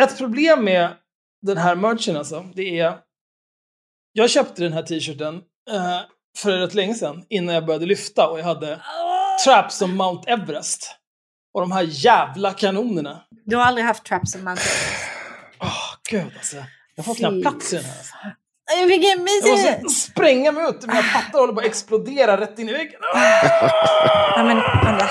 [0.00, 0.96] Ett problem med
[1.42, 2.98] den här merchen alltså, det är...
[4.12, 5.34] Jag köpte den här t-shirten
[5.70, 6.00] eh,
[6.38, 8.80] för rätt länge sedan, innan jag började lyfta och jag hade
[9.44, 10.96] traps som Mount Everest.
[11.52, 13.24] Och de här jävla kanonerna.
[13.44, 15.04] Du har aldrig haft traps som Mount Everest?
[15.60, 16.56] Åh, gud alltså.
[16.94, 18.36] Jag får knappt plats i den här.
[18.86, 19.82] Vilken Jag mysig...
[19.82, 23.00] måste spränga mig ut, mina pattar håller på att explodera rätt in i väggen.
[24.36, 25.08] Ja, men, vänta.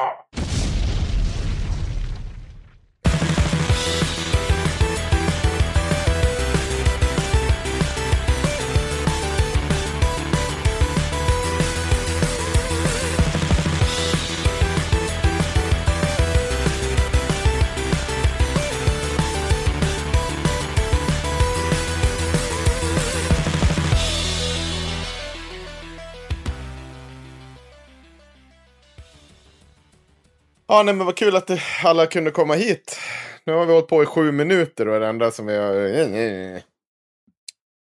[30.74, 31.50] Ja, nej, men vad kul att
[31.84, 33.00] alla kunde komma hit.
[33.46, 36.62] Nu har vi hållit på i sju minuter och det enda som vi har...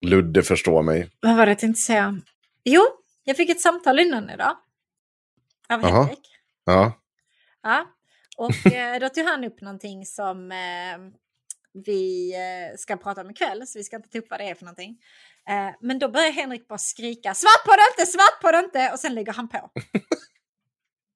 [0.06, 1.10] Ludde förstår mig.
[1.22, 2.22] Vad var det jag tänkte säga?
[2.64, 2.82] Jo,
[3.24, 4.58] jag fick ett samtal innan idag.
[5.70, 6.04] Av Jaha.
[6.04, 6.20] Henrik.
[6.66, 6.94] Ja.
[7.64, 7.86] Ja.
[8.38, 10.98] Och eh, då tog han upp någonting som eh,
[11.74, 14.56] vi eh, ska prata om ikväll, så vi ska inte ta upp vad det är
[14.56, 14.98] för någonting.
[15.50, 18.92] Eh, men då börjar Henrik bara skrika svart på det inte, svart på det inte
[18.92, 19.70] och sen lägger han på.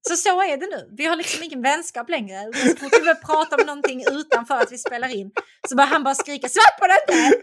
[0.09, 0.89] Så så är det nu.
[0.97, 2.53] Vi har liksom ingen vänskap längre.
[2.53, 5.31] Så fort vi börjar prata om någonting utanför att vi spelar in
[5.69, 7.41] så börjar han bara skrika svart på det inte!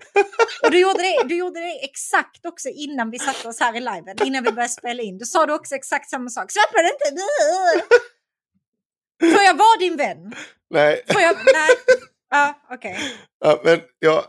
[0.62, 3.81] Och du gjorde, det, du gjorde det exakt också innan vi satte oss här i
[3.81, 5.19] liven, innan vi började spela in.
[5.19, 6.50] Du sa du också exakt samma sak.
[6.53, 7.23] Svart på det inte!
[9.37, 10.34] Får jag vara din vän?
[10.71, 11.37] Nej, Får jag?
[11.37, 11.69] Nej.
[12.31, 12.99] Ja, okej.
[13.41, 14.25] ja, men jag...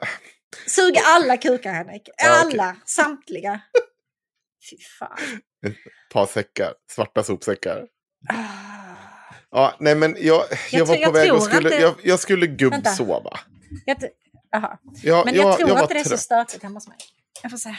[0.67, 2.09] Sug alla kukar Henrik.
[2.17, 2.59] Ja, okej.
[2.59, 2.75] Alla.
[2.85, 3.61] Samtliga.
[4.69, 5.17] Fy fan.
[5.67, 5.75] Ett
[6.13, 6.73] par säckar.
[6.91, 7.87] Svarta sopsäckar.
[8.29, 8.35] Ah.
[9.51, 12.19] Ja, nej men jag, jag, var tror- på jag väg och skulle, det- jag, jag
[12.19, 13.39] skulle gubbsova.
[13.85, 13.97] Jag,
[14.55, 14.79] aha.
[15.03, 16.97] Ja, Men jag, jag, tror jag var att det är så stökigt hemma hos mig.
[17.41, 17.75] Jag får se.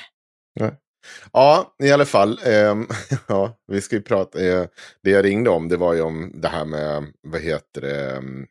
[1.32, 2.40] Ja, i alla fall.
[2.44, 2.88] ehm,
[3.26, 4.40] ja, vi ska ju prata.
[4.46, 4.66] eh,
[5.02, 8.46] det jag ringde om det var ju om det här med, vad heter det, ehm,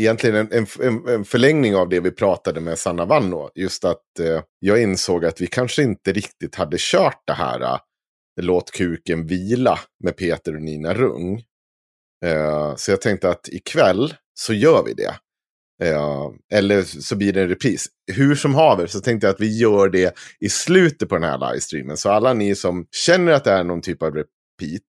[0.00, 3.50] egentligen en, en, en- en förlängning av det vi pratade med Sanna Vanno.
[3.54, 7.78] Just att eh, jag insåg att vi kanske inte riktigt hade kört det här eh,
[8.40, 11.42] Låt kuken vila med Peter och Nina Rung.
[12.24, 15.14] Eh, så jag tänkte att ikväll så gör vi det.
[15.82, 17.86] Eh, eller så blir det en repris.
[18.12, 21.38] Hur som haver så tänkte jag att vi gör det i slutet på den här
[21.38, 21.96] livestreamen.
[21.96, 24.82] Så alla ni som känner att det är någon typ av repeat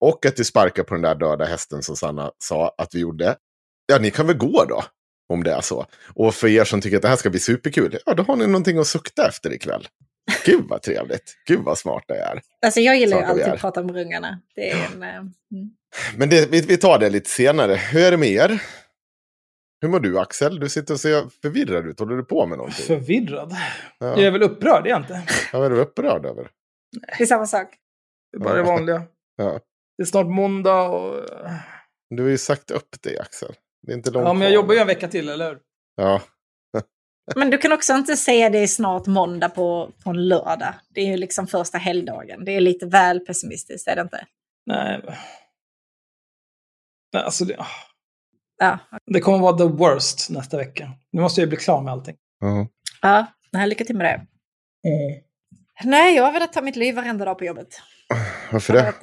[0.00, 3.36] och att vi sparkar på den där döda hästen som Sanna sa att vi gjorde.
[3.86, 4.84] Ja, ni kan väl gå då.
[5.28, 5.86] Om det är så.
[6.14, 8.46] Och för er som tycker att det här ska bli superkul, ja då har ni
[8.46, 9.88] någonting att sukta efter ikväll.
[10.46, 11.34] Gud vad trevligt.
[11.46, 12.40] Gud vad smart det är.
[12.66, 14.40] Alltså jag gillar ju alltid att prata om rungarna.
[14.54, 15.02] Det är en...
[15.02, 15.70] eh, Mm.
[16.16, 17.74] Men det, vi, vi tar det lite senare.
[17.74, 18.62] Hur är det med er?
[19.80, 20.60] Hur mår du Axel?
[20.60, 21.98] Du sitter och ser förvirrad ut.
[22.00, 22.86] Håller du på med någonting?
[22.86, 23.56] Förvirrad.
[23.98, 24.06] Ja.
[24.06, 25.22] Jag är väl upprörd, det är jag inte.
[25.52, 26.48] Vad är du upprörd över?
[27.18, 27.68] Det är samma sak.
[28.32, 29.02] Det är bara det vanliga.
[29.36, 29.60] Ja.
[29.96, 31.24] Det är snart måndag och...
[32.10, 33.54] Du har ju sagt upp det, Axel.
[33.86, 34.54] Det är inte långt Ja, men jag kvar.
[34.62, 35.58] jobbar ju en vecka till, eller hur?
[35.96, 36.22] Ja,
[37.36, 40.74] Men du kan också inte säga det är snart måndag på, på en lördag.
[40.88, 42.44] Det är ju liksom första helgdagen.
[42.44, 44.26] Det är lite väl pessimistiskt, är det inte?
[44.66, 45.00] Nej.
[47.12, 47.66] Nej, alltså det,
[48.58, 50.90] Ja, det kommer vara the worst nästa vecka.
[51.12, 52.16] Nu måste jag bli klar med allting.
[52.40, 52.66] ja.
[53.02, 54.26] ja nej, lycka till med det.
[55.84, 57.68] Nej, jag har velat ta mitt liv varenda dag på jobbet.
[58.52, 58.94] Varför det?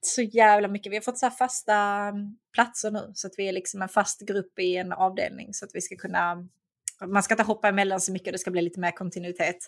[0.00, 0.92] Så jävla mycket.
[0.92, 3.12] Vi har fått så här fasta mm, platser nu.
[3.14, 5.54] Så att vi är liksom en fast grupp i en avdelning.
[5.54, 6.32] Så att vi ska kunna...
[6.32, 6.48] Mm,
[7.12, 8.32] man ska inte hoppa emellan så mycket.
[8.32, 9.58] Det ska bli lite mer kontinuitet.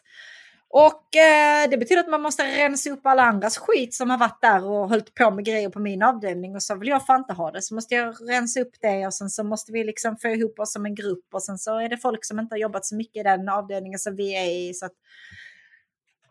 [0.75, 4.41] Och eh, det betyder att man måste rensa upp alla andras skit som har varit
[4.41, 6.55] där och hållit på med grejer på min avdelning.
[6.55, 7.63] Och så vill jag fan inte ha det.
[7.63, 10.73] Så måste jag rensa upp det och sen så måste vi liksom få ihop oss
[10.73, 11.25] som en grupp.
[11.33, 13.99] Och sen så är det folk som inte har jobbat så mycket i den avdelningen
[13.99, 14.75] som vi är i.
[14.75, 14.93] Så att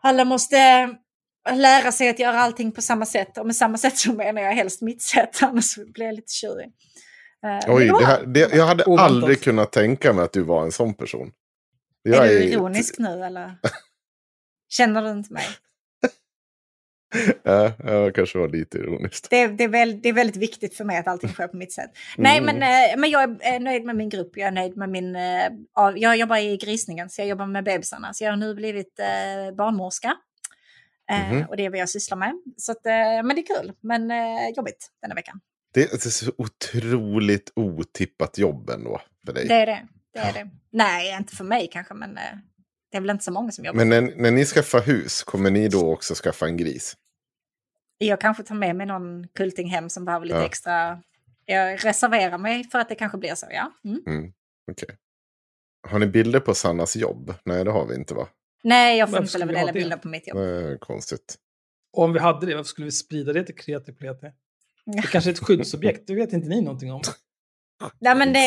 [0.00, 0.56] alla måste
[1.50, 3.38] lära sig att göra allting på samma sätt.
[3.38, 6.66] Och med samma sätt så menar jag helst mitt sätt, annars blir jag lite tjurig.
[7.46, 9.06] Eh, Oj, det här, det, jag hade Oväntat.
[9.10, 11.32] aldrig kunnat tänka mig att du var en sån person.
[12.08, 13.54] Är Jag du ironisk nu eller?
[14.68, 15.44] Känner du inte mig?
[17.42, 19.30] Ja, jag kanske var lite ironiskt.
[19.30, 21.56] Det, är- det, är väl, det är väldigt viktigt för mig att allting sker på
[21.56, 21.90] mitt sätt.
[22.16, 22.58] Nej, Mm.
[22.58, 22.62] men,
[22.92, 24.30] eh, men jag är nöjd med min grupp.
[24.36, 25.16] Jag är nöjd med min...
[25.16, 25.48] eh,
[25.96, 28.14] Jag jobbar i grisningen, så jag jobbar med bebisarna.
[28.14, 30.16] Så jag har nu blivit eh, barnmorska.
[31.10, 31.44] Eh, Mhm.
[31.48, 32.32] Och det är vad jag sysslar med.
[32.56, 35.40] Så att, eh, men det är kul, men eh, jobbigt denna veckan.
[35.74, 39.48] Det är så otroligt otippat jobb ändå för dig.
[39.48, 39.88] Det är det.
[40.12, 40.50] det, är det.
[40.70, 42.14] Nej, inte för mig kanske, men
[42.90, 43.84] det är väl inte så många som jobbar.
[43.84, 46.96] Men när, när ni skaffar hus, kommer ni då också skaffa en gris?
[47.98, 50.44] Jag kanske tar med mig någon kulting hem som behöver lite Ja.
[50.46, 51.02] extra...
[51.44, 53.72] Jag reserverar mig för att det kanske blir så, ja.
[53.84, 54.02] Mm.
[54.06, 54.32] Mm,
[54.72, 54.96] okej.
[55.88, 57.34] Har ni bilder på Sannas jobb?
[57.44, 58.28] Nej, det har vi inte va?
[58.62, 59.72] Nej, jag får Varför inte ha det?
[59.72, 60.38] bilder på mitt jobb.
[60.38, 61.36] Nej, konstigt.
[61.92, 64.26] Och om vi hade det, varför skulle vi sprida det till kreti pleti?
[64.86, 67.00] Det kanske är ett skyddsobjekt, det vet inte ni någonting om.
[68.00, 68.38] Nej, men det,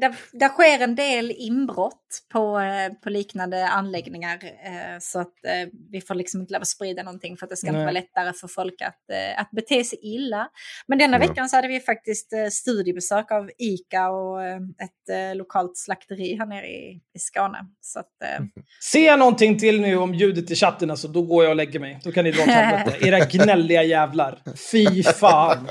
[0.00, 2.00] där, där sker en del inbrott
[2.32, 4.34] på, eh, på liknande anläggningar.
[4.44, 7.66] eh, Så att eh, vi får liksom inte lov sprida någonting för att det ska
[7.66, 7.84] inte Nej.
[7.84, 9.00] vara lättare för folk att,
[9.36, 10.48] att bete sig illa.
[10.86, 11.28] Men denna Ja.
[11.28, 17.00] veckan så hade vi faktiskt studiebesök av ICA och ett lokalt slakteri här nere i,
[17.14, 17.58] i Skåne.
[17.80, 18.10] Så att,
[18.90, 21.80] Ser jag någonting till nu om ljudet i chatten, alltså, då går jag och lägger
[21.80, 22.00] mig.
[22.04, 22.96] Då kan ni dra åt helvete.
[23.08, 24.38] Era gnälliga jävlar.
[24.72, 25.68] Fy fan.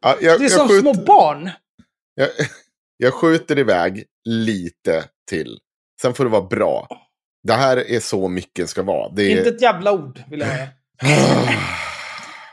[0.00, 1.50] Ja, jag, Det är jag som skjuter- små barn.
[2.22, 2.30] Jag,
[2.96, 5.58] jag skjuter iväg lite till.
[6.02, 6.88] Sen får det vara bra.
[7.42, 9.08] Det här är så mycket ska vara.
[9.12, 9.54] Det Inte är...
[9.54, 10.68] ett jävla ord, vill jag höra.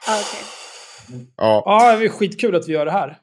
[0.08, 0.46] ah, okej.
[1.38, 3.18] ja, Ja, det är skitkul att vi gör det här.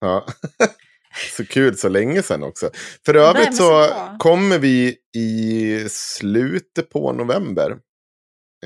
[0.00, 0.26] ja.
[1.36, 2.70] så kul så länge sedan också.
[3.06, 7.70] För övrigt med så så kommer vi i slutet på november.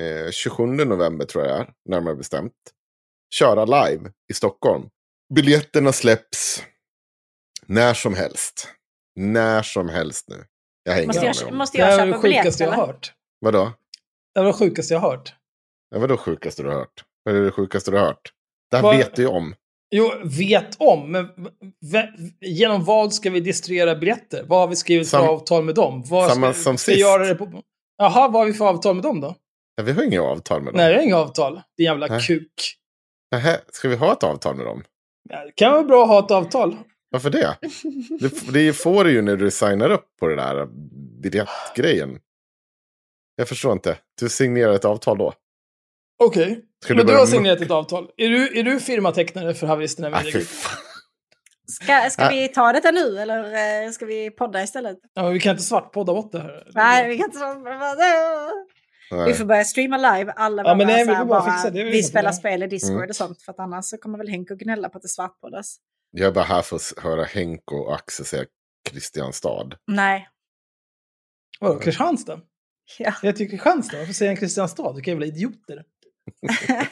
[0.01, 2.53] Eh, 27 november tror jag närmare bestämt.
[3.33, 4.83] Köra live i Stockholm.
[5.35, 6.63] Biljetterna släpps
[7.67, 8.67] när som helst.
[9.15, 10.45] När som helst nu.
[10.83, 11.57] Jag hänger Måste med jag, om.
[11.57, 13.13] måste Det jag är köpa det biljett sjukaste jag har hört.
[13.39, 13.71] Vadå?
[14.33, 15.33] Det var det sjukaste jag har hört.
[15.89, 17.03] Ja, vadå sjukaste du har hört?
[17.23, 18.31] Vad är det sjukaste du har hört?
[18.71, 19.55] Det här Vad- vet du ju om.
[19.95, 21.25] Jo, vet om, men
[21.91, 22.07] v-
[22.41, 24.43] genom vad ska vi distribuera biljetter?
[24.47, 26.03] Vad har vi skrivit Sam- för avtal med dem?
[26.09, 27.07] Vad samma ska, som ska vi sist.
[27.07, 27.63] Göra det på...
[27.97, 29.35] Jaha, vad har vi för avtal med dem då?
[29.75, 30.77] Ja, vi har inget avtal med dem.
[30.77, 31.61] Nej, vi har inga avtal.
[31.77, 32.21] Din jävla Nej.
[32.21, 32.77] kuk.
[33.31, 34.83] Nähä, ska vi ha ett avtal med dem?
[35.29, 36.77] Ja, Det kan vara bra att ha ett avtal.
[37.11, 37.57] Varför det?
[38.19, 40.67] Det, det får du ju när du signar upp på det där
[41.21, 42.19] biljettgrejen.
[43.35, 43.97] Jag förstår inte.
[44.19, 45.33] Du signerar ett avtal då?
[46.23, 46.61] Okej.
[46.83, 48.09] Ska Men du har signerat ett avtal.
[48.17, 50.77] Är du, är du firmatecknare för haveristerna Media fy fan.
[51.67, 52.41] Ska, ska Nej.
[52.41, 53.43] vi ta detta nu eller
[53.85, 54.97] eh, ska vi podda istället?
[55.13, 56.67] Ja, men vi kan inte svartpodda bort det här.
[56.75, 57.53] Nej, vi kan inte så...
[59.11, 59.33] Vi Nej.
[59.33, 62.35] får börja streama live alla Ja, nej, vi bara bara, vi vi spelar det.
[62.35, 63.09] spel i Discord Mm.
[63.09, 63.41] och sånt.
[63.41, 65.77] För att annars så kommer väl Henke och gnälla på att det svartpoddas.
[66.11, 68.45] Jag är bara här för att höra Henko och Axel säga
[68.89, 69.69] Kristianstad.
[69.87, 70.29] Nej.
[71.59, 72.41] Vadå, Kristianstad?
[72.97, 73.13] Ja.
[73.21, 73.97] Jag tycker Kristianstad.
[73.97, 74.93] Varför säger han Kristianstad?
[74.93, 75.83] Vilka jävla idioter.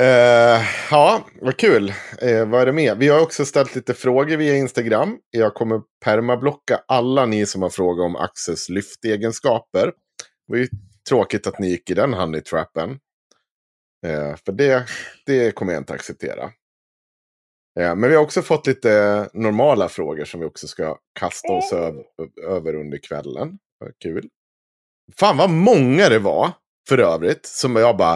[0.00, 1.92] Eh, ja, vad kul.
[2.18, 2.98] Eh, vad är det med?
[2.98, 5.18] Vi har också ställt lite frågor via Instagram.
[5.30, 9.86] Jag kommer permablocka alla ni som har frågat om Axels lyftegenskaper.
[9.86, 9.92] Det
[10.46, 10.68] var ju
[11.08, 12.90] tråkigt att ni gick i den honey-trappen.
[14.06, 14.86] Eh, för det,
[15.26, 16.50] det kommer jag inte acceptera.
[17.80, 21.72] Eh, men vi har också fått lite normala frågor som vi också ska kasta oss
[21.72, 22.02] öv-
[22.46, 23.58] över under kvällen.
[24.02, 24.28] Kul.
[25.16, 26.50] Fan vad många det var,
[26.88, 28.14] för övrigt, som jag bara...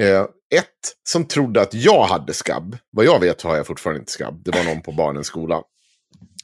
[0.00, 0.22] Eh,
[0.54, 2.76] ett, som trodde att jag hade skabb.
[2.90, 4.42] Vad jag vet har jag fortfarande inte skabb.
[4.44, 5.62] Det var någon på barnens skola.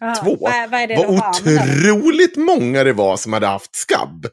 [0.00, 1.40] Ja, Två, Vad, vad Vad använt?
[1.40, 4.26] otroligt många det var som hade haft skabb.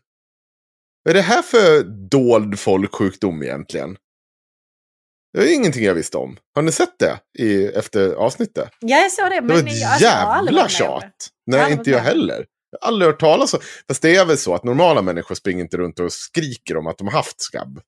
[1.03, 3.97] Vad är det här för dold folksjukdom egentligen?
[5.35, 6.37] Det är ingenting jag visste om.
[6.55, 8.69] Har ni sett det i, efter avsnittet?
[8.79, 9.41] Ja, jag såg det.
[9.41, 10.87] Men Det var jag, ett alltså, jag har aldrig jävla tjat.
[11.45, 12.45] Jag har Nej, aldrig inte jag heller.
[12.71, 13.59] Jag har aldrig hört talas om.
[13.87, 16.97] Fast det är väl så att normala människor springer inte runt och skriker om att
[16.97, 17.81] de har haft skabb.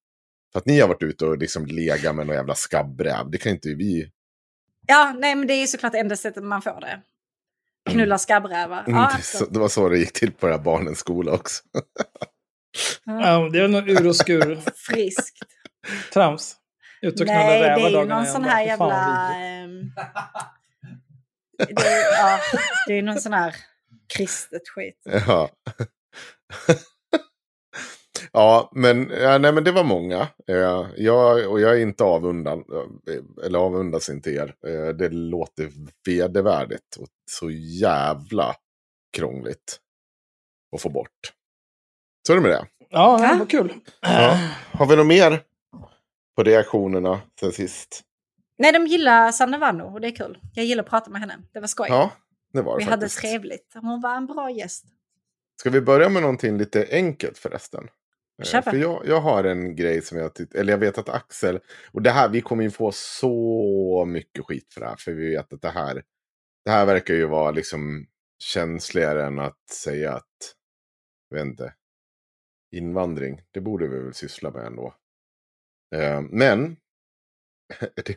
[0.51, 3.31] För att ni har varit ute och liksom legat med någon jävla skabbräv.
[3.31, 4.09] Det kan inte vi.
[4.87, 7.01] Ja, nej, men det är ju såklart enda sättet man får det.
[7.89, 8.83] Knulla skabbrävar.
[8.87, 11.63] Mm, Ja, det, det var så det gick till på det här barnens skola också.
[13.05, 15.37] Ja, det är nog ur och skur friskt.
[16.13, 16.55] trams.
[17.01, 19.33] Ut och Nej, det är ju någon sån här jävla...
[19.35, 19.91] ehm,
[21.57, 22.39] det, är, ja,
[22.87, 23.55] det är någon sån här
[24.17, 25.01] kristet skit.
[25.27, 25.49] Ja.
[28.31, 30.21] ja, men, ja, nej, men det var många.
[30.47, 32.59] Eh, jag, och jag är inte avundan,
[33.09, 34.55] eh, eller avundas inte er.
[34.67, 35.69] Eh, det låter
[36.05, 38.55] vedervärdigt och så jävla
[39.17, 39.79] krångligt
[40.75, 41.33] att få bort.
[42.27, 42.65] Så är det med det.
[42.89, 43.33] Ja, Ja.
[43.33, 43.73] det var kul.
[44.01, 44.37] Ja.
[44.71, 45.41] Har vi något mer
[46.37, 48.01] på reaktionerna sen sist?
[48.57, 50.37] Nej, de gillar Sanne Vanno och det är kul.
[50.53, 51.37] Jag gillar att prata med henne.
[51.53, 51.87] Det var skoj.
[51.89, 52.11] Ja,
[52.53, 53.21] det var det Vi hade faktiskt.
[53.21, 53.73] trevligt.
[53.73, 54.85] Hon var en bra gäst.
[55.59, 57.87] Ska vi börja med någonting lite enkelt förresten?
[58.53, 58.63] Eh.
[58.63, 61.59] För jag, jag har en grej som jag tyckte, eller jag vet att Axel,
[61.91, 65.29] och det här, vi kommer ju få så mycket skit för det här, för vi
[65.29, 66.03] vet att det här,
[66.65, 68.05] det här verkar ju vara liksom
[68.39, 70.55] känsligare än att säga att,
[71.29, 71.73] jag vet inte,
[72.71, 74.93] invandring, det borde vi väl syssla med ändå.
[75.95, 76.77] Eh, men,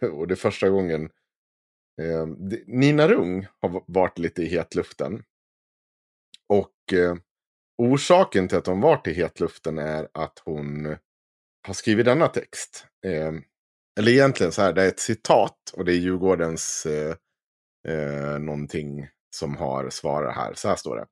[0.12, 1.10] och det är första gången,
[2.02, 2.26] eh,
[2.66, 5.22] Nina Rung har varit lite i hetluften.
[6.48, 7.16] Och eh,
[7.78, 10.96] orsaken till att hon varit i hetluften är att hon
[11.66, 12.86] har skrivit denna text.
[13.98, 19.56] Eller egentligen så här, det är ett citat och det är Djurgårdens eh, någonting som
[19.56, 20.54] har svarat här.
[20.54, 21.06] Så här står det.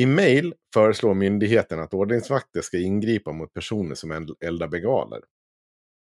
[0.00, 5.20] I mejl föreslår myndigheten att ordningsvakter ska ingripa mot personer som eldar bengaler.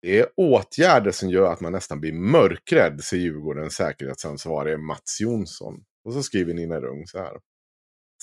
[0.02, 5.84] Det är åtgärder som gör att man nästan blir mörkrädd, säger Djurgårdens säkerhetsansvarige Mats Jonsson.
[6.04, 7.38] Och så skriver Nina Rung så här.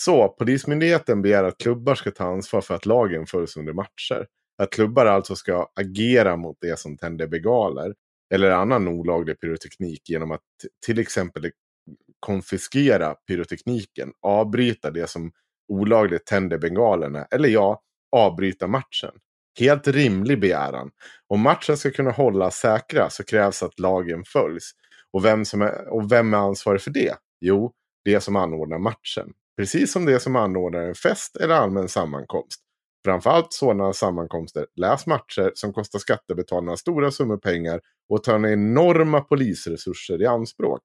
[0.01, 4.27] Så, Polismyndigheten begär att klubbar ska ta ansvar för att lagen följs under matcher.
[4.63, 7.95] Att klubbar alltså ska agera mot det som tänder begaler
[8.35, 10.41] eller annan olaglig pyroteknik genom att
[10.87, 11.51] till exempel
[12.21, 15.33] konfiskera pyrotekniken, avbryta det som
[15.69, 17.83] olagligt tänder bengalerna eller ja,
[18.17, 19.13] avbryta matchen.
[19.59, 20.91] Helt rimlig begäran.
[21.27, 24.71] Om matchen ska kunna hållas säkra så krävs att lagen följs.
[25.13, 27.15] Och vem, som är, och vem är ansvarig för det?
[27.41, 27.73] Jo,
[28.05, 29.33] det som anordnar matchen.
[29.57, 32.61] Precis som det som anordnar en fest eller allmän sammankomst.
[33.05, 40.23] Framförallt sådana sammankomster, läs matcher som kostar skattebetalarna stora summor pengar och tar enorma polisresurser
[40.23, 40.81] i anspråk.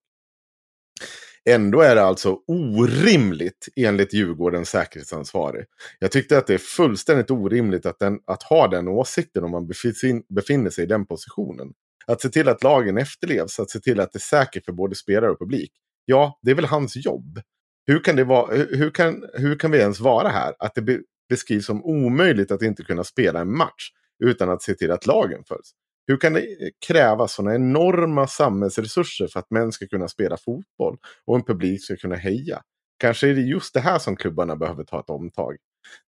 [1.49, 5.65] Ändå är det alltså orimligt enligt Djurgårdens säkerhetsansvarig.
[5.99, 9.67] Jag tyckte att det är fullständigt orimligt att, den, att ha den åsikten om man
[9.67, 11.73] befinner, sig i den positionen.
[12.07, 14.95] Att se till att lagen efterlevs, att se till att det är säkert för både
[14.95, 15.71] spelare och publik.
[16.05, 17.41] Ja, det är väl hans jobb.
[17.85, 20.55] Hur kan, det vara, hur, kan, hur kan vi ens vara här?
[20.59, 23.89] Att det beskrivs som omöjligt att inte kunna spela en match
[24.23, 25.71] utan att se till att lagen följs.
[26.07, 26.47] Hur kan det
[26.87, 31.95] krävas sådana enorma samhällsresurser för att män ska kunna spela fotboll och en publik ska
[31.95, 32.61] kunna heja?
[32.99, 35.55] Kanske är det just det här som klubbarna behöver ta ett omtag.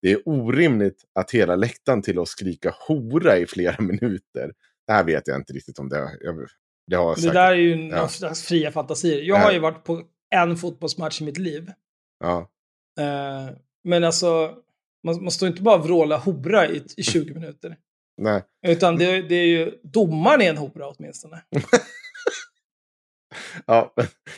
[0.02, 4.52] Det är orimligt att hela läktaren till att skrika hora i flera minuter.
[4.88, 6.18] Det här vet jag inte riktigt om det.
[6.22, 6.48] Jag,
[6.88, 8.08] det har jag Det där är ju Ja.
[8.08, 9.22] slags fria fantasier.
[9.22, 9.44] Jag Ja.
[9.44, 10.02] har ju varit på
[10.36, 11.72] en fotbollsmatch i mitt liv.
[12.20, 12.50] Ja.
[13.00, 14.54] Eh, men alltså,
[15.04, 17.78] man, man står inte bara och vrålar hora i, i 20 minuter.
[18.18, 18.44] Nej.
[18.68, 21.42] Utan det, det är ju domaren är en hora åtminstone.
[23.66, 23.94] Ja,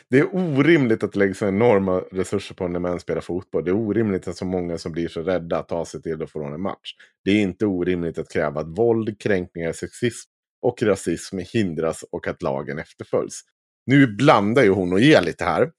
[0.10, 3.66] det är orimligt att lägga så enorma resurser på när män spelar fotboll.
[3.66, 6.30] Det är orimligt att så många som blir så rädda att ta sig till och
[6.30, 6.94] från en match.
[7.24, 10.30] Det är inte orimligt att kräva att våld, kränkningar, sexism
[10.62, 13.42] och rasism hindras och att lagen efterföljs.
[13.86, 15.72] Nu blandar ju hon och ger lite här.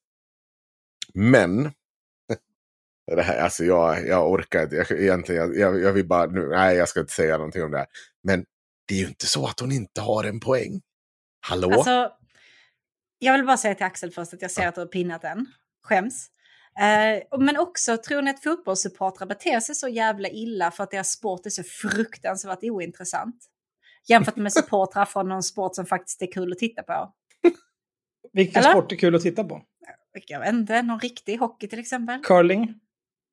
[1.15, 1.71] Men.
[3.17, 4.77] Det här, alltså jag, jag orkar inte.
[4.77, 6.49] Jag, egentligen, jag, jag, vill bara nu.
[6.49, 7.87] Nej, jag ska inte säga någonting om det här.
[8.23, 8.45] Men
[8.89, 10.81] det är ju inte så att hon inte har en poäng.
[11.41, 11.73] Hallå?
[11.73, 12.11] Alltså,
[13.19, 15.47] jag vill bara säga till Axel först att jag ser att du har pinnat den.
[15.83, 16.31] Skäms.
[16.81, 21.11] Eh, men också, tror ni att fotbollssupportrar beter sig så jävla illa för att deras
[21.11, 23.37] sport är så fruktansvärt ointressant?
[24.09, 27.13] Jämfört med supportrar från någon sport som faktiskt är kul att titta på.
[28.33, 28.71] Vilken Eller?
[28.73, 29.63] sport är kul att titta på?
[30.27, 32.21] Jag vet inte, någon riktig hockey till exempel.
[32.25, 32.81] Curling?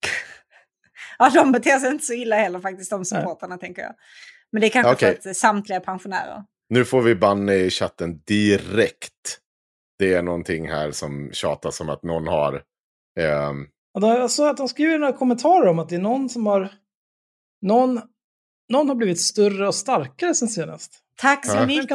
[1.17, 3.93] Ja, de beter sig inte så illa heller faktiskt, de supportrarna tänker jag.
[4.51, 5.21] Men det är kanske Okej.
[5.21, 6.43] för att samtliga är pensionärer.
[6.69, 9.39] Nu får vi banne i chatten direkt.
[9.99, 12.63] Det är någonting här som tjatas om att någon har...
[13.99, 16.69] då- Jag såg att de skriver några kommentarer om att det är någon som har...
[17.61, 18.01] Någon,
[18.71, 20.99] någon har blivit större och starkare sen senast.
[21.17, 21.65] Tack så Ja.
[21.65, 21.89] mycket.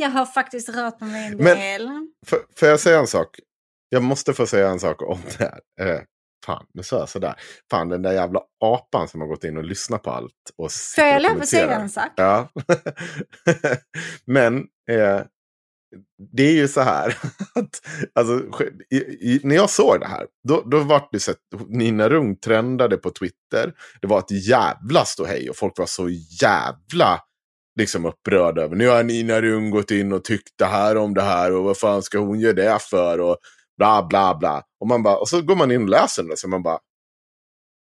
[0.00, 1.88] Jag har faktiskt rört på mig en Men- del.
[2.26, 3.40] Får, får jag säga en sak?
[3.88, 5.60] Jag måste få säga en sak om det här.
[6.46, 7.34] Fan, nu sa jag sådär.
[7.70, 10.32] Fan, den där jävla apan som har gått in och lyssnat på allt.
[10.58, 10.70] Och
[11.42, 12.12] att säga en sak?
[12.16, 12.48] Ja.
[14.26, 14.58] Men
[14.90, 15.20] eh,
[16.32, 17.16] det är ju så här.
[17.54, 17.80] Att,
[18.14, 18.42] alltså,
[18.90, 22.36] i, i, när jag såg det här, då, då var det så att Nina Rung
[22.36, 23.72] trendade på Twitter.
[24.00, 26.08] Det var ett jävla ståhej och folk var så
[26.42, 27.20] jävla
[27.78, 28.76] liksom upprörda över.
[28.76, 31.78] Nu har Nina Rung gått in och tyckt det här om det här och vad
[31.78, 33.36] fan ska hon göra det för och
[33.76, 34.62] bla bla bla.
[34.80, 36.78] Och, man bara, och så går man in och läser det så man bara,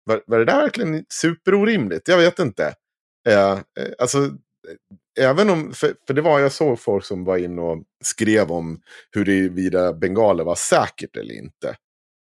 [0.04, 2.08] var, var det där verkligen superorimligt?
[2.08, 2.76] Jag vet inte.
[3.28, 3.60] Eh, eh
[4.00, 7.84] alltså, eh, även om, för, för det var, jag såg folk som var inne och
[8.04, 8.82] skrev om
[9.12, 11.76] huruvida bengaler var säkert eller inte.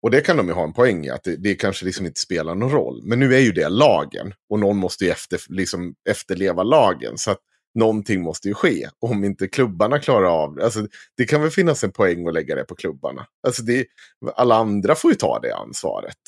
[0.03, 2.21] Och det kan de ju ha en poäng i, att det, det kanske liksom inte
[2.21, 3.03] spelar någon roll.
[3.05, 4.35] Men nu är ju det lagen.
[4.51, 7.19] Och någon måste ju efter, liksom, efterleva lagen.
[7.19, 7.39] Så att
[7.79, 8.89] någonting måste ju ske.
[8.99, 10.65] Om inte klubbarna klarar av det.
[10.65, 13.27] Alltså, det kan väl finnas en poäng att lägga det på klubbarna.
[13.47, 13.87] Alltså, det,
[14.35, 16.19] alla andra får ju ta det ansvaret.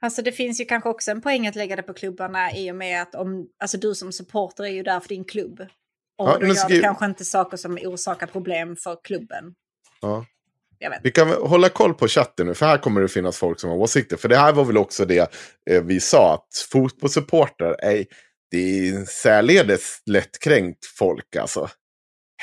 [0.00, 2.76] Alltså det finns ju kanske också en poäng att lägga det på klubbarna i och
[2.76, 5.60] med att om, alltså du som supporter är ju där för din klubb.
[6.18, 9.54] Och Ja, då gör du kanske inte saker som orsakar problem för klubben.
[10.00, 10.26] Ja.
[11.02, 13.76] Vi kan hålla koll på chatten nu, för här kommer det finnas folk som har
[13.76, 14.16] åsikter.
[14.16, 15.32] För det här var väl också det
[15.70, 18.04] eh, vi sa, att fotbollssupportrar är,
[18.50, 21.68] det är särledes lättkränkt folk alltså.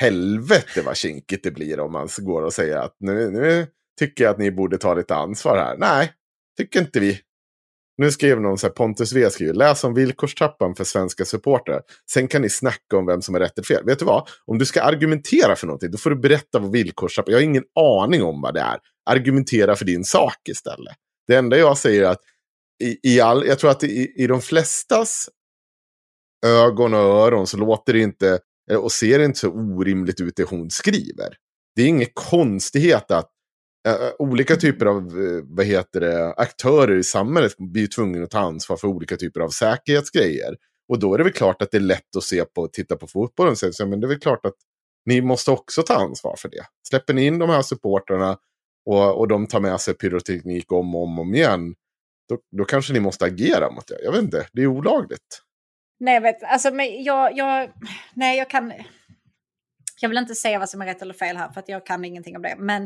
[0.00, 3.66] Helvete vad kinkigt det blir om man går och säger att nu, nu
[3.98, 5.76] tycker jag att ni borde ta lite ansvar här.
[5.78, 6.12] Nej,
[6.58, 7.20] tycker inte vi.
[7.98, 11.82] Nu skrev någon så här, Pontus V skriver, läs om villkorstrappan för svenska supportrar.
[12.10, 13.84] Sen kan ni snacka om vem som är rätt eller fel.
[13.84, 14.28] Vet du vad?
[14.46, 17.64] Om du ska argumentera för någonting, då får du berätta vad villkorstrappan Jag har ingen
[17.80, 18.78] aning om vad det är.
[19.10, 20.94] Argumentera för din sak istället.
[21.26, 22.20] Det enda jag säger är att
[22.84, 25.28] i, i all, jag tror att i, i de flestas
[26.46, 28.38] ögon och öron så låter det inte
[28.70, 31.36] eh, och ser inte så orimligt ut det hon skriver.
[31.76, 33.30] Det är ingen konstighet att
[33.88, 38.30] eh, eh, olika typer av eh, vad heter det, aktörer i samhället blir tvungna att
[38.30, 40.56] ta ansvar för olika typer av säkerhetsgrejer.
[40.88, 43.06] Och då är det väl klart att det är lätt att se på, titta på
[43.06, 44.56] fotbollen och säga, men det är väl klart att
[45.06, 46.64] ni måste också ta ansvar för det.
[46.88, 48.38] Släpper ni in de här supportrarna
[48.86, 51.74] och, och de tar med sig pyroteknik om och om, om igen,
[52.28, 53.98] då, då kanske ni måste agera mot det.
[54.02, 55.42] Jag vet inte, det är olagligt.
[55.98, 57.70] Nej, jag vet, alltså men jag, jag,
[58.14, 58.72] nej, jag kan...
[60.00, 62.04] Jag vill inte säga vad som är rätt eller fel här för att jag kan
[62.04, 62.54] ingenting om det.
[62.58, 62.82] Men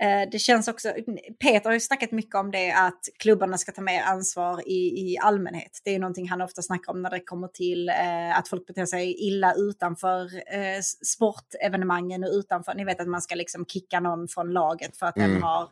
[0.00, 0.92] eh, det känns också,
[1.40, 5.18] Peter har ju snackat mycket om det att klubbarna ska ta mer ansvar i, i
[5.18, 5.80] allmänhet.
[5.84, 8.86] Det är någonting han ofta snackar om när det kommer till eh, att folk beter
[8.86, 12.74] sig illa utanför eh, sportevenemangen och utanför.
[12.74, 15.42] Ni vet att man ska liksom kicka någon från laget för att den Mm.
[15.42, 15.68] har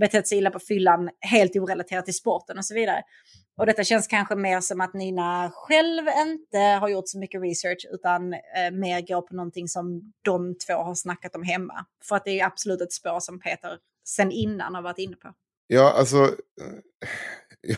[0.00, 3.02] betett sig illa på fyllan helt orelaterat till sporten och så vidare.
[3.58, 7.86] Och detta känns kanske mer som att Nina själv inte har gjort så mycket research
[7.92, 11.86] utan eh, mer går på någonting som de två har snackat om hemma.
[12.04, 15.32] För att det är absolut ett spår som Peter sen innan har varit inne på.
[15.66, 16.24] Ja, alltså.
[16.24, 17.08] Eh,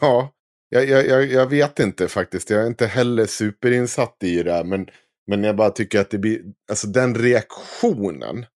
[0.01, 0.35] ja,
[0.69, 2.51] jag, jag, jag, vet inte faktiskt.
[2.51, 4.53] Jag är inte heller superinsatt i det.
[4.53, 4.87] här, Men,
[5.27, 6.43] men jag bara tycker att det blir.
[6.71, 8.47] Alltså den reaktionen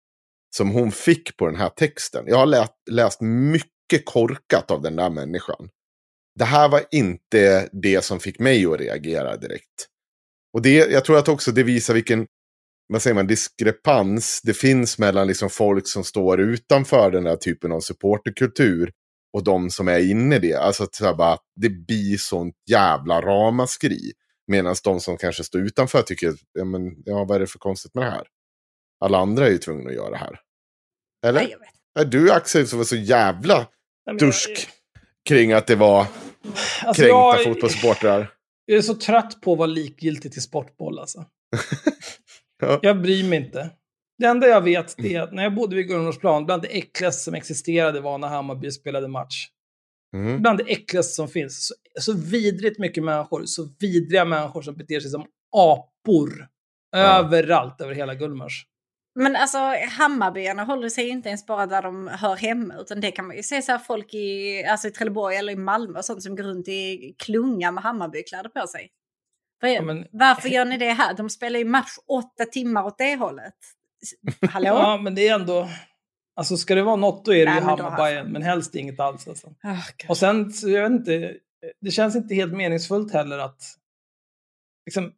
[0.57, 2.25] som hon fick på den här texten.
[2.27, 5.69] Jag har läst, läst mycket korkat av den där människan.
[6.39, 9.89] Det här var inte det som fick mig att reagera direkt.
[10.53, 12.27] Och det, jag tror att också det visar vilken
[12.87, 17.73] vad säger man, diskrepans det finns mellan liksom folk som står utanför den här typen
[17.73, 18.93] av supporterkultur
[19.33, 20.55] och de som är inne i det.
[20.55, 24.13] Alltså att så bara, det blir sånt jävla ramaskri.
[24.47, 27.95] Medan de som kanske står utanför tycker, ja, men, ja vad är det för konstigt
[27.95, 28.27] med det här?
[29.05, 30.41] Alla andra är ju tvungna att göra det här.
[31.27, 31.41] Eller?
[31.41, 32.07] Nej, jag vet.
[32.07, 33.67] Är du Axel som var så jävla Nej,
[34.07, 34.69] men jag- dursk
[35.29, 36.07] kring att det var
[36.85, 38.31] Alltså, kränkta jag, fotbollssupportrar?
[38.67, 41.25] jag är så trött på att vara likgiltig till sportboll alltså.
[42.63, 42.79] Ja.
[42.83, 43.71] Jag bryr mig inte.
[44.19, 47.35] Det enda jag vet är att när jag bodde vid Gullmarsplan, bland det äckligaste som
[47.35, 49.49] existerade var när Hammarby spelade match.
[50.17, 50.43] Mm.
[50.43, 51.67] Bland det äckligaste som finns.
[51.67, 56.49] Så, så vidrigt mycket människor, så vidriga människor som beter sig som apor.
[56.97, 58.67] Överallt över hela Gullmars.
[59.15, 59.59] Men alltså
[59.99, 63.43] Hammarbyarna håller sig inte ens bara där de hör hemma utan det kan man ju
[63.43, 66.45] se så här folk i, alltså i Trelleborg eller i Malmö och sånt som går
[66.45, 68.91] runt i klunga med Hammarbykläder på sig.
[69.61, 71.15] Ja, men- Varför gör ni det här?
[71.15, 73.55] De spelar ju match åtta timmar åt det hållet.
[74.51, 74.67] Hallå?
[74.69, 75.69] Ja, men det är ändå...
[76.37, 79.29] Alltså ska det vara något då är det ju har- men helst inget alls.
[79.29, 79.47] Alltså.
[79.47, 79.87] Oh.
[80.09, 81.35] Och sen, så jag vet inte,
[81.81, 83.63] det känns inte helt meningsfullt heller att...
[84.87, 85.13] Liksom,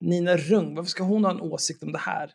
[0.00, 2.30] Nina Rung, varför ska hon ha en åsikt om det här?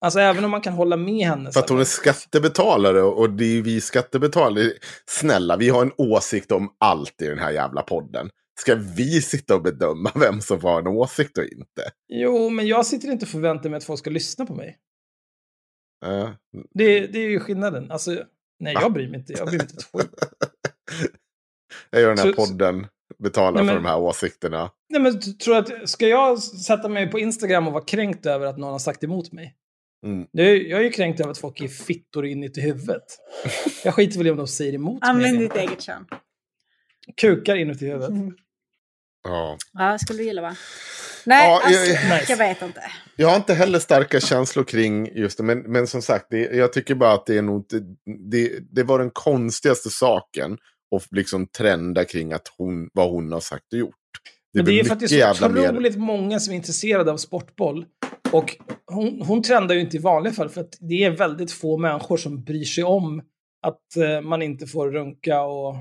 [0.00, 1.52] Alltså även om man kan hålla med henne.
[1.52, 4.72] För att hon är skattebetalare och det är vi skattebetalare.
[5.06, 8.30] Snälla, vi har en åsikt om allt i den här jävla podden.
[8.60, 11.90] ska vi sitta och bedöma vem som får en åsikt och inte?
[12.08, 14.76] Jo, men jag sitter inte och förväntar mig att folk ska lyssna på mig.
[16.06, 16.30] Uh,
[16.74, 17.90] Det, det är ju skillnaden.
[17.90, 18.24] Alltså,
[18.60, 19.32] nej, jag bryr mig inte.
[19.32, 20.10] Jag bryr mig inte ett skit.
[21.90, 22.86] jag gör den här Så- podden,
[23.18, 24.70] betalar Nej, men- för de här åsikterna.
[24.88, 28.58] Nej, men tror att, ska jag sätta mig på Instagram och vara kränkt över att
[28.58, 29.56] någon har sagt emot mig?
[30.06, 30.26] Mm.
[30.32, 33.02] Det är, jag är ju kränkt över att folk är fittor in i huvudet.
[33.84, 35.10] Jag skiter väl i om de säger emot mig.
[35.10, 36.04] Använd ditt eget kön.
[37.20, 38.10] Kukar inuti huvudet.
[39.24, 39.56] Ja.
[39.72, 40.56] Ja, skulle du gilla va?
[41.26, 42.80] Nej, Ja, alltså, jag- jag, vet inte.
[43.16, 46.72] Jag har inte heller starka känslor kring just det, men, men som sagt, det, jag
[46.72, 47.80] tycker bara att det är nog inte,
[48.30, 50.58] det, det var den konstigaste saken
[50.96, 53.94] att liksom trenda kring att hon, vad hon har sagt och gjort.
[54.54, 57.12] Men det är för att det är så jävla mer- otroligt många som är intresserade
[57.12, 57.86] av sportboll.
[58.32, 61.78] Och hon, hon trendar ju inte i vanliga fall för att det är väldigt få
[61.78, 63.22] människor som bryr sig om
[63.62, 65.76] att eh, man inte får runka och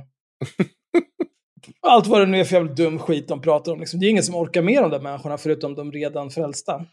[1.82, 3.80] allt vad det nu är för jävla dum skit de pratar om.
[3.80, 4.00] Liksom.
[4.00, 6.86] Det är ingen som orkar med de där människorna förutom de redan frälsta.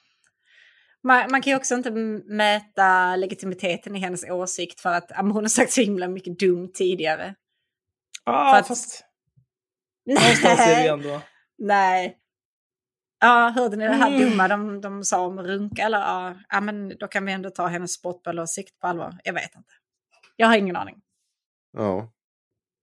[1.05, 5.33] Man, man kan ju också inte mäta legitimiteten i hennes åsikt för att ja, hon
[5.33, 7.35] har sagt så himla mycket dumt tidigare.
[8.25, 9.05] Ah, För att- fast
[10.07, 11.21] någonstans är det ändå...
[11.59, 12.17] Nej.
[13.23, 14.31] Ja, hörde ni det här Mm.
[14.31, 15.83] dumma de, de sa om runka?
[15.83, 19.19] Eller ja, ja, men då kan vi ändå ta hennes sportbollåsikt på allvar.
[19.25, 19.73] Jag vet inte.
[20.37, 21.03] Jag har ingen aning.
[21.73, 22.13] Ja.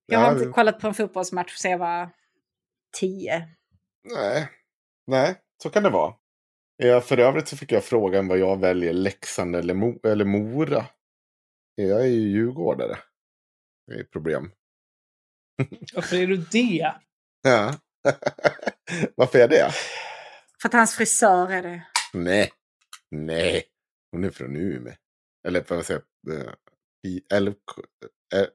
[0.06, 2.10] Jag Ja, har inte kollat på en fotbollsmatch sedan jag var
[3.00, 3.48] tio.
[4.16, 4.50] Nej.
[5.08, 6.14] Nej, så kan det vara.
[6.78, 10.86] Ja, för övrigt så fick jag frågan vad jag väljer, Leksand eller, Mo eller Mora.
[11.76, 12.98] Jag är ju djurgårdare.
[13.88, 14.52] Det är ett problem.
[15.96, 16.94] Varför är du det?
[17.42, 17.74] Ja.
[19.16, 19.72] Varför är det?
[20.62, 21.84] För att hans frisör är det.
[22.14, 22.52] Nej.
[23.12, 23.64] Nej.
[24.12, 24.94] Hon är från Umeå.
[25.48, 26.46] Eller vad säger jag?
[28.36, 28.48] Eh,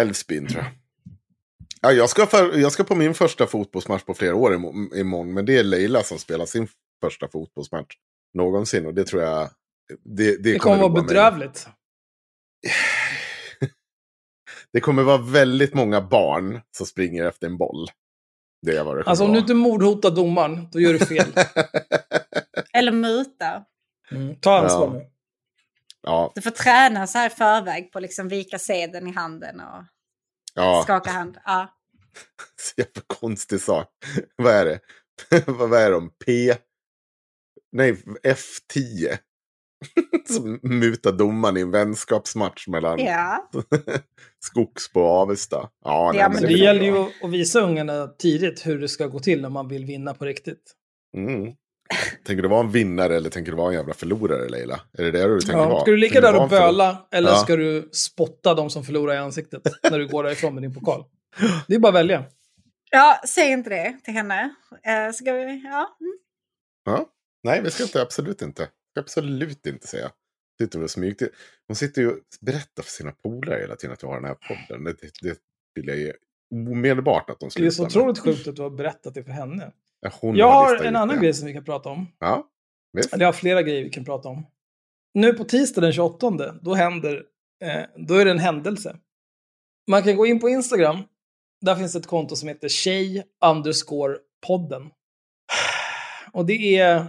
[0.00, 0.72] Älvsbyn tror jag.
[1.80, 5.34] Ja, jag, ska för, jag ska på min första fotbollsmatch på flera år imo- imorgon.
[5.34, 6.68] Men det är Leila som spelar sin
[7.02, 7.94] första fotbollsmatch
[8.34, 8.86] någonsin.
[8.86, 9.50] Och det tror jag...
[10.04, 11.02] Det, det, Det kommer vara roa mig.
[11.02, 11.68] bedrövligt.
[14.72, 17.88] Det kommer vara väldigt många barn som springer efter en boll.
[18.62, 21.32] Det är vad det Alltså om du inte mordhotar domaren, då gör du fel.
[22.72, 23.64] Eller muta.
[24.10, 24.36] Mm.
[24.40, 24.92] Ta ansvar Ja.
[24.92, 25.06] nu.
[26.02, 29.84] ja, Du får träna så här i förväg på liksom vika seden i handen och
[30.54, 30.80] ja.
[30.84, 31.38] skaka hand.
[31.44, 31.74] Ja.
[32.60, 33.88] Så jävla konstig sak.
[34.36, 34.80] Vad är det?
[35.46, 36.10] Vad är de?
[36.26, 36.54] P...
[37.72, 37.92] Nej,
[38.24, 39.18] F10.
[40.28, 43.50] Som mutar domaren i en vänskapsmatch mellan ja.
[44.44, 45.68] Skogsbo och Avesta.
[45.84, 48.88] Ja, nej, Ja, men men Det får gäller ju att visa ungarna tidigt hur det
[48.88, 50.74] ska gå till om man vill vinna på riktigt.
[51.16, 51.52] Mm.
[52.26, 54.80] Tänker du vara en vinnare eller tänker du vara en jävla förlorare, Leila?
[54.98, 55.80] Är det det du tänker Ja, vara?
[55.80, 57.36] ska du ligga där och böla eller Ja.
[57.36, 61.04] ska du spotta de som förlorar i ansiktet när du går därifrån med din pokal?
[61.68, 62.24] Det är bara att välja.
[62.90, 64.54] ja, säg inte det till henne.
[64.86, 65.62] Eh, ska vi?
[65.64, 65.96] Ja.
[66.00, 66.18] Mm.
[66.84, 67.06] Ja.
[67.42, 68.68] Nej, vi ska inte, absolut inte.
[68.98, 70.10] Absolut inte säga.
[70.60, 71.28] Sitter och smyg till.
[71.66, 74.34] Hon sitter ju och berättar för sina polare hela tiden att vi har den här
[74.48, 74.84] podden.
[74.84, 75.38] Det, det, det
[75.74, 76.12] vill jag ge
[76.54, 77.88] omedelbart att de Det slutar är så med.
[78.10, 79.72] otroligt sjukt att du har berättat det för henne.
[80.00, 81.22] Ja, Jag har en annan det.
[81.22, 82.06] grej som vi kan prata om.
[82.18, 82.48] Ja,
[82.92, 83.12] visst.
[83.12, 84.46] Eller jag har flera grejer vi kan prata om.
[85.14, 86.30] Nu på tisdag den 28,
[86.62, 87.24] då händer,
[87.64, 88.96] eh, då är det en händelse.
[89.90, 90.98] Man kan gå in på Instagram.
[91.60, 94.90] Där finns ett konto som heter tjej underscore podden.
[96.32, 97.06] Och det är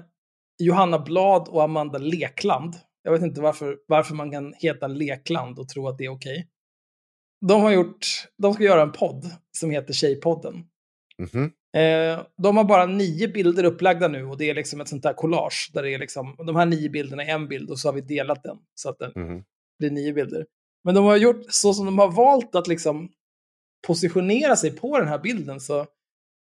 [0.59, 2.75] Johanna Blad och Amanda Lekland.
[3.03, 6.47] Jag vet inte varför, varför man kan heta Lekland och tro att det är okej.
[7.47, 8.05] De har gjort,
[8.37, 10.55] de ska göra en podd som heter Tjejpodden.
[11.17, 11.51] Mhm.
[11.77, 15.13] Eh, de har bara nio bilder upplagda nu och det är liksom ett sånt där
[15.13, 17.93] collage där det är liksom, de här nio bilderna är en bild och så har
[17.93, 19.43] vi delat den så att den Mhm.
[19.79, 20.45] blir nio bilder.
[20.83, 23.09] Men de har gjort så som de har valt att liksom
[23.87, 25.85] positionera sig på den här bilden så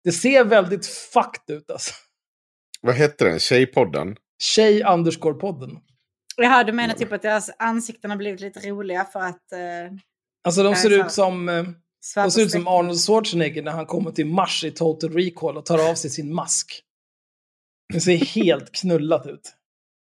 [0.04, 1.94] det ser väldigt fucked ut alltså.
[2.84, 3.40] Vad heter den?
[3.40, 4.16] Tjejpodden?
[4.42, 5.80] Tjej underscore podden.
[6.38, 9.52] Jaha, du menar typ att deras ansikten har blivit lite roliga för att...
[9.52, 9.98] Eh,
[10.46, 11.64] Alltså de ser ut som, eh,
[12.16, 15.66] de ser ut som Arnold Schwarzenegger när han kommer till Mars i Total Recall och
[15.66, 16.82] tar av sig sin mask.
[17.94, 19.54] Det ser helt knullat ut.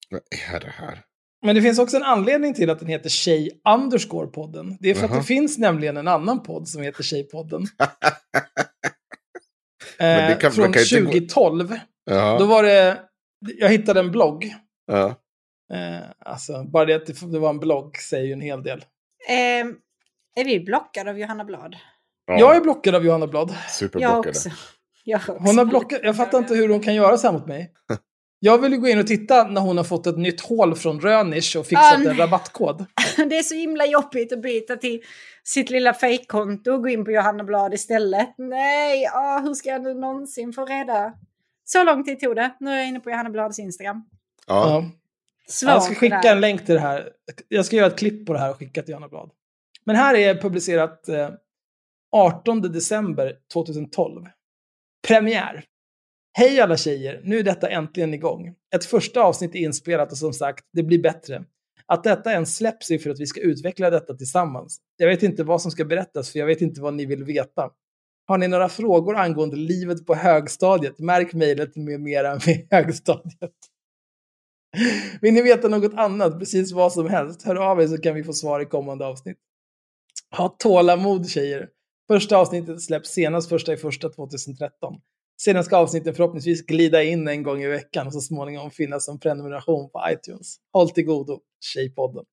[0.09, 0.21] Vad
[0.55, 1.01] är det här?
[1.45, 4.77] Men det finns också en anledning till att den heter Tjej underscore podden.
[4.79, 5.19] Det är för att Jaha.
[5.19, 7.67] det finns nämligen en annan podd som heter Tjejpodden.
[9.99, 11.79] Men det eh, kan- från man kan inte gå- 2012.
[12.15, 12.37] Ja.
[12.39, 12.99] Då var det,
[13.57, 14.55] jag hittade en blogg.
[14.87, 15.15] ja.
[15.73, 18.85] Eh, alltså, bara det att det, var en blogg säger ju en hel del.
[19.29, 19.65] Eh,
[20.35, 21.75] är vi blockade av Johanna Blad?
[22.27, 22.39] ja.
[22.39, 23.49] Jag är blockad av Johanna Blad.
[23.49, 24.29] Jag Superblockade.
[24.29, 24.49] också.
[25.03, 25.37] Jag, också.
[25.39, 27.71] Hon har blockat, jag fattar inte hur hon kan göra så här mot mig.
[28.43, 31.01] Jag vill ju gå in och titta när hon har fått ett nytt hål från
[31.01, 32.85] Rönisch och fixat Ah, en rabattkod.
[33.17, 35.01] Det är så himla jobbigt att byta till
[35.43, 38.29] sitt lilla fejkkonto och gå in på Johanna Blad istället.
[38.37, 41.13] Nej, ah, hur ska jag nu någonsin få reda?
[41.73, 42.55] Så lång tid tog det.
[42.59, 44.03] Nu är jag inne på Johanna Blads Instagram.
[44.47, 44.69] Ja.
[44.69, 44.91] Ja.
[45.67, 47.09] Jag ska skicka en länk till det här.
[47.47, 49.31] Jag ska göra ett klipp på det här och skicka till Johanna Blad.
[49.85, 51.29] Men här är publicerat eh,
[52.11, 54.25] 18 december 2012.
[55.07, 55.63] Premiär.
[56.33, 58.55] Hej alla tjejer, nu är detta äntligen igång.
[58.75, 61.43] Ett första avsnitt är inspelat och som sagt, det blir bättre.
[61.85, 64.81] Att detta än släpps är för att vi ska utveckla detta tillsammans.
[64.97, 67.69] Jag vet inte vad som ska berättas för jag vet inte vad ni vill veta.
[68.27, 70.99] Har ni några frågor angående livet på högstadiet?
[70.99, 73.51] Märk mejlet med mera med högstadiet.
[75.21, 78.23] Vill ni veta något annat, precis vad som helst, hör av er så kan vi
[78.23, 79.37] få svar i kommande avsnitt.
[80.37, 81.69] Ha tålamod tjejer.
[82.07, 84.93] Första avsnittet släpps senast första i första 2013.
[85.41, 89.19] Sedan ska avsnitten förhoppningsvis glida in en gång i veckan och så småningom finnas som
[89.19, 90.55] prenumeration på iTunes.
[90.73, 92.25] Håll till godo, Tjejpodden.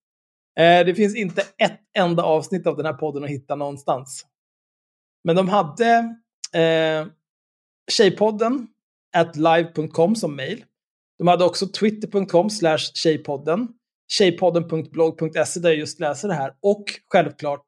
[0.59, 4.25] Eh, det finns inte ett enda avsnitt av den här podden att hitta någonstans.
[5.29, 6.17] Men de hade
[6.53, 7.07] eh,
[7.91, 8.67] Tjejpodden
[9.17, 10.65] at live.com som mail.
[11.19, 13.69] De hade också twitter.com slash tjejpodden,
[14.11, 17.65] tjejpodden.blogg.se där jag just läser det här och självklart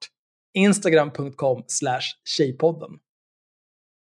[0.55, 2.90] instagram.com slash tjejpodden.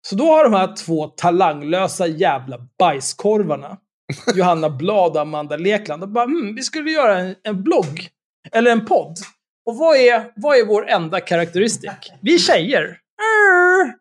[0.07, 3.77] Så då har de här två talanglösa jävla bajskorvarna,
[4.35, 8.09] Johanna Blad och Amanda Lekland, och bara hmm, vi skulle göra en, en blogg,
[8.51, 9.17] eller en podd.
[9.65, 12.11] Och vad är, vad är vår enda karaktäristik?
[12.21, 12.99] Vi är tjejer.
[13.19, 13.95] Arr.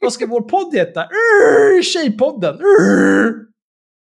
[0.00, 1.02] Vad ska vår podd heta?
[1.02, 2.54] Arr, Tjejpodden.
[2.54, 3.34] Arr.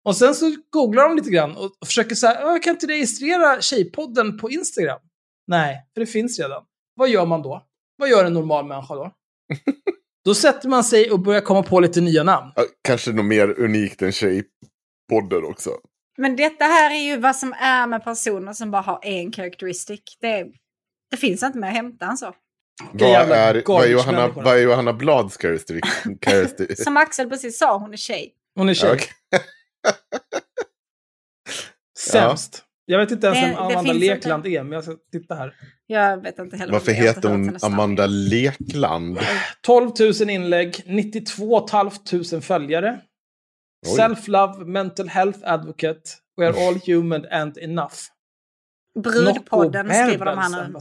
[0.05, 4.37] Och sen så googlar de lite grann och försöker säga, jag kan inte registrera Tjejpodden
[4.37, 4.99] på Instagram?
[5.47, 6.63] Nej, för det finns redan.
[6.95, 7.63] Vad gör man då?
[7.97, 9.11] Vad gör en normal människa då?
[10.25, 12.51] Då sätter man sig och börjar komma på lite nya namn.
[12.55, 15.69] Ja, Kanske något mer unikt än Tjejpodden också.
[16.17, 20.17] Men detta här är ju vad som är med personer som bara har en karaktäristik.
[20.21, 20.47] Det,
[21.11, 22.35] det finns inte mer att hämta än så.
[22.93, 25.85] Vad är, vad, är Johanna, vad är Johanna Blads karaktäristik?
[26.83, 28.33] Som Axel precis sa, hon är tjej.
[28.55, 28.89] Hon är tjej.
[28.89, 29.09] Ja, okej.
[31.99, 32.63] Sämst.
[32.85, 35.55] Jag vet inte ens Det- vem Amanda Lekland är, men jag ska titta här.
[35.87, 36.73] Jag vet inte heller.
[36.73, 37.57] Varför inte heter hon.
[37.61, 39.19] Amanda Lekland?
[39.61, 42.99] 12 000 inlägg, 92 500 följare.
[43.97, 46.01] Self-love, mental health advocate.
[46.37, 47.93] We are all human and enough.
[49.01, 50.79] Brudpodden skriver de här nu.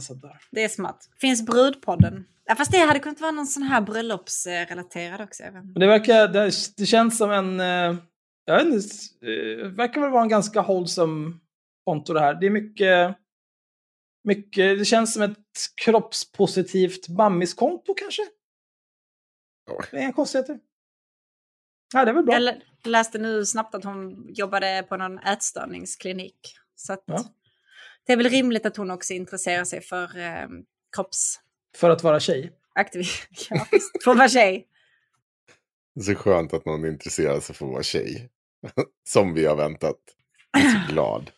[0.51, 1.09] Det är smart.
[1.21, 2.25] Finns Brudpodden?
[2.45, 5.43] Ja, fast det hade kunnat vara någon sån här bröllopsrelaterad också.
[5.53, 7.59] Men det, verkar, det, det känns som en...
[7.59, 7.95] eh,
[8.45, 8.95] Jag vet inte,
[9.31, 11.37] eh, verkar väl vara en ganska wholesome
[11.85, 12.33] konto det här.
[12.33, 13.15] Det är mycket...
[14.23, 15.37] mycket det känns som ett
[15.85, 18.21] kroppspositivt mammiskonto kanske?
[19.91, 20.59] Det är inga konstigheter.
[21.93, 22.33] Ja, det är väl bra.
[22.33, 26.55] Jag lä- läste nu snabbt att hon jobbade på någon ätstörningsklinik.
[26.75, 27.25] Så att Ja.
[28.07, 30.47] Det är väl rimligt att hon också intresserar sig för eh,
[30.95, 31.45] kroppsaktivitet.
[31.77, 32.51] För att vara tjej.
[33.49, 34.03] Ja, visst.
[34.03, 34.65] För att vara tjej.
[35.95, 38.29] Det är så skönt att någon intresserar sig för att vara tjej.
[39.09, 39.95] Som vi har väntat.
[40.51, 41.31] Jag är så glad.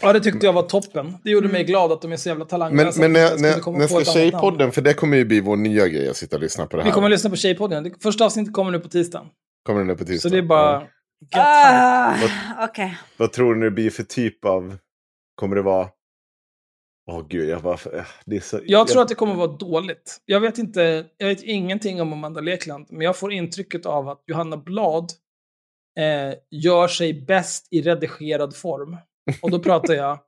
[0.00, 1.16] Ja, det tyckte jag var toppen.
[1.24, 3.00] Det gjorde mig glad att de är så jävla Men, talanglösa.
[3.00, 4.04] men när, jag skulle när, ska.
[4.04, 6.82] Tjejpodden, för det kommer ju bli vår nya grej att sitta och lyssna på det
[6.82, 6.90] här.
[6.90, 7.94] Vi kommer att lyssna på Tjejpodden.
[8.02, 9.26] Första avsnittet kommer nu på tisdagen.
[9.62, 10.28] Kommer den upp på tisdag?
[10.28, 10.72] Så det är bara...
[10.72, 10.80] Ja.
[11.20, 12.34] Get hype.
[12.58, 12.98] Ah, Okej.
[13.16, 14.76] Vad tror ni det blir för typ av...
[15.34, 15.88] Kommer det vara...
[17.10, 17.78] Åh gud, jag bara...
[18.24, 18.60] Det är så...
[18.64, 20.22] Jag tror att det kommer vara dåligt.
[20.24, 24.22] Jag vet inte, jag vet ingenting om Amanda Lekland, men jag får intrycket av att
[24.26, 25.12] Johanna Blad
[25.98, 28.96] eh, gör sig bäst i redigerad form.
[29.42, 30.18] Och då pratar jag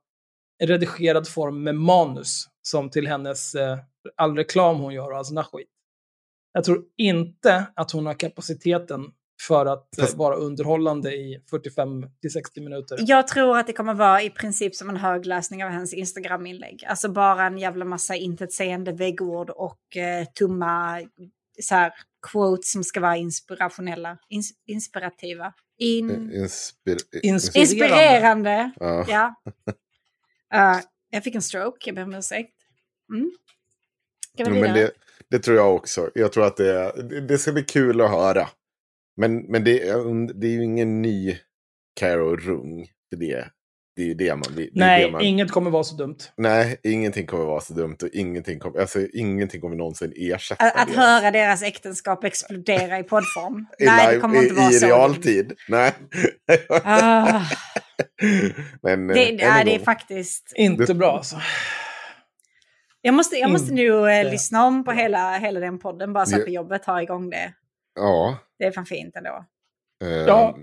[0.63, 3.77] redigerad form med manus, som till hennes, eh,
[4.15, 5.69] all reklam hon gör och all sån där skit.
[6.53, 9.11] Jag tror inte att hon har kapaciteten
[9.47, 12.97] för att eh, Fast- vara underhållande i 45 till 60 minuter.
[12.99, 16.83] Jag tror att det kommer vara i princip som en högläsning av hennes Instagram-inlägg.
[16.87, 21.01] Alltså bara en jävla massa intetsägande väggord och eh, tumma
[21.61, 21.93] så här,
[22.31, 24.17] quotes som ska vara inspirationella.
[24.29, 25.53] Ins inspirativa.
[25.77, 26.97] In Inspir...
[27.23, 28.71] Inspir- inspirerande.
[28.79, 29.05] Ja.
[29.09, 29.35] Ja.
[30.53, 32.53] Eh, jag fick en stroke, jag ber om ursäkt.
[33.13, 33.31] Mm.
[34.33, 34.73] Ska vi Jo, vidare?
[34.73, 34.91] men det,
[35.37, 36.09] det tror jag också.
[36.15, 38.47] Jag tror att det, det- det ska bli kul att höra.
[39.17, 41.37] Men, men det, är- det är ju ingen ny
[41.99, 42.87] Caro Rung.
[43.09, 43.47] För det,
[43.95, 46.17] det är ju det man det Nej, det man, inget kommer vara så dumt.
[46.37, 50.75] nej, ingenting kommer vara så dumt och ingenting kommer, alltså, ingenting kommer någonsin ersätta Att,
[50.81, 50.93] att det.
[50.99, 53.65] höra deras äktenskap explodera i poddform.
[53.79, 54.85] I, Nej, det live, kommer inte i, vara i så.
[54.85, 55.53] realtid.
[55.69, 55.91] Nej.
[56.83, 57.41] Ah,
[58.81, 59.85] men, eh, det, än ja, en det är gång.
[59.85, 60.53] faktiskt...
[60.55, 61.35] Inte Det- bra alltså.
[63.01, 66.25] Jag måste, jag måste Inte nu eh, lyssna om på hela, hela den podden bara
[66.25, 67.53] så att på jobbet ha igång det.
[67.95, 68.37] Ja.
[68.61, 69.45] Det är fan fint ändå.
[70.03, 70.57] Eh, Ja.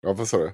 [0.00, 0.52] Ja, vad sa du?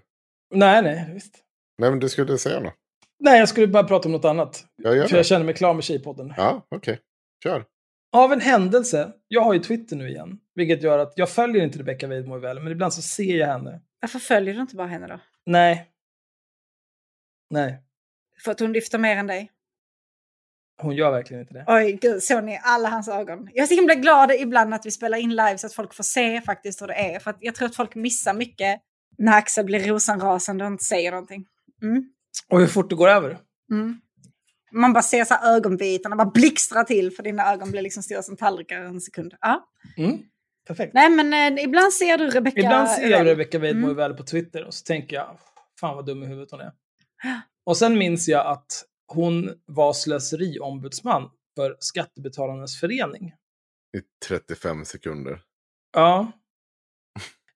[0.55, 1.45] Nej, nej, visst.
[1.79, 2.75] Nej, men du skulle säga något.
[3.19, 4.67] Nej, jag skulle bara prata om något annat.
[4.77, 5.25] Jag gör För jag det.
[5.29, 6.35] känner mig klar med Tjejpodden.
[6.37, 7.01] Ja, okej.
[7.45, 7.65] Kör.
[8.13, 11.79] Av en händelse, jag har ju Twitter nu igen, vilket gör att jag följer inte
[11.79, 13.81] Rebecca Weidmo väl, men ibland så ser jag henne.
[14.01, 15.21] Varför följer du inte bara henne då?
[15.47, 15.91] Nej.
[17.51, 17.83] Nej,
[18.45, 19.52] För att hon lyfter mer än dig?
[20.83, 21.64] Hon gör verkligen inte det.
[21.66, 23.49] Oj, gud, såg ni alla hans ögon?
[23.53, 26.05] Jag är så himla glad ibland att vi spelar in live så att folk får
[26.05, 27.18] se faktiskt hur det är.
[27.18, 28.81] För jag tror att folk missar mycket
[29.18, 31.45] när Axel blir rosenrasande och inte säger någonting.
[31.83, 32.05] Mm.
[32.49, 33.38] Och hur fort det går över.
[33.71, 34.01] Mm.
[34.73, 38.23] Man bara ser så här ögonbitarna bara blixtra till för dina ögon blir liksom stora
[38.23, 39.35] som tallrikar en sekund.
[39.40, 39.64] Ja.
[39.97, 40.18] Mm.
[40.66, 40.95] Perfekt.
[40.95, 43.27] Nej men eh, ibland ser du Rebecca Ibland ser jag.
[43.27, 43.97] Rebecca Weidmo Mm.
[43.97, 45.38] väl på Twitter och så tänker jag,
[45.81, 46.73] fan vad dum i huvudet hon är.
[47.66, 53.35] Och sen minns jag att hon var slöseriombudsman för Skattebetalarnas förening.
[53.96, 55.42] I 35 sekunder.
[55.92, 56.33] Ja.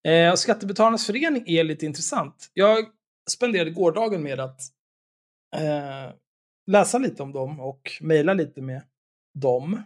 [0.07, 2.51] Eh, och Skattebetalarnas förening är lite intressant.
[2.53, 2.87] Jag
[3.31, 4.61] spenderade gårdagen med att
[5.57, 6.15] eh,
[6.71, 8.83] läsa lite om dem och mejla lite med
[9.39, 9.83] dem.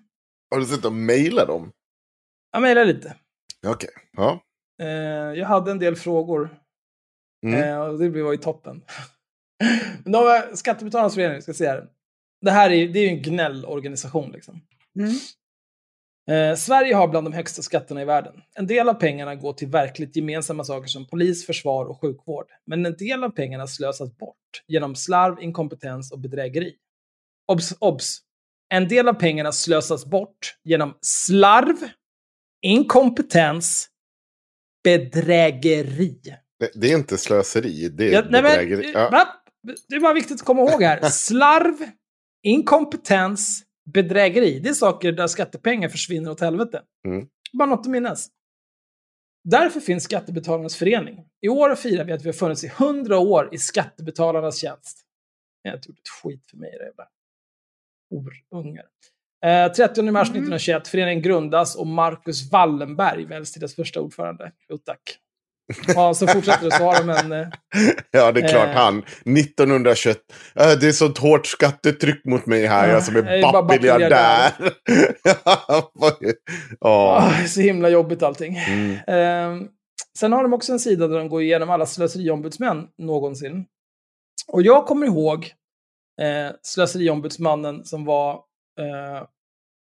[0.50, 1.72] Har du sett dem mejla dem?
[2.52, 3.16] Jag mejlade lite.
[3.66, 3.90] Okej.
[4.12, 4.40] Ja.
[4.82, 4.88] Eh,
[5.38, 6.60] jag hade en del frågor
[7.46, 7.62] Mm.
[7.62, 8.84] Eh, och det var ju toppen.
[10.04, 11.86] Men de Skattebetalarnas förening, ska jag säga det.
[12.40, 14.60] Det här är, det är ju en gnällorganisation liksom.
[14.98, 15.14] Mm.
[16.30, 18.34] Eh, Sverige har bland de högsta skatterna i världen.
[18.54, 22.46] En del av pengarna går till verkligt gemensamma saker som polis, försvar och sjukvård.
[22.66, 26.74] Men en del av pengarna slösas bort genom slarv, inkompetens och bedrägeri.
[27.52, 27.76] Obs!
[27.78, 28.18] obs.
[28.74, 31.76] En del av pengarna slösas bort genom slarv,
[32.62, 33.88] inkompetens,
[34.84, 36.20] bedrägeri.
[36.58, 38.90] Det, det är inte slöseri, det är Ja, nej, men, bedrägeri.
[38.94, 39.39] Ja.
[39.88, 41.00] Det är bara viktigt att komma ihåg här.
[41.08, 41.90] Slarv,
[42.42, 44.60] inkompetens, bedrägeri.
[44.60, 46.82] Det är saker där skattepengar försvinner åt helvete.
[47.06, 47.26] Mm.
[47.52, 48.28] Bara något att minnas.
[49.44, 51.26] Därför finns Skattebetalarnas förening.
[51.40, 55.00] I år firar vi att vi har funnits i 100 år i skattebetalarnas tjänst.
[55.62, 57.06] Jag har inte gjort ett skit för mig, era jävla
[58.10, 58.86] orungar.
[59.44, 64.52] Eh, 30 mars 1921, föreningen grundas och Marcus Wallenberg väljs till dess första ordförande.
[64.68, 65.18] Jo tack.
[65.86, 67.32] Ja, så fortsätter det så har de en...
[67.32, 67.48] Eh,
[68.10, 68.74] Ja, det är klart Eh.
[68.74, 68.98] han.
[69.38, 70.18] 1921.
[70.54, 72.88] Äh, det är så hårt skattetryck mot mig här.
[72.88, 74.52] Ja, jag som är bappmiljardär.
[76.80, 77.32] ja.
[77.42, 78.56] är så himla jobbigt allting.
[78.56, 78.92] Mm.
[78.92, 79.68] Eh,
[80.18, 83.64] sen har de också en sida där de går igenom alla slöseriombudsmän någonsin.
[84.52, 85.44] Och jag kommer ihåg
[86.22, 88.32] eh, slöseriombudsmannen som var
[88.80, 89.22] eh,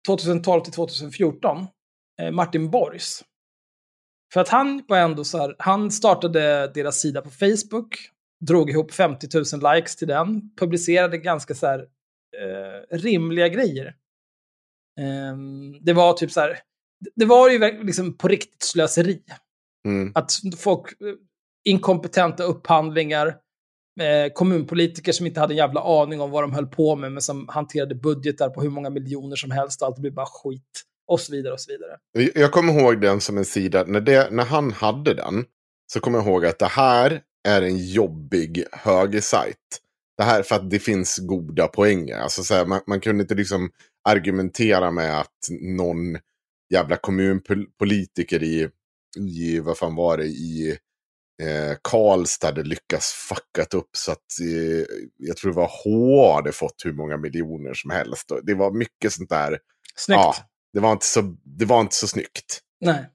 [0.07, 1.67] 2012 till 2014,
[2.23, 3.23] eh, Martin Borgs.
[4.33, 8.11] För att han var ändå så här, han startade deras sida på Facebook,
[8.47, 11.79] drog ihop 50 000 likes till den, publicerade ganska så här
[12.39, 13.95] eh, rimliga grejer.
[15.01, 16.59] Ehm, det var typ så här,
[17.15, 19.23] det var ju liksom på riktigt slöseri.
[19.87, 20.13] Mm.
[20.15, 21.15] Att folk, eh,
[21.65, 23.27] inkompetenta upphandlingar,
[24.01, 27.23] eh, kommunpolitiker som inte hade en jävla aning om vad de höll på med, men
[27.23, 30.83] som hanterade budgetar på hur många miljoner som helst och allt blev bara skit.
[31.07, 32.33] Och så vidare och så vidare.
[32.35, 35.45] Jag kommer ihåg den som en sida, när, det, när han hade den,
[35.93, 39.81] så kommer jag ihåg att det här är en jobbig högersajt.
[40.17, 42.19] Det här för att det finns goda poänger.
[42.19, 43.71] Alltså så här, man, man kunde inte liksom
[44.09, 46.19] argumentera med att någon
[46.73, 48.69] jävla kommunpolitiker i,
[49.19, 50.79] i vad fan var det, i
[51.43, 54.85] eh, Karlstad hade lyckats fuckat upp så att eh,
[55.17, 58.31] jag tror det var H hade fått hur många miljoner som helst.
[58.43, 59.59] Det var mycket sånt där.
[59.97, 60.19] Snyggt.
[60.19, 60.35] Ja,
[60.73, 62.61] det var inte så, det var inte så snyggt.
[62.81, 63.07] Nej.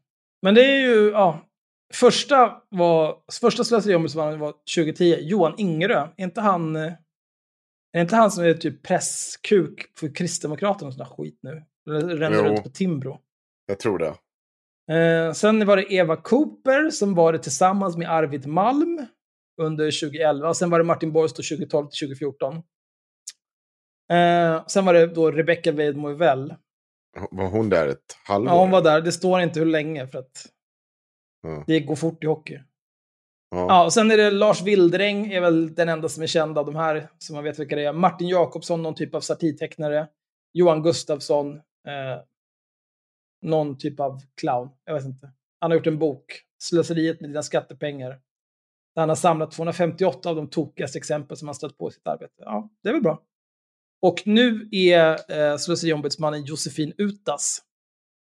[0.41, 1.47] Men det är ju, ja.
[1.93, 6.07] Första, var, första slöseriombudsmannen var 2010, Johan Ingerö.
[6.17, 6.93] Är inte han, eh,
[7.93, 11.63] är inte han som är typ presskuk för Kristdemokraterna och sån där skit nu?
[11.89, 13.19] Eller Ränner runt på Timbro.
[13.65, 14.15] Jag tror det.
[14.91, 19.05] Eh, sen var det Eva Cooper som var det tillsammans med Arvid Malm
[19.61, 20.49] under 2011.
[20.49, 22.55] Och sen var det Martin Borgs då 2012 till 2014.
[24.11, 26.55] Eh, sen var det då Rebecca Weidmo Well.
[27.31, 28.49] Var hon där ett halvår?
[28.53, 29.01] Ja, hon var där.
[29.01, 30.45] Det står inte hur länge för att
[31.43, 31.63] Ja.
[31.67, 32.53] det går fort i hockey.
[33.49, 33.65] Ja.
[33.69, 36.65] Ja, och sen är det Lars Wildräng, är väl den enda som är känd av
[36.65, 37.93] de här, som man vet vilka det är.
[37.93, 40.07] Martin Jakobsson, någon typ av satirtecknare.
[40.53, 42.21] Johan Gustafsson, eh,
[43.41, 44.69] någon typ av clown.
[44.85, 45.31] Jag vet inte.
[45.59, 48.09] Han har gjort en bok, Slöseriet med dina skattepengar.
[48.95, 52.07] Där han har samlat 258 av de tokigaste exempel som han stött på i sitt
[52.07, 52.33] arbete.
[52.37, 53.21] Ja, det är väl bra.
[54.01, 57.61] Och nu är eh, slöseriombudsmannen Josefin Utas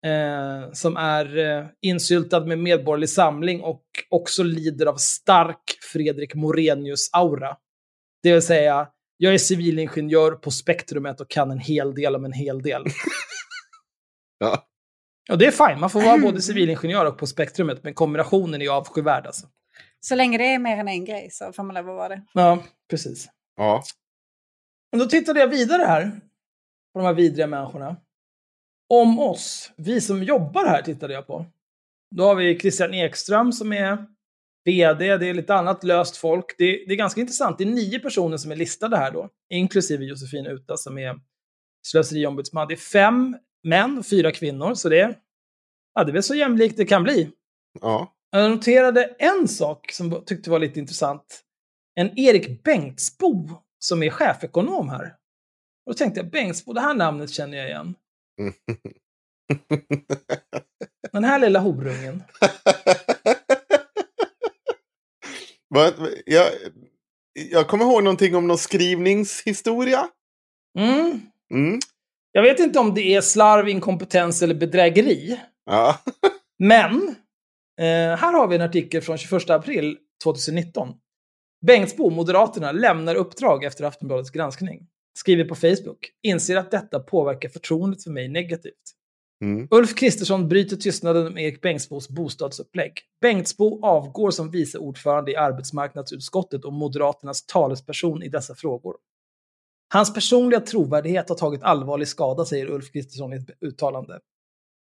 [0.06, 7.56] eh, som är eh, insyltad med Medborgerlig Samling och också lider av stark Fredrik Morenius-aura.
[8.22, 12.32] Det vill säga, jag är civilingenjör på spektrumet och kan en hel del om en
[12.32, 12.84] hel del.
[14.38, 14.66] Ja.
[15.30, 18.68] Och det är fine, man får vara både civilingenjör och på spektrumet, men kombinationen är
[18.68, 19.46] avskyvärd alltså.
[20.00, 22.22] Så länge det är mer än en grej så får man lov att vara det.
[22.32, 23.28] Ja, precis.
[23.56, 23.82] Ja.
[24.94, 26.20] Men då tittade jag vidare här
[26.92, 27.96] på de här vidriga människorna.
[28.88, 31.46] Om oss, vi som jobbar här tittade jag på.
[32.16, 34.06] Då har vi Christian Ekström som är
[34.64, 36.54] VD, det är lite annat löst folk.
[36.58, 40.04] Det, det är ganska intressant, det är nio personer som är listade här då, inklusive
[40.04, 41.20] Josefin Uta som är
[41.86, 42.68] slöseriombudsman.
[42.68, 45.18] Det är fem män och fyra kvinnor, så det är,
[45.94, 47.30] ja, det är väl så jämlikt det kan bli.
[47.80, 48.14] Ja.
[48.30, 51.44] Jag noterade en sak som jag tyckte var lite intressant.
[51.94, 55.06] En Erik Bengtsbo som är chefekonom här.
[55.86, 57.94] Och då tänkte jag, Bengtsbo, det här namnet känner jag igen.
[61.12, 62.22] Den här lilla horungen.
[66.26, 66.50] Jag,
[67.50, 70.08] jag kommer ihåg någonting om någon skrivningshistoria.
[70.78, 71.20] Mm.
[71.50, 71.78] Mm.
[72.32, 75.40] Jag vet inte om det är slarv, inkompetens eller bedrägeri.
[75.64, 75.98] Ja.
[76.58, 77.08] Men,
[77.80, 80.94] eh, här har vi en artikel från 21 april 2019.
[81.66, 84.86] Bengtsbo, Moderaterna, lämnar uppdrag efter Aftonbladets granskning.
[85.18, 86.10] Skriver på Facebook.
[86.22, 88.94] Inser att detta påverkar förtroendet för mig negativt.
[89.42, 89.68] Mm.
[89.70, 92.92] Ulf Kristersson bryter tystnaden om Erik Bengtsbos bostadsupplägg.
[93.20, 98.96] Bengtsbo avgår som vice ordförande i arbetsmarknadsutskottet och Moderaternas talesperson i dessa frågor.
[99.92, 104.20] Hans personliga trovärdighet har tagit allvarlig skada, säger Ulf Kristersson i ett uttalande.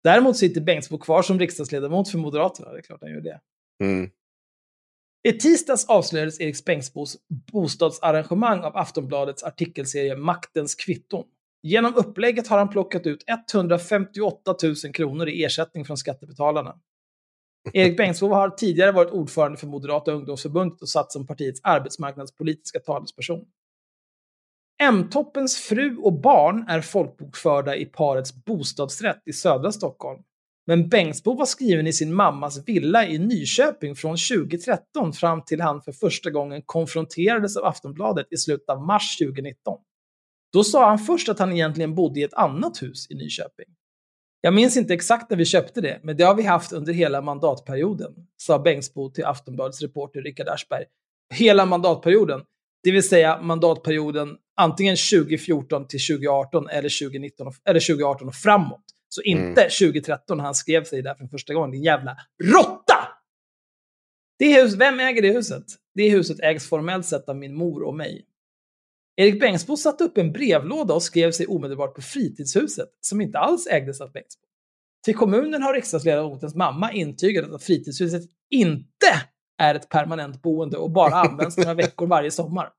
[0.04, 3.40] Däremot sitter Bengtsbo kvar som riksdagsledamot för Moderaterna, det är klart han gör det.
[3.84, 4.10] Mm.
[5.28, 7.18] I tisdags avslöjades Erik Bengtzboes
[7.52, 11.24] bostadsarrangemang av Aftonbladets artikelserie Maktens kvitton.
[11.64, 16.76] Genom upplägget har han plockat ut 158 000 kronor i ersättning från skattebetalarna.
[17.74, 23.46] Erik Bengtzboe har tidigare varit ordförande för Moderata ungdomsförbundet och satt som partiets arbetsmarknadspolitiska talesperson.
[24.84, 30.24] M-toppens fru och barn är folkbokförda i parets bostadsrätt i södra Stockholm.
[30.70, 35.82] Men Bengtsbo var skriven i sin mammas villa i Nyköping från 2013 fram till han
[35.82, 39.80] för första gången konfronterades av Aftonbladet i slutet av mars 2019.
[40.54, 43.66] Då sa han först att han egentligen bodde i ett annat hus i Nyköping.
[44.42, 47.22] Jag minns inte exakt när vi köpte det, men det har vi haft under hela
[47.22, 50.86] mandatperioden, sa Bengtsbo till Aftonbladets reporter Rickard Aschberg.
[51.34, 52.42] Hela mandatperioden,
[52.84, 58.84] det vill säga mandatperioden antingen 2014 till 2018 eller 2019 eller 2018 och framåt.
[59.10, 63.08] Så inte 2013 när han skrev sig där för första gången, din jävla råtta!
[64.40, 65.64] Det hus, vem äger det huset?
[65.94, 68.26] Det huset ägs formellt sett av min mor och mig.
[69.16, 73.68] Erik Bengtsbo satte upp en brevlåda och skrev sig omedelbart på fritidshuset, som inte alls
[73.68, 74.44] ägdes av Bengtsbo.
[75.06, 79.22] Till kommunen har riksdagsledamotens mamma intygat att fritidshuset inte
[79.58, 82.70] är ett permanent boende och bara används några veckor varje sommar.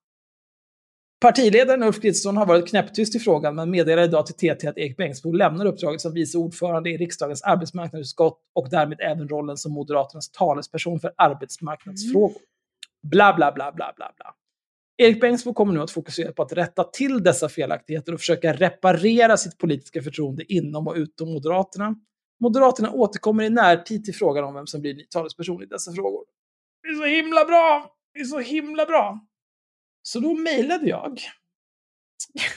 [1.21, 4.97] Partiledaren Ulf Kristersson har varit knäpptyst i frågan, men meddelar idag till TT att Erik
[4.97, 10.31] Bengtzboe lämnar uppdraget som vice ordförande i riksdagens arbetsmarknadsutskott och därmed även rollen som Moderaternas
[10.31, 12.43] talesperson för arbetsmarknadsfrågor.
[13.03, 14.35] Bla, bla, bla, bla, bla, bla.
[14.97, 19.37] Erik Bengtzboe kommer nu att fokusera på att rätta till dessa felaktigheter och försöka reparera
[19.37, 21.95] sitt politiska förtroende inom och utom Moderaterna.
[22.41, 26.25] Moderaterna återkommer i närtid till frågan om vem som blir ny talesperson i dessa frågor.
[26.83, 27.95] Det är så himla bra!
[28.15, 29.28] Det är så himla bra!
[30.03, 31.21] Så då mejlade jag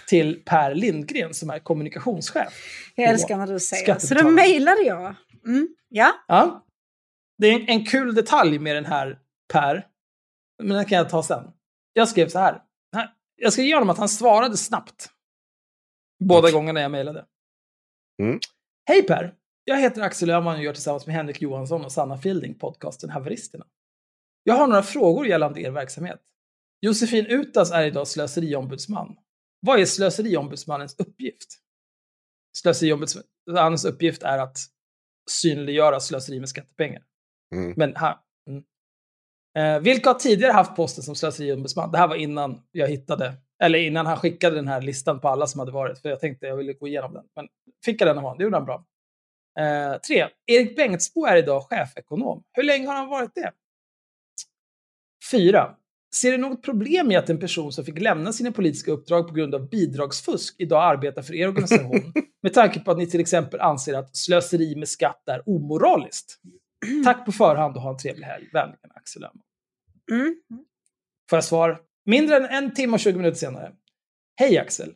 [0.07, 2.53] till Per Lindgren som är kommunikationschef.
[2.95, 4.13] Jag älskar när du säger så.
[4.13, 5.15] Då mejlade jag.
[5.45, 5.75] Mm.
[5.89, 6.65] Ja, Ja.
[7.37, 9.19] Det är en, en kul detalj med den här
[9.53, 9.87] Per,
[10.63, 11.43] men den kan jag ta sen.
[11.93, 12.61] Jag skrev så här.
[12.95, 13.13] här.
[13.35, 15.09] Jag ska ge honom att han svarade snabbt.
[16.23, 17.25] Båda gångerna jag mejlade.
[18.21, 18.39] Mm.
[18.87, 19.35] Hej Per!
[19.63, 23.65] Jag heter Axel Öhman och gör tillsammans med Henrik Johansson och Sanna Fielding podcasten Haveristerna.
[24.43, 26.21] Jag har några frågor gällande er verksamhet.
[26.81, 29.15] Josefin Utas är idag slöseriombudsman.
[29.59, 31.47] Vad är slöseriombudsmannens uppgift?
[32.57, 34.57] Slöseriombudsmannens uppgift är att
[35.29, 37.03] synliggöra slöseri med skattepengar.
[37.55, 37.73] Mm.
[37.77, 38.17] Men här.
[38.47, 38.63] Mm.
[39.57, 41.91] Eh, vilka har tidigare haft posten som slöseriombudsman?
[41.91, 45.47] Det här var innan jag hittade, eller innan han skickade den här listan på alla
[45.47, 47.25] som hade varit, för jag tänkte jag ville gå igenom den.
[47.35, 47.47] Men
[47.85, 48.85] fick jag den av honom, det gjorde han bra.
[49.59, 52.43] Eh, tre, Erik Bengtsbo är idag chefekonom.
[52.51, 53.51] Hur länge har han varit det?
[55.31, 55.77] Fyra,
[56.15, 59.33] ser du något problem i att en person som fick lämna sina politiska uppdrag på
[59.33, 62.13] grund av bidragsfusk idag arbetar för er organisation?
[62.41, 66.37] med tanke på att ni till exempel anser att slöseri med skatt är omoraliskt.
[67.05, 68.49] Tack på förhand och ha en trevlig helg.
[68.53, 69.43] Vänligen Axel Öhman.
[70.11, 70.35] mm.
[71.29, 71.79] Får jag svar?
[72.05, 73.71] Mindre än en timme och 20 minuter senare.
[74.35, 74.93] Hej Axel.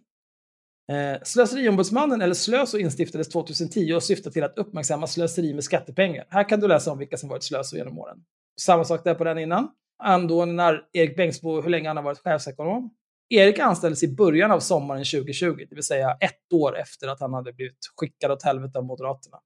[0.91, 6.27] Eh, Slöseriombudsmannen, eller Slöso, instiftades 2010 och syftar till att uppmärksamma slöseri med skattepengar.
[6.29, 8.17] Här kan du läsa om vilka som varit slösor genom åren.
[8.61, 9.69] Samma sak där på den innan.
[10.03, 12.93] Angående när Erik Bengtsbo, hur länge han har varit chefsekonom.
[13.29, 17.33] Erik anställdes i början av sommaren 2020, det vill säga ett år efter att han
[17.33, 19.37] hade blivit skickad åt helvete av Moderaterna.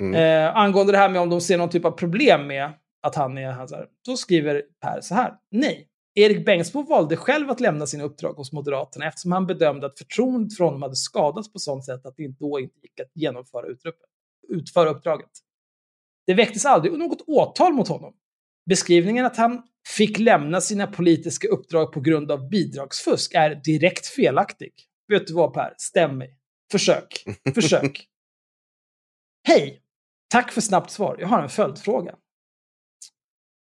[0.00, 0.14] Mm.
[0.14, 2.72] Eh, angående det här med om de ser någon typ av problem med
[3.02, 3.86] att han är han så här.
[4.06, 5.34] Då skriver Per så här.
[5.50, 9.98] Nej, Erik Bengtzboe valde själv att lämna sina uppdrag hos Moderaterna eftersom han bedömde att
[9.98, 13.66] förtroendet för honom hade skadats på sådant sätt att det då inte gick att genomföra
[14.48, 15.30] utföra uppdraget.
[16.26, 18.14] Det väcktes aldrig något åtal mot honom.
[18.66, 19.62] Beskrivningen att han
[19.96, 24.72] fick lämna sina politiska uppdrag på grund av bidragsfusk är direkt felaktig.
[25.08, 25.74] Vet du vad Per?
[25.78, 26.36] Stäm mig.
[26.72, 27.24] Försök.
[27.54, 28.06] Försök.
[29.48, 29.82] Hej!
[30.28, 31.16] Tack för snabbt svar.
[31.20, 32.14] Jag har en följdfråga.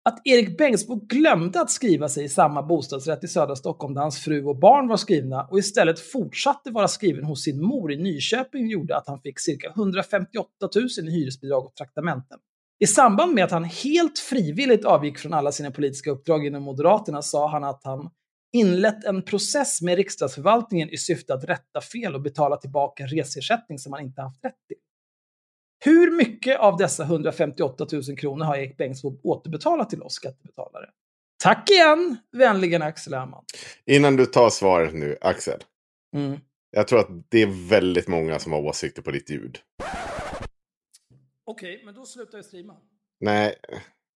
[0.09, 4.19] Att Erik Bengtzboe glömde att skriva sig i samma bostadsrätt i södra Stockholm där hans
[4.19, 8.69] fru och barn var skrivna och istället fortsatte vara skriven hos sin mor i Nyköping
[8.69, 12.39] gjorde att han fick cirka 158 000 i hyresbidrag och traktamenten.
[12.81, 17.23] I samband med att han helt frivilligt avgick från alla sina politiska uppdrag inom Moderaterna
[17.23, 18.11] sa han att han
[18.53, 23.79] inlett en process med riksdagsförvaltningen i syfte att rätta fel och betala tillbaka en reseersättning
[23.79, 24.77] som han inte haft rätt till.
[25.85, 30.87] Hur mycket av dessa 158 000 kronor har Erik Bengtzboe återbetalat till oss skattebetalare?
[31.43, 33.45] Tack igen, vänligen Axel Herrmann.
[33.87, 35.61] Innan du tar svaret nu, Axel.
[36.17, 36.39] Mm.
[36.71, 39.59] Jag tror att det är väldigt många som har åsikter på ditt ljud.
[41.51, 42.77] Okej, men då slutar jag streama.
[43.21, 43.57] Nej,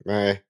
[0.04, 0.42] nej.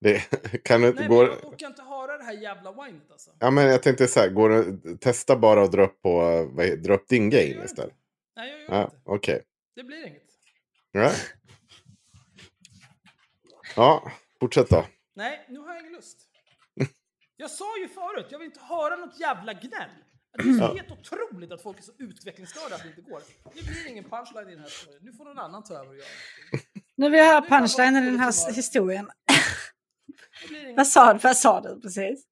[0.00, 0.18] Det
[0.64, 1.22] kan du inte Nej, gå...
[1.22, 3.30] men jag orkar inte höra det här jävla whinet alltså.
[3.38, 4.96] Ja, men jag tänkte så här, går det...
[4.96, 6.20] testa bara att dra upp, på,
[6.52, 7.64] vad dra upp din gör gain inte.
[7.64, 7.94] istället.
[8.36, 8.96] Nej, jag gör Ja, inte.
[9.04, 9.42] okej.
[9.74, 10.22] Det blir inget.
[10.92, 11.12] Ja.
[13.76, 14.86] ja, fortsätt då.
[15.14, 16.18] Nej, nu har jag ingen lust.
[17.36, 19.90] Jag sa ju förut, jag vill inte höra något jävla gnäll.
[20.32, 23.22] Det är så helt otroligt att folk är så utvecklingsstörda att det inte går.
[23.54, 24.98] Det blir ingen punchline i den här storyn.
[25.02, 26.06] Nu får någon annan ta över och göra.
[26.96, 29.10] Nu vill jag höra Nu är det punchlinen i den här historien.
[30.50, 30.74] Det.
[30.76, 31.18] Vad sa du?
[31.18, 32.24] Vad sa du precis?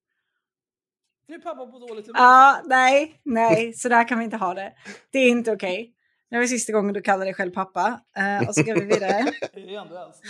[1.27, 2.21] Nu är pappa på dåligt humör.
[2.21, 4.73] Ja, nej, nej, så där kan vi inte ha det.
[5.11, 5.93] Det är inte okej.
[6.29, 8.01] Det var sista gången du kallade dig själv pappa.
[8.17, 9.31] Eh, och så går vi vidare.
[9.53, 10.27] Det är ändå måste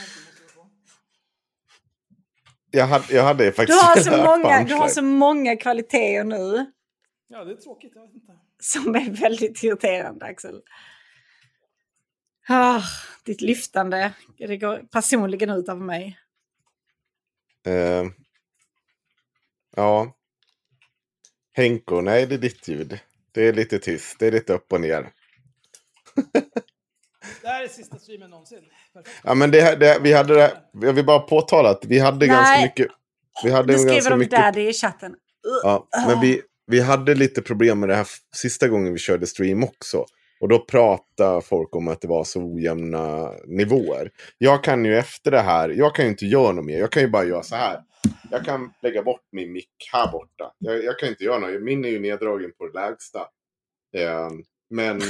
[2.72, 4.90] jag hade, jag hade Du faktiskt har så många, du har punchline.
[4.90, 6.72] så många kvaliteter nu
[7.28, 7.92] Ja, det är tråkigt.
[7.96, 8.34] Jag vet inte.
[8.60, 10.62] som är väldigt irriterande, Axel.
[12.50, 12.82] Ah,
[13.26, 16.20] ditt lyftande, det går personligen ut av mig.
[17.66, 18.06] Eh,
[19.76, 20.14] ja.
[21.54, 23.00] Henko, nej det är ditt ljud.
[23.32, 25.14] Det är lite tyst, det är lite upp och ner.
[27.42, 28.60] Det här är sista streamen någonsin.
[28.94, 29.22] Perfekt.
[29.24, 32.18] Ja men det, här- det, vi hade det, jag vill bara påtala att vi hade
[32.18, 32.28] Nej.
[32.28, 32.88] ganska mycket...
[33.44, 34.40] Vi hade Nu skriver ganska de mycket...
[34.40, 35.16] daddy i chatten.
[35.64, 39.64] Ja, men vi, vi hade lite problem med det här sista gången vi körde stream
[39.64, 40.06] också.
[40.40, 44.12] Och då pratade folk om att det var så ojämna nivåer.
[44.38, 46.80] Jag kan ju efter det här, jag kan ju inte göra något mer.
[46.80, 47.84] Jag kan ju bara göra så här.
[48.32, 50.54] Jag kan lägga bort min mick här borta.
[50.58, 51.62] Jag, jag kan inte göra något.
[51.62, 53.20] Min är ju neddragen på det lägsta.
[53.98, 54.30] Eh,
[54.70, 55.02] men...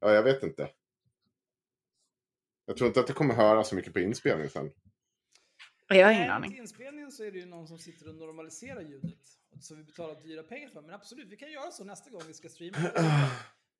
[0.00, 0.68] Ja, jag vet inte.
[2.66, 4.70] Jag tror inte att det kommer höra så mycket på inspelningen sen.
[5.88, 6.50] Jag har ingen aning.
[6.50, 9.37] Till inspelningen så är det ju någon som sitter och normaliserar ljudet.
[9.60, 10.82] Som vi betalar dyra pengar för.
[10.82, 12.78] Men absolut, vi kan göra så nästa gång vi ska streama.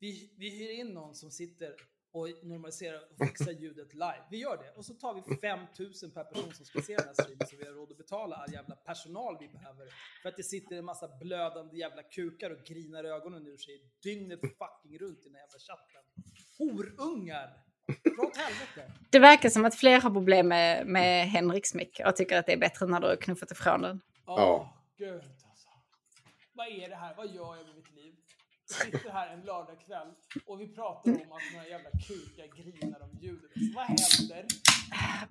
[0.01, 1.75] Vi, vi hyr in någon som sitter
[2.13, 4.23] och normaliserar och fixar ljudet live.
[4.31, 4.71] Vi gör det.
[4.77, 7.67] Och så tar vi 5000 per person som ska se den här streamen så vi
[7.67, 9.87] har råd att betala all jävla personal vi behöver.
[10.23, 14.41] För att det sitter en massa blödande jävla kukar och grinar ögonen ur sig dygnet
[14.41, 16.03] fucking runt i den här jävla chatten.
[16.59, 17.65] Horungar!
[19.11, 22.53] Det verkar som att fler har problem med, med Henriks mick och tycker att det
[22.53, 24.01] är bättre när du har knuffat ifrån den.
[24.27, 24.75] Åh, Ja.
[25.15, 25.38] alltså.
[26.59, 27.15] Vad är det här?
[27.17, 28.13] Vad gör jag med mitt liv?
[28.67, 30.09] Sitter här en lördagkväll
[30.47, 33.51] och vi pratar om att några jävla kukar grinar om ljudet.
[33.77, 34.45] Vad händer?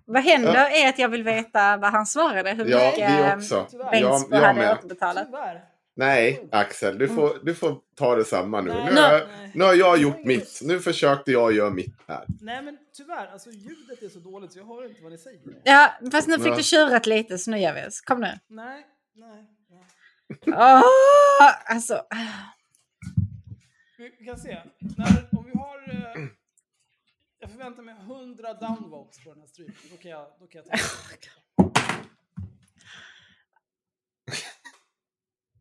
[0.05, 2.51] Vad händer är att jag vill veta vad han svarade.
[2.53, 3.67] Hur Ja, mycket vi eh, också.
[3.91, 4.78] Bengtsbo Jag- jag hade med.
[4.78, 5.25] återbetalat.
[5.25, 5.63] Tyvärr.
[5.95, 8.69] Nej, Axel, du får, du får ta det samma nu.
[8.73, 9.51] Nej, Nu har, jag, nej.
[9.55, 10.59] nu har jag gjort mitt.
[10.63, 12.25] Nu försökte jag göra mitt här.
[12.41, 15.39] Nej men tyvärr, alltså ljudet är så dåligt så jag hör inte vad ni säger.
[15.63, 16.55] Ja, fast nu fick Ja.
[16.55, 18.01] du tjurat lite så nu gör vi oss.
[18.01, 18.39] Kom nu.
[18.47, 19.45] Nej, nej.
[20.47, 20.84] Åh,
[21.65, 22.05] alltså.
[23.97, 24.61] Vi vi kan se.
[24.80, 25.89] När, om vi har...
[25.89, 26.28] Eh,
[27.39, 29.75] jag förväntar mig 100 downvotes på den här streamen.
[29.91, 30.78] Då kan jag, då kan jag ta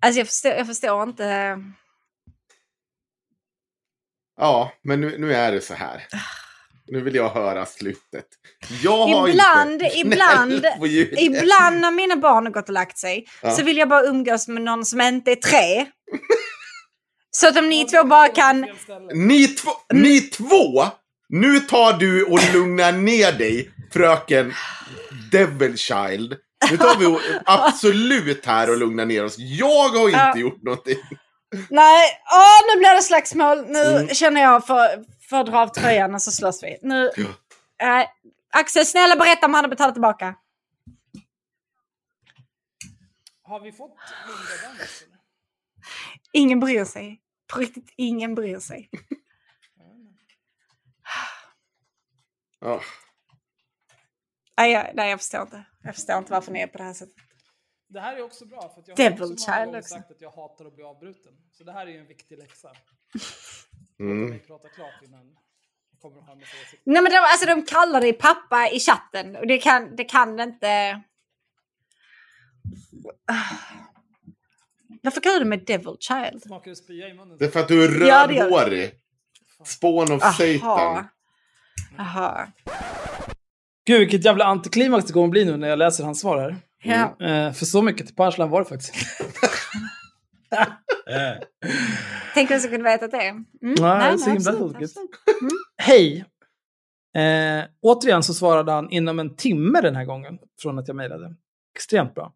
[0.00, 1.62] Alltså jag förstår, jag förstår inte.
[4.36, 6.06] Ja, men nu, nu är det så här.
[6.88, 8.24] Nu vill jag höra slutet.
[8.82, 10.66] Jag har Ibland, inte ibland,
[11.18, 13.50] ibland när mina barn har gått och lagt sig Ja.
[13.50, 15.86] så vill jag bara umgås med någon som inte är tre.
[17.30, 18.66] Så att om ni två bara kan...
[19.14, 20.84] Ni, två, ni två!
[21.28, 24.52] Nu tar du och lugnar ner dig, fröken
[25.32, 26.34] Devil Child.
[26.70, 29.34] Nu tar vi absolut här och lugnar ner oss.
[29.38, 30.38] Jag har inte Ja.
[30.38, 30.96] gjort någonting.
[31.70, 33.64] Nej, åh, nu blir det slagsmål.
[33.68, 34.08] Nu Mm.
[34.14, 34.88] känner jag för,
[35.28, 36.78] för att dra av tröjan och så slåss vi.
[36.82, 37.10] Nu,
[37.78, 38.08] äh,
[38.50, 40.34] Axel, snälla berätta om han har betalat tillbaka.
[43.42, 43.96] Har vi fått?
[46.32, 47.22] Ingen bryr sig.
[47.52, 48.90] På riktigt, ingen bryr sig.
[52.60, 52.80] Ja.
[54.56, 55.64] Nej, jag, nej, jag förstår inte.
[55.82, 57.14] Jag förstår inte varför ni är på det här sättet.
[57.88, 59.94] Det här är också bra för att jag Devil har också många Child gånger också.
[59.94, 61.32] sagt att jag hatar att bli avbruten.
[61.52, 62.72] Så det här är ju en viktig läxa.
[64.00, 64.32] Mm.
[64.32, 65.20] Vi pratar klart innan
[65.92, 66.78] jag kommer åsikter.
[66.84, 70.40] Nej, men de, alltså, de kallar dig pappa i chatten och det kan, det kan
[70.40, 71.02] inte...
[75.02, 76.42] Varför kallar du mig Devil Child?
[77.38, 78.90] Det är för att du är Ja, rödhårig.
[79.64, 80.58] Spawn of Satan.
[80.60, 81.06] Jaha.
[81.96, 82.48] Jaha.
[83.86, 86.56] Gud vilket jävla antiklimax det kommer bli nu när jag läser hans svar här.
[86.82, 87.26] Ja.
[87.26, 88.94] Eh, för så mycket till punchline var det faktiskt
[92.34, 93.26] Tänk vem som kunde veta det.
[93.28, 93.44] Mm.
[93.62, 94.82] Nej, det är så himla tokigt.
[94.96, 95.10] absolut.
[95.82, 96.24] Hej!
[97.16, 101.34] Eh, återigen så svarade han inom en timme den här gången från att jag mejlade.
[101.76, 102.32] Extremt bra.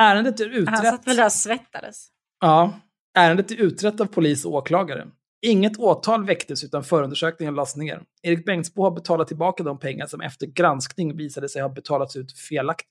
[0.00, 0.78] Ärendet är Han utrett.
[0.78, 2.08] satt väl där och svettades.
[2.40, 2.80] Ja,
[3.18, 5.06] ärendet är utrett av polis och åklagare.
[5.46, 8.02] Inget åtal väcktes utan förundersökningen lades ner.
[8.22, 12.38] Erik Bengtsbo har betalat tillbaka de pengar som efter granskning visade sig ha betalats ut
[12.38, 12.88] felaktigt.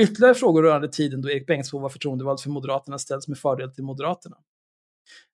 [0.00, 3.84] Ytterligare frågor rörande tiden då Erik Bengtzboe var förtroendevald för Moderaterna ställs med fördel till
[3.84, 4.36] Moderaterna.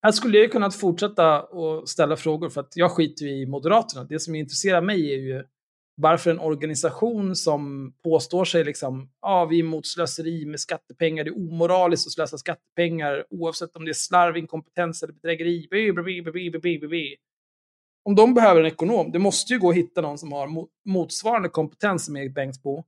[0.02, 4.04] Här skulle jag ju kunnat fortsätta och ställa frågor för att jag skiter i Moderaterna.
[4.04, 5.44] Det som intresserar mig är ju
[5.94, 11.30] varför en organisation som påstår sig liksom, ja, vi är emot slöseri med skattepengar, det
[11.30, 15.68] är omoraliskt att slösa skattepengar oavsett om det är slarv, inkompetens eller bedrägeri.
[15.70, 15.92] Bi,
[16.60, 17.16] bi, bi.
[18.02, 21.48] Om de behöver en ekonom, det måste ju gå att hitta någon som har motsvarande
[21.48, 22.84] kompetens som Erik Bengtzboe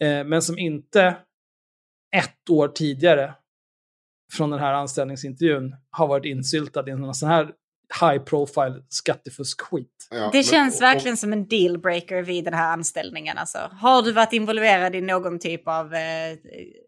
[0.00, 1.16] men som inte
[2.16, 3.34] ett år tidigare
[4.32, 7.52] från den här anställningsintervjun har varit insyltad i en sån här
[8.00, 10.06] high profile skattefusk-skit.
[10.10, 13.38] Ja, Det känns och- verkligen som en dealbreaker vid den här anställningen.
[13.38, 13.58] Alltså.
[13.58, 16.38] Har du varit involverad i någon typ av eh,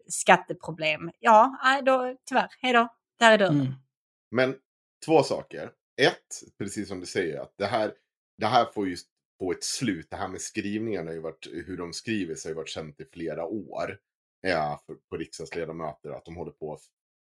[0.07, 1.11] skatteproblem?
[1.19, 2.47] Ja, nej, då, tyvärr.
[2.61, 2.87] Hej då.
[3.19, 3.61] Där är dörren.
[3.61, 3.73] Mm.
[4.31, 4.55] Men
[5.05, 5.71] två saker.
[6.01, 7.93] Ett, precis som du säger, att det här,
[8.37, 8.95] det här får ju
[9.41, 10.07] få ett slut.
[10.09, 12.99] Det här med skrivningarna, har ju varit, hur de skriver sig har ju varit känt
[13.01, 13.97] i flera år.
[14.41, 16.81] Ja, för, på riksdagsledamöter, att de håller på att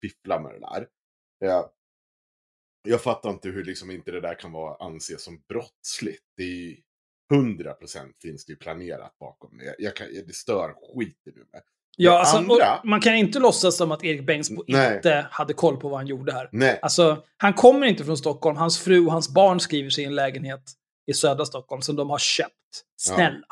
[0.02, 0.88] fiffla med det där.
[1.40, 1.74] Ja,
[2.88, 6.24] jag fattar inte hur liksom inte det där kan vara anses som brottsligt.
[6.38, 6.78] Det är ju
[7.34, 9.76] 100% finns det ju planerat bakom det.
[9.80, 11.62] Jag kan, det stör skiten nu med.
[11.98, 14.96] Ja, alltså, andra- man kan inte låtsas som att Erik Bengtsbo Nej.
[14.96, 16.50] inte hade koll på vad han gjorde här.
[16.52, 18.58] Nej, Alltså, han kommer inte från Stockholm.
[18.58, 20.64] Hans fru och hans barn skriver sig i en lägenhet
[21.08, 22.52] i södra Stockholm som de har köpt.
[22.98, 23.48] Snälla.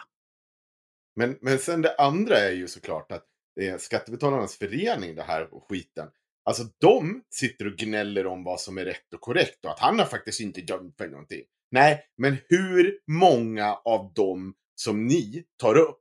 [1.15, 3.25] Men, men sen det andra är ju såklart att
[3.55, 6.07] det är Skattebetalarnas förening, det här skiten.
[6.45, 9.99] Alltså de sitter och gnäller om vad som är rätt och korrekt och att han
[9.99, 11.43] har faktiskt inte dömt för någonting.
[11.71, 15.99] Nej, men hur många av dem som ni tar upp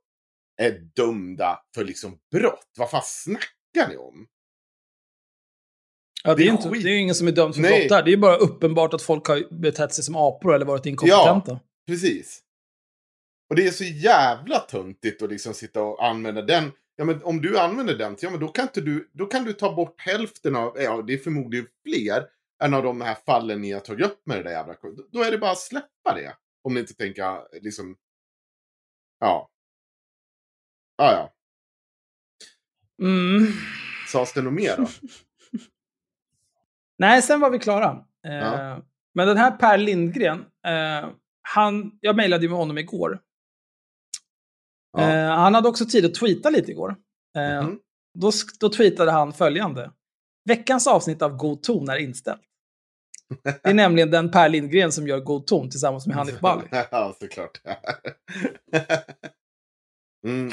[0.61, 2.69] är dömda för liksom brott?
[2.77, 4.27] Vad fan snackar ni om?
[6.23, 7.79] Ja, det, är inte, det är ju ingen som är dömd för Nej.
[7.79, 8.03] brott där.
[8.03, 11.59] Det är bara uppenbart att folk har betett sig som apor eller varit inkompetenta.
[11.87, 12.41] Precis.
[13.49, 16.71] Och det är så jävla töntigt att liksom sitta och använda den.
[16.95, 19.53] Ja, men om du använder den, ja, men då kan, inte du, då kan du
[19.53, 22.25] ta bort hälften av, ja, det är förmodligen fler
[22.63, 25.23] än av de här fallen ni har tagit upp med det där jävla då- Då
[25.23, 26.35] är det bara att släppa det.
[26.63, 27.95] Om ni inte tänker, liksom,
[29.19, 29.49] ja.
[30.97, 31.33] Ja, ja.
[33.05, 33.47] Mm.
[34.07, 34.87] Sades det något mer då?
[36.99, 38.05] Nej, sen var vi klara.
[38.27, 38.81] Eh, Ja.
[39.15, 41.09] Men den här Per Lindgren, eh,
[41.41, 43.19] han, jag mejlade ju med honom igår.
[44.97, 45.09] Ja.
[45.09, 46.95] Eh, han hade också tid att tweeta lite igår.
[47.37, 47.79] Eh, Mhm.
[48.19, 49.91] då, då tweetade han följande.
[50.45, 52.41] Veckans avsnitt av God ton är inställt.
[53.43, 56.63] Det är nämligen den Per Lindgren som gör God ton tillsammans med Hanif Bali.
[56.91, 57.61] ja, såklart.
[60.27, 60.51] mm.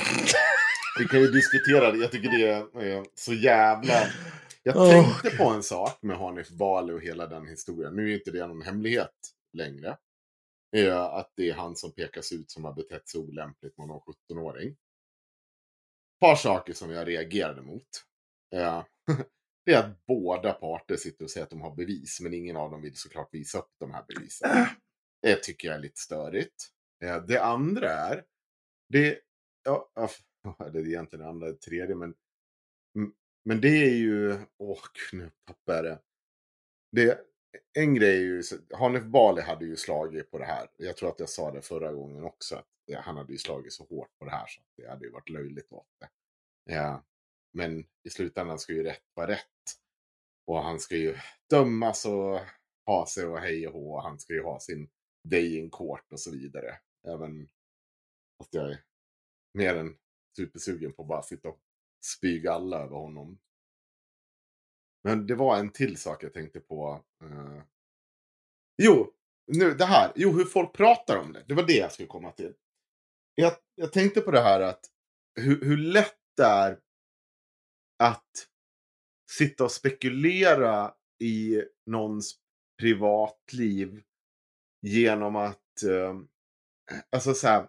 [0.98, 1.98] Vi kan ju diskutera det.
[1.98, 3.94] Jag tycker det är så jävla...
[4.62, 4.90] Jag Åh.
[4.90, 7.96] tänkte på en sak med Hanif Bali och hela den historien.
[7.96, 9.14] Nu är inte det någon hemlighet
[9.52, 9.98] längre.
[10.76, 14.00] Eh, Att det är han som pekas ut som har betett sig olämpligt mot någon
[14.00, 14.68] 17-åring.
[14.70, 14.76] Ett
[16.20, 17.88] par saker som jag reagerade mot.
[18.54, 18.84] Eh,
[19.64, 22.70] Det är att båda parter sitter och säger att de har bevis, men ingen av
[22.70, 24.66] dem vill såklart visa upp de här bevisen.
[25.22, 26.68] Det tycker jag är lite störigt.
[27.04, 28.24] Eh, Det andra är,
[28.88, 29.20] det,
[29.64, 30.08] ja, ja,
[30.72, 32.14] det är egentligen det andra, det tredje, men,
[32.98, 33.12] m-
[33.44, 35.98] men det är ju, åh gud, nu tappade jag
[36.92, 37.04] det.
[37.04, 37.20] det.
[37.80, 40.68] En grej är ju, Hanif Bali hade ju slagit på det här.
[40.76, 42.56] Jag tror att jag sa det förra gången också.
[42.56, 42.66] Att
[43.04, 45.28] han hade ju slagit så hårt på det här så att det hade ju varit
[45.28, 46.08] löjligt åt det.
[46.74, 47.04] Ja.
[47.52, 49.46] Men i slutändan ska ju rätt vara rätt.
[50.46, 51.16] Och han ska ju
[51.50, 52.40] dömas och
[52.86, 53.94] ha sig och hej och hå.
[53.94, 54.90] och Han ska ju ha sin
[55.28, 56.78] day in court och så vidare.
[57.08, 57.48] Även
[58.40, 58.84] Fast jag är
[59.54, 59.96] mer än
[60.36, 61.60] supersugen på att bara sitta och
[62.04, 63.38] spyga alla över honom.
[65.02, 67.04] Men det var en till sak jag tänkte på.
[67.22, 67.62] Eh...
[68.82, 69.12] Jo,
[69.46, 70.12] nu det här.
[70.16, 71.44] Jo, hur folk pratar om det.
[71.48, 72.54] Det var det jag skulle komma till.
[73.34, 74.90] Jag, jag tänkte på det här att
[75.34, 76.78] hur, hur lätt det är
[77.98, 78.48] att
[79.30, 82.38] sitta och spekulera i någons
[82.78, 84.02] privatliv
[84.80, 86.20] genom att, eh,
[87.10, 87.68] alltså så här,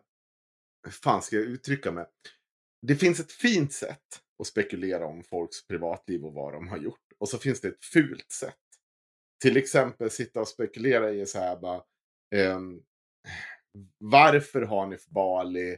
[0.84, 2.05] hur fan ska jag uttrycka mig?
[2.82, 7.13] Det finns ett fint sätt att spekulera om folks privatliv och vad de har gjort.
[7.17, 8.55] Och så finns det ett fult sätt.
[9.41, 11.84] Till exempel sitta och spekulera i så här bara.
[12.36, 12.59] Eh,
[13.97, 15.77] varför har Hanif Bali,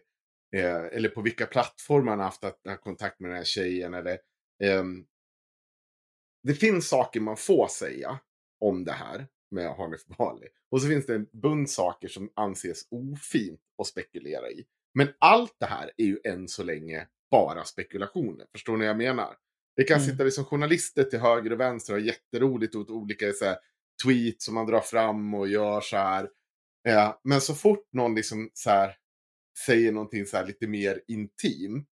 [0.55, 3.93] eh, eller på vilka plattformar han har haft att, kontakt med den här tjejen.
[3.93, 4.19] Eller,
[4.63, 4.83] eh,
[6.43, 8.19] det finns saker man får säga
[8.59, 10.47] om det här med Hanif Bali.
[10.71, 14.65] Och så finns det en bunt saker som anses ofint att spekulera i.
[14.93, 18.45] Men allt det här är ju än så länge bara spekulationer.
[18.51, 19.35] Förstår ni vad jag menar?
[19.75, 20.09] Det kan mm.
[20.09, 23.57] sitta liksom journalister till höger och vänster och ha jätteroligt åt olika så här,
[24.03, 26.29] tweets som man drar fram och gör så här.
[26.83, 28.95] Ja, men så fort någon liksom så här,
[29.65, 31.87] säger någonting så här lite mer intimt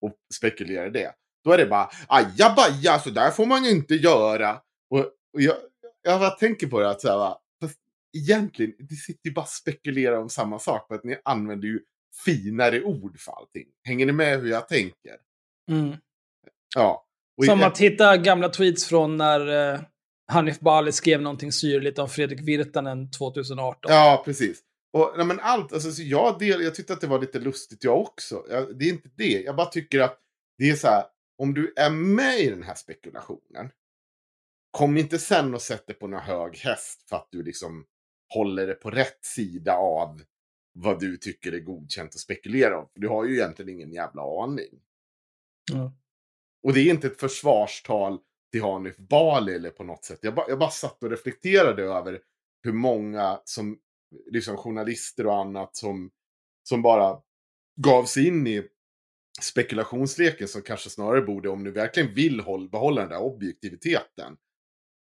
[0.00, 1.14] och spekulerar det.
[1.44, 4.60] Då är det bara ajabaja, så där får man ju inte göra.
[4.90, 5.00] Och,
[5.32, 5.56] och jag,
[6.02, 7.78] jag bara tänker på det att så här, fast
[8.16, 10.88] egentligen, det sitter ju bara och spekulerar om samma sak.
[10.88, 11.80] För att ni använder ju
[12.24, 13.66] finare ord för allting.
[13.84, 15.16] Hänger ni med hur jag tänker?
[15.70, 15.96] Mm.
[16.74, 17.06] Ja.
[17.36, 19.80] Och Som att hitta gamla tweets från när eh,
[20.32, 23.92] Hanif Bali skrev någonting syrligt om Fredrik Virtanen 2018.
[23.92, 24.62] Ja, precis.
[24.92, 27.84] Och, nej, men allt, alltså, så jag, del, jag tyckte att det var lite lustigt
[27.84, 28.44] jag också.
[28.50, 29.42] Jag, det är inte det.
[29.42, 30.18] Jag bara tycker att
[30.58, 31.04] det är så här,
[31.38, 33.70] om du är med i den här spekulationen,
[34.70, 37.84] kom inte sen och sätt dig på någon hög häst för att du liksom
[38.34, 40.20] håller det på rätt sida av
[40.74, 42.88] vad du tycker är godkänt att spekulera om.
[42.94, 44.80] Du har ju egentligen ingen jävla aning.
[45.72, 45.90] Mm.
[46.62, 48.18] Och det är inte ett försvarstal
[48.52, 50.18] till Hanif Bali eller på något sätt.
[50.22, 52.20] Jag, ba, jag bara satt och reflekterade över
[52.62, 53.78] hur många som,
[54.30, 56.10] liksom journalister och annat som,
[56.62, 57.20] som bara
[57.76, 58.68] gav sig in i
[59.40, 64.36] spekulationsleken som kanske snarare borde, om du verkligen vill håll, behålla den där objektiviteten,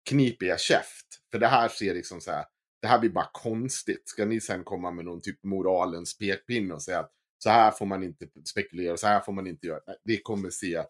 [0.09, 1.05] knip er käft.
[1.32, 2.45] För det här ser liksom så här,
[2.82, 4.09] det här blir bara konstigt.
[4.09, 7.86] Ska ni sen komma med någon typ moralens pekpinne och säga att så här får
[7.86, 9.80] man inte spekulera, så här får man inte göra.
[10.03, 10.84] Det kommer se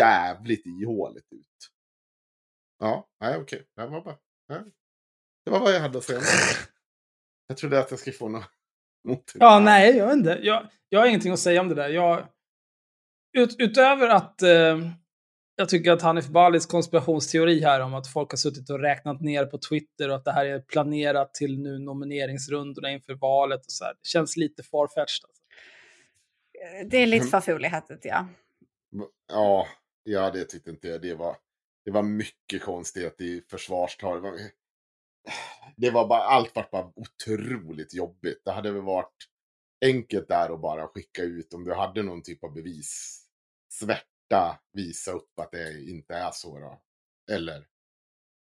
[0.00, 1.70] jävligt ihåligt ut.
[2.78, 3.66] Ja, nej okej.
[3.76, 4.16] Det var bara...
[4.48, 4.62] Nej.
[5.44, 6.20] Det var vad jag hade att säga.
[7.46, 8.50] Jag trodde att jag skulle få något
[9.34, 10.38] Ja, nej, jag vet inte.
[10.42, 11.88] Jag, jag har ingenting att säga om det där.
[11.88, 12.28] Jag,
[13.38, 14.78] ut, utöver att eh,
[15.56, 19.46] jag tycker att Hanif Balis konspirationsteori här om att folk har suttit och räknat ner
[19.46, 23.84] på Twitter och att det här är planerat till nu nomineringsrundorna inför valet och så
[23.84, 23.92] här.
[23.92, 25.24] Det känns lite farfetched.
[25.28, 25.42] Alltså.
[26.90, 28.26] Det är lite förfolighetet, ja.
[29.28, 29.66] Ja,
[30.02, 31.02] ja, det tyckte inte jag.
[31.02, 31.36] Det var,
[31.84, 34.16] det var mycket konstigt i försvarstal.
[34.16, 34.38] Det var,
[35.76, 38.42] det var bara, allt var bara otroligt jobbigt.
[38.44, 39.28] Det hade väl varit
[39.84, 43.20] enkelt där att bara skicka ut om du hade någon typ av bevis.
[44.34, 46.80] Svärta, visa upp att det inte är så då.
[47.34, 47.66] Eller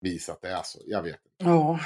[0.00, 0.78] visa att det är så.
[0.86, 1.50] Jag vet inte.
[1.50, 1.80] Ja.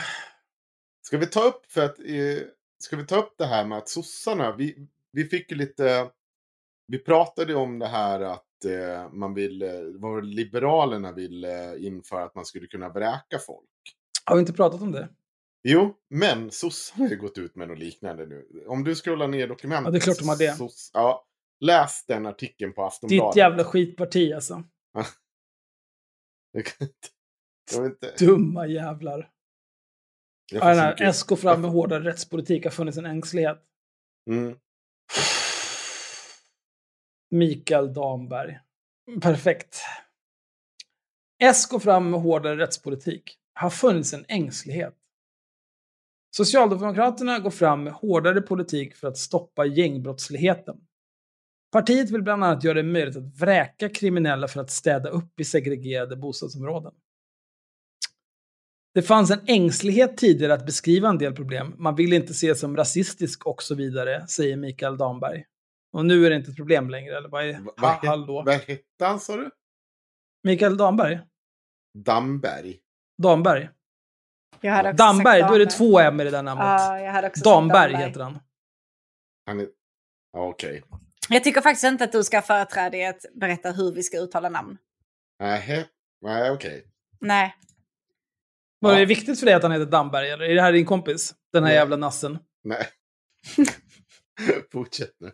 [1.02, 3.88] Ska vi ta upp för att eh, Ska vi ta upp det här med att
[3.88, 6.10] sossarna, vi, vi fick ju lite,
[6.86, 12.34] vi pratade om det här att eh, man vill, eh, var Liberalerna ville införa att
[12.34, 13.68] man skulle kunna vräka folk.
[14.24, 15.08] Har vi inte pratat om det?
[15.62, 18.64] Jo, men sossarna har ju gått ut med något liknande nu.
[18.66, 19.84] Om du scrollar ner dokumentet.
[19.84, 20.56] Ja, det är klart de har det.
[20.56, 21.25] Soss, ja,
[21.60, 23.32] läs den artikeln på Aftonbladet.
[23.32, 24.64] Ditt jävla skitparti alltså.
[26.52, 28.28] jag inte, jag.
[28.28, 29.30] Dumma jävlar.
[30.52, 33.62] Ja, den här SK fram med hårdare rättspolitik har funnits en ängslighet.
[34.30, 34.58] Mm.
[37.30, 38.58] Mikael Damberg.
[39.22, 39.82] Perfekt.
[41.42, 43.38] S går fram med hårdare rättspolitik.
[43.54, 44.94] Har funnits en ängslighet.
[46.36, 50.85] Socialdemokraterna går fram med hårdare politik för att stoppa gängbrottsligheten.
[51.72, 55.44] Partiet vill bland annat göra det möjligt att vräka kriminella för att städa upp i
[55.44, 56.92] segregerade bostadsområden.
[58.94, 61.74] Det fanns en ängslighet tidigare att beskriva en del problem.
[61.78, 65.44] Man vill inte ses som rasistisk och så vidare, säger Mikael Damberg.
[65.92, 68.42] Och nu är det inte ett problem längre, eller vad är Va, va, Hallå?
[68.46, 69.50] Vad hette han, sa du?
[70.42, 71.20] Mikael Damberg.
[71.98, 72.80] Damberg.
[73.22, 73.68] Damberg.
[74.94, 76.64] Damberg, då är det två M i det där namnet.
[76.64, 78.38] Ja, jag hade också Damberg, Damberg heter han.
[79.46, 79.68] Han är...
[80.36, 80.82] Okej.
[80.88, 80.98] Okay.
[81.28, 84.48] Jag tycker faktiskt inte att du ska företräda i att berätta hur vi ska uttala
[84.48, 84.78] namn.
[85.40, 85.86] Nej,
[86.22, 86.84] nej okej.
[87.20, 87.54] Nej.
[88.78, 88.98] Var ja.
[88.98, 91.34] det viktigt för dig att han heter Damberg, eller är det här din kompis?
[91.52, 91.78] Den här Nej.
[91.78, 92.38] jävla nassen?
[92.64, 92.86] Nej.
[94.72, 95.32] Fortsätt nu.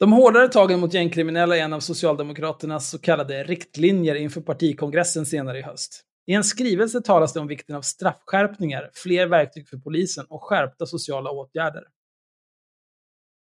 [0.00, 5.58] De hårdare tagen mot gängkriminella är en av Socialdemokraternas så kallade riktlinjer inför partikongressen senare
[5.58, 6.04] i höst.
[6.26, 10.86] I en skrivelse talas det om vikten av straffskärpningar, fler verktyg för polisen och skärpta
[10.86, 11.82] sociala åtgärder.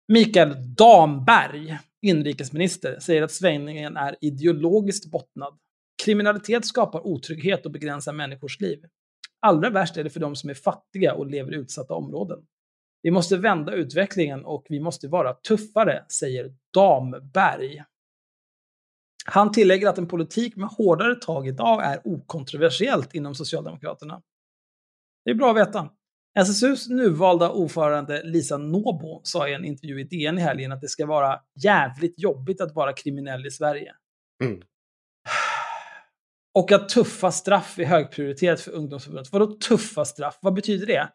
[0.08, 5.58] Mikael Damberg, inrikesminister, säger att svängningen är ideologiskt bottnad.
[6.06, 8.86] Kriminalitet skapar otrygghet och begränsar människors liv.
[9.40, 12.40] Allra värst är det för de som är fattiga och lever i utsatta områden.
[13.02, 17.84] Vi måste vända utvecklingen och vi måste vara tuffare, säger Damberg.
[19.26, 24.22] Han tillägger att en politik med hårdare tag idag är okontroversiellt inom Socialdemokraterna.
[25.26, 25.90] Det är bra att veta.
[26.40, 30.88] SSUs nuvalda ordförande Lisa Nåbo sa i en intervju i DN i helgen att det
[30.88, 33.94] ska vara jävligt jobbigt att vara kriminell i Sverige.
[34.44, 34.62] Mm.
[36.54, 39.32] Och att tuffa straff är högprioriterat för ungdomsförbundet.
[39.32, 40.40] Vadå tuffa straff?
[40.42, 41.10] Vad betyder det?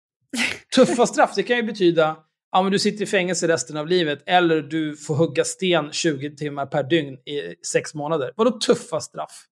[0.74, 2.16] Tuffa straff, det kan ju betyda
[2.52, 6.36] ja, men du sitter i fängelse resten av livet eller du får hugga sten 20
[6.36, 8.32] timmar per dygn i sex månader.
[8.36, 9.44] Vadå tuffa straff?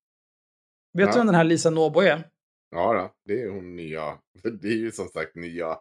[0.98, 1.12] Vet Ja.
[1.12, 2.24] du vem den här Lisa Nåbo är?
[2.70, 4.18] Ja, då, det är hon nya.
[4.60, 5.76] Det är ju som sagt nya.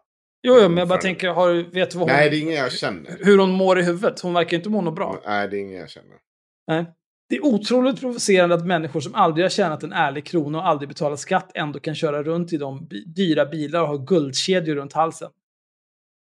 [0.47, 2.55] Jo, jo, men jag bara tänker, har, vet du vad hon, Nej, det är ingen
[2.55, 3.17] jag känner.
[3.19, 4.19] hur hon mår i huvudet?
[4.19, 5.21] Hon verkar inte må något bra.
[5.25, 6.17] Nej, det är ingen jag känner.
[6.67, 6.85] Nej.
[7.29, 10.89] Det är otroligt provocerande att människor som aldrig har tjänat en ärlig krona och aldrig
[10.89, 15.29] betalat skatt ändå kan köra runt i de dyra bilar och ha guldkedjor runt halsen.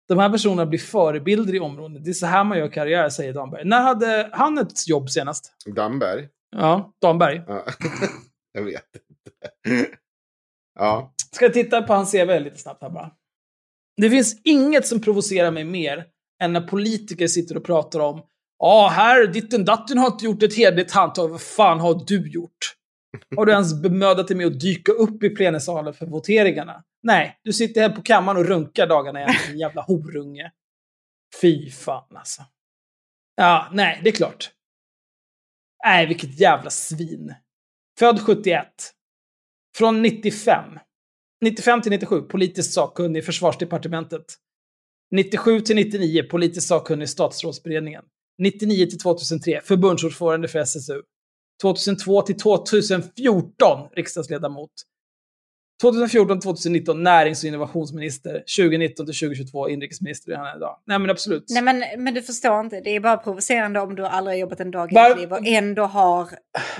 [0.09, 2.05] De här personerna blir förebilder i området.
[2.05, 3.64] Det är så här man gör karriär, säger Damberg.
[3.64, 5.52] När hade han ett jobb senast?
[5.66, 6.28] Damberg?
[6.57, 7.42] Ja, Damberg.
[7.46, 7.64] Ja.
[8.52, 8.84] jag vet
[9.66, 9.96] inte.
[10.75, 11.14] Ja.
[11.33, 13.11] Ska jag titta på hans CV lite snabbt här bara.
[13.97, 16.07] Det finns inget som provocerar mig mer
[16.43, 18.22] än när politiker sitter och pratar om
[18.59, 21.29] Ja, här, ditten datten har inte gjort ett hederligt handtag.
[21.29, 22.75] Vad fan har du gjort?
[23.37, 26.85] Har du ens bemödat dig med att dyka upp i plenisalen för voteringarna?
[27.03, 30.53] Nej, du sitter här på kammaren och runkar dagarna igen, din jävla horunge.
[31.41, 32.43] Fy fan alltså.
[33.37, 34.51] Ja, nej, det är klart.
[35.85, 37.35] Nej, vilket jävla svin.
[37.99, 38.66] Född 71.
[39.77, 40.64] Från 95.
[41.41, 44.25] 95 till 97, politiskt sakkunnig i försvarsdepartementet.
[45.11, 48.03] 97 till 99, politiskt sakkunnig i statsrådsberedningen.
[48.39, 51.03] 99 till 2003, förbundsordförande för SSU.
[51.62, 54.70] 2002 till 2014, riksdagsledamot.
[55.83, 58.33] 2014 till 2019, närings och innovationsminister.
[58.33, 60.79] 2019 till 2022, inrikesminister är han idag.
[60.87, 61.45] Nej men absolut.
[61.49, 64.61] Nej men, men du förstår inte, det är bara provocerande om du aldrig har jobbat
[64.61, 66.29] en dag i ditt liv och ändå har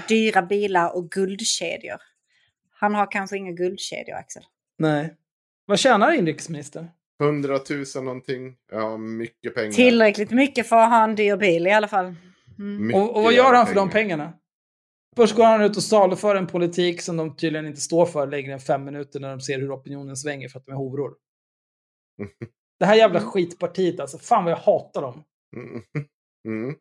[0.09, 1.99] dyra bilar och guldkedjor.
[2.85, 4.43] Han har kanske inga guldkedjor Axel.
[4.79, 5.15] Nej.
[5.67, 6.89] Vad tjänar inrikesminister?
[7.23, 7.59] 100
[7.95, 8.57] 000 någonting.
[8.73, 9.71] Ja, mycket pengar.
[9.71, 12.15] Tillräckligt mycket för att ha en dyr bil i alla fall.
[12.59, 12.95] Mm.
[12.95, 14.33] Och, och vad gör han för de pengarna?
[15.17, 18.53] Först går han ut och saluför en politik som de tydligen inte står för längre
[18.53, 21.15] än fem minuter när de ser hur opinionen svänger för att de är horor.
[22.79, 25.25] Det här jävla skitpartiet alltså, fan vad jag hatar dem.
[25.57, 25.83] Mm.
[26.49, 26.77] Mm.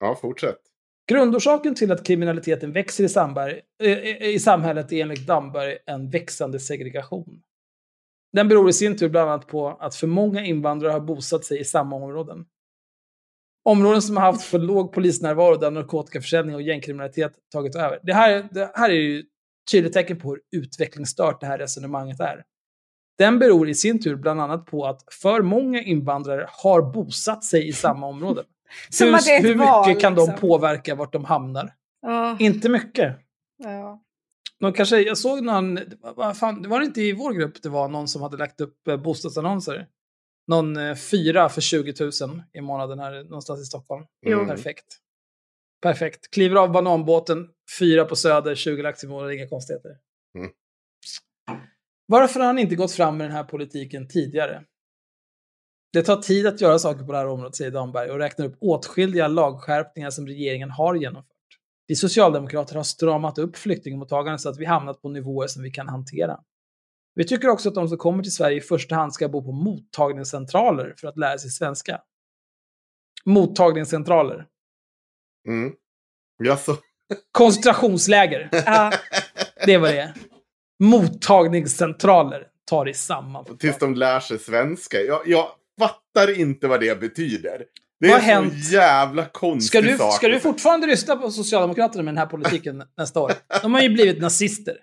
[0.00, 0.60] Ja, fortsätt.
[1.08, 6.10] Grundorsaken till att kriminaliteten växer i, Sandberg, eh, eh, i samhället är enligt Damberg en
[6.10, 7.42] växande segregation.
[8.32, 11.60] Den beror i sin tur bland annat på att för många invandrare har bosatt sig
[11.60, 12.46] i samma områden.
[13.64, 18.00] Områden som har haft för låg polisnärvaro där narkotikaförsäljning och gängkriminalitet tagit över.
[18.02, 19.24] Det här, det här är ju
[19.72, 22.44] tydligt tecken på hur utvecklingsstört det här resonemanget är.
[23.18, 27.68] Den beror i sin tur bland annat på att för många invandrare har bosatt sig
[27.68, 28.44] i samma områden.
[28.88, 30.40] Som hur att det är ett hur mycket val, kan de liksom.
[30.40, 31.74] påverka vart de hamnar?
[32.02, 33.16] Ja, Inte mycket.
[33.64, 34.02] ja.
[34.60, 37.68] De kanske, jag såg någon, vad fan, det var det inte i vår grupp det
[37.68, 39.86] var någon som hade lagt upp eh, bostadsannonser?
[40.46, 44.04] Någon eh, fyra för 20 000 i månaden här någonstans i Stockholm.
[44.26, 44.46] Jo.
[44.46, 44.84] Perfekt.
[45.82, 46.30] Perfekt.
[46.30, 47.48] Kliver av bananbåten,
[47.78, 49.90] fyra på Söder, 20 lax i månaden, inga konstigheter.
[50.38, 50.50] Mm.
[52.06, 54.64] Varför har han inte gått fram med den här politiken tidigare?
[55.92, 58.56] Det tar tid att göra saker på det här området, säger Damberg och räknar upp
[58.60, 61.34] åtskilliga lagskärpningar som regeringen har genomfört.
[61.86, 65.88] Vi socialdemokrater har stramat upp flyktingmottagandet så att vi hamnat på nivåer som vi kan
[65.88, 66.40] hantera.
[67.14, 69.52] Vi tycker också att de som kommer till Sverige i första hand ska bo på
[69.52, 72.00] mottagningscentraler för att lära sig svenska.
[73.24, 74.46] Mottagningscentraler.
[75.48, 75.72] Mm.
[76.44, 76.76] Jaså?
[77.32, 78.48] Koncentrationsläger.
[78.66, 78.92] ja.
[79.66, 80.14] Det vad det.
[80.78, 83.56] Mottagningscentraler tar i samman.
[83.58, 85.00] Tills de lär sig svenska.
[85.00, 85.48] Jag, jag
[85.78, 87.64] fattar inte vad det betyder.
[88.00, 88.70] Det Vad är hänt?
[88.72, 90.14] jävla konstig Ska du, sak.
[90.14, 93.32] ska du fortfarande rösta på Socialdemokraterna med den här politiken nästa år?
[93.62, 94.76] De har ju blivit nazister.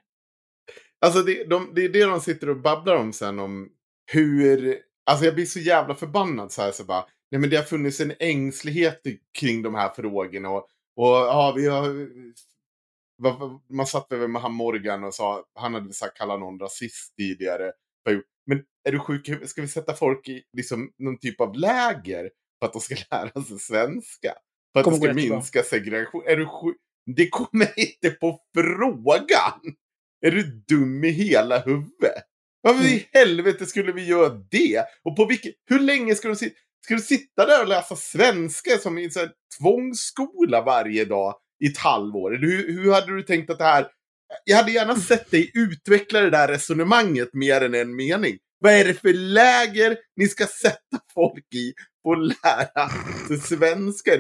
[1.06, 3.70] Alltså det, de, det är det de sitter och babblar om sen om
[4.12, 4.78] hur...
[5.06, 7.06] Alltså jag blir så jävla förbannad så här så bara.
[7.32, 9.02] Nej men det har funnits en ängslighet
[9.40, 12.08] kring de här frågorna och, och ja vi har...
[13.74, 17.72] Man satt över med han Morgan och sa, han hade sagt kalla någon rasist tidigare.
[18.12, 18.26] Gjort.
[18.48, 22.30] Men är du sjuk Ska vi sätta folk i liksom, någon typ av läger
[22.60, 24.34] för att de ska lära sig svenska?
[24.74, 26.24] För att det ska minska segregation?
[26.26, 26.78] Är du sjuk?
[27.16, 29.76] Det kommer inte på frågan!
[30.26, 32.24] Är du dum i hela huvudet?
[32.62, 32.94] Varför mm.
[32.94, 34.86] i helvete skulle vi göra det?
[35.04, 36.56] Och på vilket, hur länge ska du sitta?
[36.86, 39.30] Ska du sitta där och läsa svenska som i en
[39.60, 42.32] tvångsskola varje dag i ett halvår?
[42.32, 43.88] hur, hur hade du tänkt att det här...
[44.44, 48.38] Jag hade gärna sett dig utveckla det där resonemanget mer än en mening.
[48.60, 51.74] Vad är det för läger ni ska sätta folk i
[52.04, 52.90] på att lära
[53.28, 54.12] sig svenska?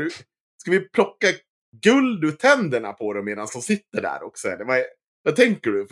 [0.57, 1.27] Ska vi plocka
[1.83, 4.47] guld ur tänderna på dem medan de sitter där också?
[4.47, 4.85] Eller vad, är,
[5.23, 5.87] vad tänker du?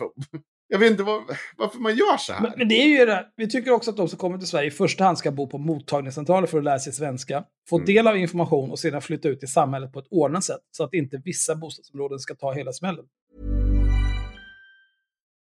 [0.68, 1.22] Jag vet inte var,
[1.56, 2.40] varför man gör så här.
[2.40, 3.26] Men, men, det är ju det.
[3.36, 5.58] Vi tycker också att de som kommer till Sverige i första hand ska bo på
[5.58, 7.86] mottagningscentraler för att lära sig svenska, få mm.
[7.86, 10.60] del av information och sedan flytta ut i samhället på ett ordnat sätt.
[10.70, 13.04] Så att inte vissa bostadsområden ska ta hela smällen.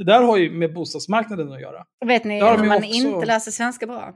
[0.00, 1.84] Det där har ju med bostadsmarknaden att göra.
[2.06, 2.90] Vet ni, om man också...
[2.90, 4.14] inte läser svenska bra?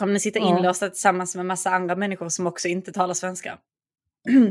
[0.00, 0.58] Om ni sitter ja.
[0.58, 3.58] inlåsta tillsammans med massa andra människor som också inte talar svenska.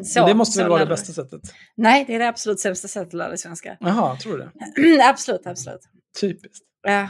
[0.04, 1.42] så, det måste väl vara det bästa sättet?
[1.78, 3.78] Nej, det är det absolut sämsta sättet att lära dig svenska.
[3.80, 5.04] Jaha, tror du det?
[5.10, 5.82] absolut, absolut.
[6.22, 6.66] Typiskt.
[6.82, 7.10] Ja.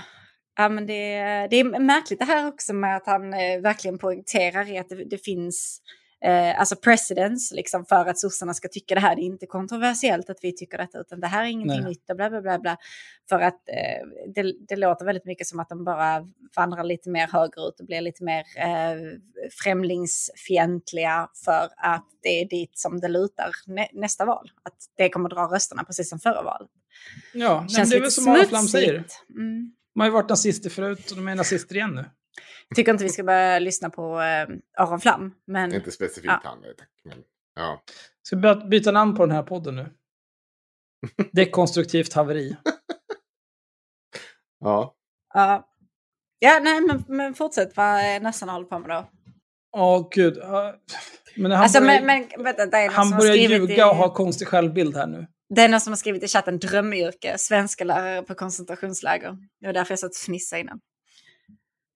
[0.58, 1.04] Ja, men det,
[1.50, 5.26] det är märkligt det här också med att han eh, verkligen poängterar att det, det
[5.26, 5.82] finns
[6.26, 9.16] eh, alltså precedence liksom för att sossarna ska tycka det här.
[9.16, 11.90] Det är inte kontroversiellt att vi tycker detta utan det här är ingenting Nej.
[11.90, 12.60] nytt och bla bla bla.
[12.60, 12.78] bla.
[13.30, 17.28] För att eh, det, det, låter väldigt mycket som att de bara vandrar lite mer
[17.28, 19.20] högerut och blir lite mer eh,
[19.64, 24.52] främlingsfientliga för att det är dit som det lutar nä, nästa val.
[24.64, 26.70] Att det kommer dra rösterna precis som förra valet.
[27.34, 28.94] Ja, Känns det är väl som Aron Flam säger.
[29.30, 29.72] Mm.
[29.94, 32.06] De har ju varit nazister förut och de är nazister igen nu.
[32.76, 35.34] Tycker inte vi ska börja lyssna på eh, Aron Flam.
[35.48, 36.42] Men, inte specifikt ja.
[36.44, 36.90] han, tack.
[37.04, 37.24] Men,
[37.56, 37.84] ja.
[38.22, 39.90] Ska vi byta namn på den här podden nu?
[41.32, 42.58] Dekonstruktivt haveri.
[44.60, 44.96] ja.
[45.34, 45.74] Ja.
[46.40, 49.10] Ja, nej, men, men fortsätt vad nästan håller på med då.
[49.78, 50.38] Åh, oh, gud.
[51.36, 54.96] Men han alltså, börjar, men, men, vänta, han börjar ljuga i, och ha konstig självbild
[54.96, 55.28] här nu.
[55.56, 59.38] Det är någon som har skrivit i chatten drömyrke, svenska lärare på koncentrationsläger.
[59.60, 60.80] Det var därför jag satt och fnissade innan.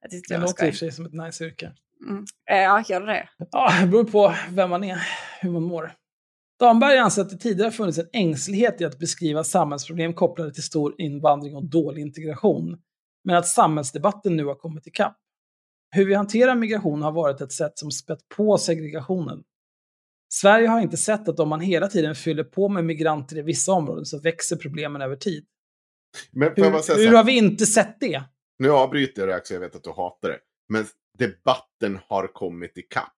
[0.09, 1.71] Det, det låter i och för sig som ett nice yrke.
[2.07, 2.25] Mm.
[2.51, 5.01] Eh, ja, gör det Ja, det beror på vem man är,
[5.41, 5.93] hur man mår.
[6.59, 10.95] Damberg anser att det tidigare funnits en ängslighet i att beskriva samhällsproblem kopplade till stor
[10.97, 12.77] invandring och dålig integration.
[13.23, 15.17] Men att samhällsdebatten nu har kommit ikapp.
[15.95, 19.43] Hur vi hanterar migration har varit ett sätt som spett på segregationen.
[20.33, 23.71] Sverige har inte sett att om man hela tiden fyller på med migranter i vissa
[23.71, 25.45] områden så växer problemen över tid.
[26.31, 28.23] Men, hur, hur har vi inte sett det?
[28.61, 30.39] Nu avbryter jag det också, jag vet att du hatar det.
[30.69, 30.85] Men
[31.17, 33.13] debatten har kommit ikapp.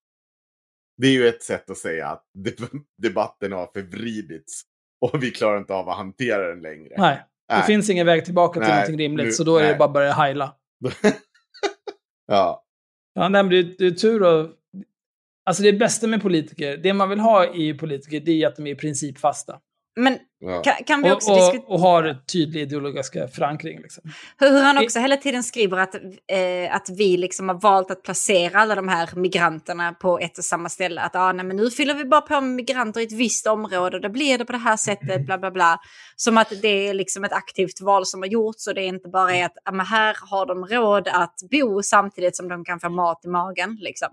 [0.98, 2.26] Det är ju ett sätt att säga att
[3.02, 4.62] debatten har förvridits.
[5.02, 6.96] Och vi klarar inte av att hantera den längre.
[6.98, 7.64] Nej, det nej.
[7.64, 9.26] finns ingen väg tillbaka till nej, någonting rimligt.
[9.26, 9.72] Nu, så då är nej.
[9.72, 10.56] det bara att börja heila.
[12.28, 12.66] ja.
[13.14, 14.52] Ja, nej, men det, det är tur att...
[15.46, 18.68] Alltså det bästa med politiker, det man vill ha i politiker, det är att de
[18.68, 19.60] är i princip fasta.
[19.96, 20.62] Men ja.
[20.62, 21.74] kan, kan, vi också och, diskutera...
[21.74, 23.82] Och har tydlig ideologiska förankring.
[23.82, 24.04] Liksom.
[24.38, 28.60] Hur, han också hela tiden skriver att, eh, att vi liksom har valt att placera
[28.60, 31.02] alla de här migranterna på ett och samma ställe.
[31.02, 33.98] Att ah, nej, men nu fyller vi bara på med migranter i ett visst område
[33.98, 35.80] och då blir det på det här sättet, bla bla bla.
[36.16, 39.10] Som att det är liksom ett aktivt val som har gjorts och det är inte
[39.10, 42.80] bara är att ah, men här har de råd att bo samtidigt som de kan
[42.80, 43.78] få mat i magen.
[43.82, 44.10] Liksom.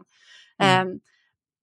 [0.63, 0.89] Mm.
[0.89, 1.01] Um,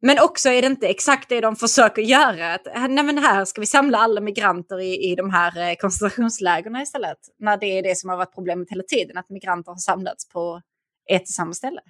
[0.02, 2.54] men också är det inte exakt det de försöker göra.
[2.54, 6.76] Att, nej men här ska vi samla alla migranter i, i de här eh, koncentrationslägren
[6.76, 7.18] istället.
[7.40, 10.62] När det är det som har varit problemet hela tiden, att migranter har samlats på
[11.10, 11.82] ett och samma ställe.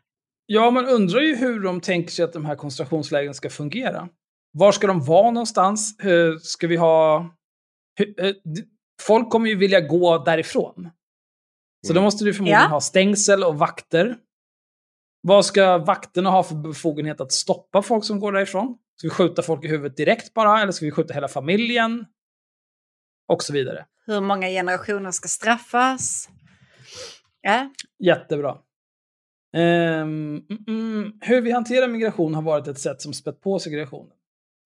[0.46, 4.10] Ja, man undrar ju hur de tänker sig att de här koncentrationslägren ska fungera.
[4.52, 5.96] Var ska de vara någonstans?
[6.42, 7.18] Ska vi ha...
[8.20, 8.34] Eh,
[9.02, 10.90] folk kommer ju vilja gå därifrån.
[11.88, 12.04] Så då Mm.
[12.04, 12.68] måste du förmodligen Ja.
[12.68, 14.18] ha stängsel och vakter.
[15.22, 18.78] Vad ska vakterna ha för befogenhet att stoppa folk som går därifrån?
[18.96, 22.06] Ska vi skjuta folk i huvudet direkt bara, eller ska vi skjuta hela familjen?
[23.28, 23.86] Och så vidare.
[24.06, 26.30] Hur många generationer ska straffas?
[27.42, 27.70] Ja.
[28.00, 28.58] Jättebra.
[29.56, 34.12] Mm, mm, hur vi hanterar migration har varit ett sätt som spett på segregationen.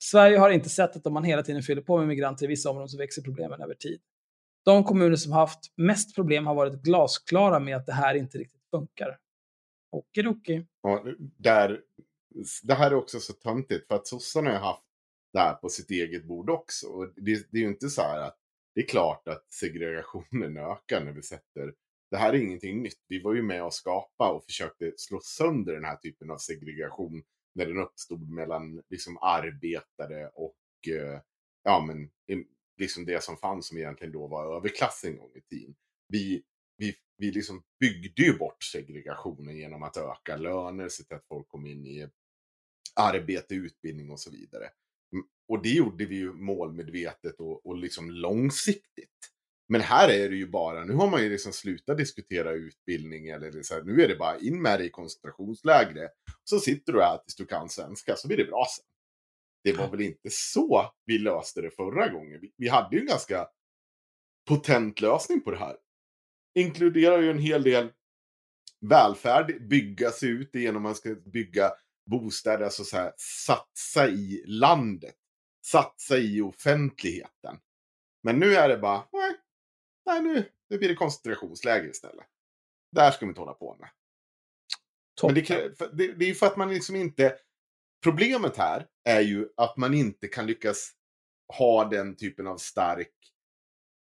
[0.04, 2.70] Sverige har inte sett att om man hela tiden fyller på med migranter i vissa
[2.70, 4.00] områden så växer problemen över tid.
[4.66, 8.62] De kommuner som haft mest problem har varit glasklara med att det här inte riktigt
[8.72, 9.18] funkar.
[9.92, 10.66] Okidoki.
[10.82, 11.06] Ja,
[11.38, 11.82] där,
[12.64, 14.86] det här är också så töntigt för att sossarna har haft
[15.34, 16.88] det här på sitt eget bord också.
[16.88, 18.38] Och det, det är ju inte så här att
[18.76, 21.74] det är klart att segregationen ökar när vi sätter
[22.12, 23.06] det här är ingenting nytt.
[23.08, 27.24] Vi var ju med och skapa och försökte slå sönder den här typen av segregation
[27.56, 31.20] när den uppstod mellan liksom arbetare och eh,
[31.64, 32.10] ja, men,
[32.78, 35.76] liksom det som fanns som egentligen då var överklass en gång i tiden.
[36.08, 36.44] Vi,
[36.78, 41.48] vi, vi liksom byggde ju bort segregationen genom att öka löner, se till att folk
[41.48, 42.10] kom in i
[42.96, 44.70] arbete, utbildning och så vidare.
[45.48, 49.10] Och det gjorde vi ju målmedvetet och, och liksom långsiktigt.
[49.70, 53.64] Men här är det ju bara, nu har man ju liksom slutat diskutera utbildning eller
[53.64, 56.10] så här, nu är det bara in med dig i koncentrationslägre.
[56.44, 58.86] Så sitter du här tills du kan svenska så blir det bra sen.
[59.64, 62.42] Det var väl inte så vi löste det förra gången.
[62.42, 63.48] Vi, vi hade ju en ganska
[64.48, 65.78] potent lösning på det här.
[66.56, 67.92] Inkluderar ju en hel del
[68.90, 71.72] välfärd, bygga sig ut genom att man ska bygga
[72.06, 73.14] bostäder, alltså så här,
[73.46, 75.16] satsa i landet.
[75.66, 77.60] Satsa i offentligheten.
[78.24, 79.36] Men nu är det bara, nej,
[80.06, 82.26] nej nu, nu blir det koncentrationsläger istället.
[82.92, 83.90] Där ska vi inte hålla på med.
[85.24, 85.48] Men det,
[85.94, 87.38] det, det är ju för att man liksom inte...
[88.04, 90.92] Problemet här är ju att man inte kan lyckas
[91.58, 93.14] ha den typen av stark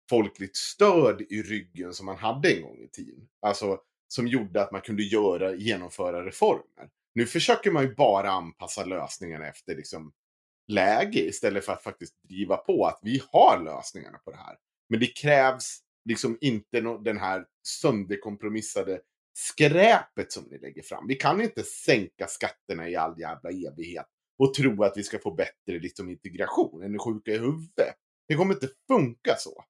[0.10, 3.28] folkligt stöd i ryggen som man hade en gång i tiden.
[3.41, 6.89] Alltså som gjorde att man kunde göra, genomföra reformer.
[7.14, 10.14] Nu försöker man ju bara anpassa lösningarna efter liksom
[10.68, 14.58] läge istället för att faktiskt driva på att vi har lösningarna på det här.
[14.89, 19.01] Men det krävs liksom inte no- den här sönderkompromissade
[19.38, 21.08] skräpet som ni lägger fram.
[21.08, 24.06] Vi kan inte sänka skatterna i all jävla evighet
[24.39, 26.84] och tro att vi ska få bättre liksom, integration.
[26.84, 27.95] Är ni sjuka i huvudet?
[28.28, 29.64] Det kommer inte funka så.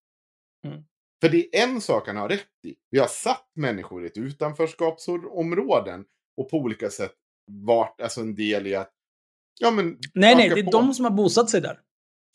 [0.66, 0.84] Mm.
[1.22, 2.76] För det är en sak han har rätt i.
[2.90, 6.06] Vi har satt människor i ett utanförskapsområden
[6.38, 7.14] och på olika sätt
[7.52, 8.92] varit alltså en del i att
[9.60, 10.72] Ja, men, Nej, nej, det är på.
[10.72, 11.80] de som har bosatt sig där.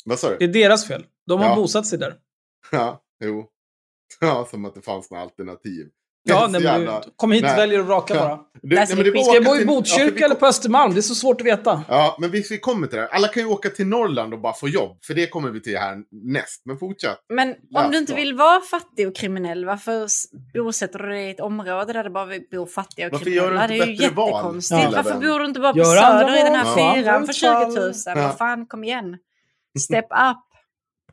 [0.05, 0.45] Vad sa Det du?
[0.45, 1.07] är deras fel.
[1.27, 1.55] De har Ja.
[1.57, 2.19] bosatt sig där.
[2.73, 3.47] Ja, jo.
[4.21, 5.91] Ja, som att det fanns några alternativ.
[6.23, 7.57] Ja, nej, men du, kom hit och Nej.
[7.57, 8.21] välj och raka Ja.
[8.21, 8.39] bara.
[8.63, 10.41] Du, nej, vi var Ska jag bo i till- ja, Botkyrka för vi eller kom-
[10.41, 10.95] på Östermalm?
[10.95, 11.83] Det är så svårt att veta.
[11.89, 13.09] Ja, men vi, vi kommer till det.
[13.09, 14.99] Alla kan ju åka till Norrland och bara få jobb.
[15.07, 15.97] För det kommer vi till här
[16.33, 16.63] näst.
[16.65, 17.19] Men fortsätt.
[17.35, 18.17] Men Ja, om du inte ja.
[18.17, 20.07] vill vara fattig och kriminell, varför
[20.65, 23.59] bosätter du dig i ett område där det bara bor fattiga och Varför gör du
[23.59, 23.75] kriminella?
[23.75, 24.81] inte Det är ju jättekonstigt.
[24.85, 26.95] lilla varför bor du inte bara på Gör Söder i den här Ja.
[26.95, 27.93] fyran för 20 000?
[28.07, 28.15] Ja.
[28.15, 29.17] Vad fan, kom igen.
[29.79, 30.37] Step up.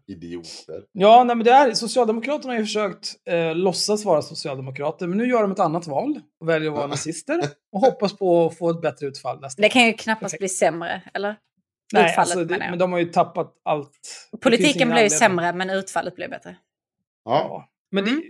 [0.08, 0.84] Idioter.
[0.92, 5.26] Ja, nej, men det är, Socialdemokraterna har ju försökt eh, låtsas vara socialdemokrater, men nu
[5.28, 7.40] gör de ett annat val och väljer att vara nazister
[7.72, 10.40] och hoppas på att få ett bättre utfall nästa Det kan ju knappast Perfekt.
[10.42, 11.36] bli sämre, eller?
[11.94, 12.70] Nej, utfallet alltså, det, menar jag.
[12.72, 13.92] men de har ju tappat allt.
[14.42, 16.58] Politiken blev ju sämre, men utfallet blev bättre.
[17.26, 17.32] Ja.
[17.50, 17.70] Ja.
[17.92, 18.16] Men Mm.
[18.20, 18.26] det,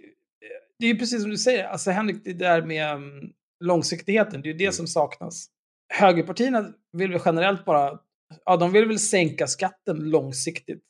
[0.79, 3.31] det är ju precis som du säger, alltså Henrik, det där med um,
[3.63, 4.73] långsiktigheten, det är ju det Mm.
[4.73, 5.47] som saknas.
[5.93, 7.99] Högerpartierna vill väl generellt bara,
[8.45, 10.83] ja de vill väl sänka skatten långsiktigt.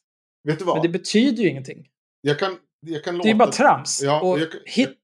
[0.48, 0.76] Vet du vad?
[0.76, 1.88] Men det betyder ju ingenting.
[2.22, 3.30] Jag kan, jag kan Det låta...
[3.30, 4.02] är ju bara trams.
[4.04, 4.98] Ja, och jag hit,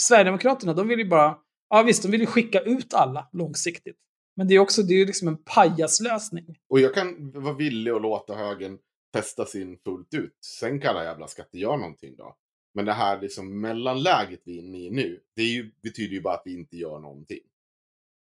[0.00, 1.38] Sverigedemokraterna, de vill ju bara,
[1.70, 3.96] ja visst, de vill ju skicka ut alla långsiktigt.
[4.36, 6.56] Men det är också, det är ju liksom en pajaslösning.
[6.68, 8.78] Och jag kan vara villig att låta högern
[9.12, 10.38] testa sin fullt ut.
[10.44, 12.36] Sen kan alla jävla skatter göra någonting då.
[12.74, 16.20] Men det här liksom mellanläget vi är inne i nu, det är ju, betyder ju
[16.20, 17.40] bara att vi inte gör någonting.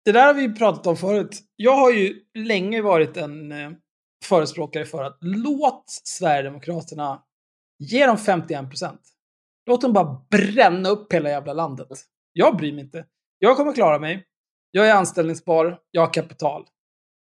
[0.05, 1.43] Det där har vi pratat om förut.
[1.57, 3.70] Jag har ju länge varit en eh,
[4.24, 7.22] förespråkare för att låt Sverigedemokraterna
[7.78, 9.01] ge dem 51 procent.
[9.66, 11.88] Låt dem bara bränna upp hela jävla landet.
[12.32, 13.05] Jag bryr mig inte.
[13.38, 14.26] Jag kommer klara mig.
[14.70, 15.78] Jag är anställningsbar.
[15.90, 16.66] Jag har kapital.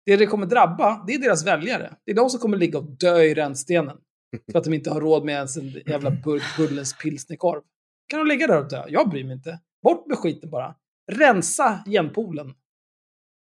[0.07, 1.97] Det det kommer drabba, det är deras väljare.
[2.05, 3.97] Det är de som kommer ligga och dö i rännstenen.
[4.53, 7.63] För att de inte har råd med ens en jävla burk Bullens pilsnerkorv.
[8.09, 8.85] Kan de ligga där och dö?
[8.89, 9.61] Jag bryr mig inte.
[9.83, 10.75] Bort med skiten bara.
[11.13, 12.55] Rensa genpoolen.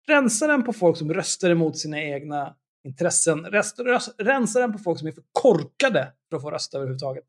[0.09, 2.55] Rensa den på folk som röstar emot sina egna
[2.87, 3.45] intressen.
[3.47, 7.25] Rest, röst, rensa den på folk som är för korkade för att få rösta överhuvudtaget.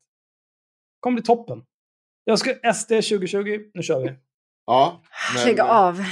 [1.00, 1.62] kommer bli toppen.
[2.24, 4.14] Jag ska SD 2020, nu kör vi.
[4.66, 5.02] Ja,
[5.34, 5.46] men...
[5.46, 6.04] Lägg av.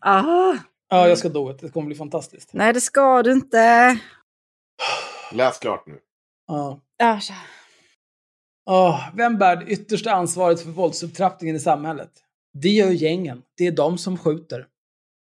[0.00, 0.54] Ah,
[0.88, 1.58] Ja, jag ska do it.
[1.60, 2.50] Det kommer bli fantastiskt.
[2.52, 3.98] nej, det ska du inte.
[5.32, 5.98] Läs klart nu.
[6.46, 6.80] Ja.
[6.96, 7.20] Ja.
[8.70, 12.10] Åh, vem bär det yttersta ansvaret för våldsupptrappningen i samhället?
[12.52, 13.42] Det gör gängen.
[13.56, 14.66] Det är de som skjuter.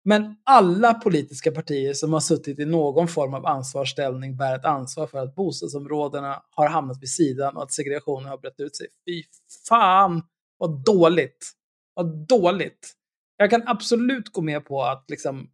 [0.07, 5.07] Men alla politiska partier som har suttit i någon form av ansvarsställning bär ett ansvar
[5.07, 8.87] för att bostadsområdena har hamnat vid sidan och att segregationen har brett ut sig.
[9.07, 9.23] Fy
[9.69, 10.21] fan
[10.57, 11.51] vad dåligt.
[11.93, 12.93] Vad dåligt.
[13.37, 15.49] Jag kan absolut gå med på att liksom,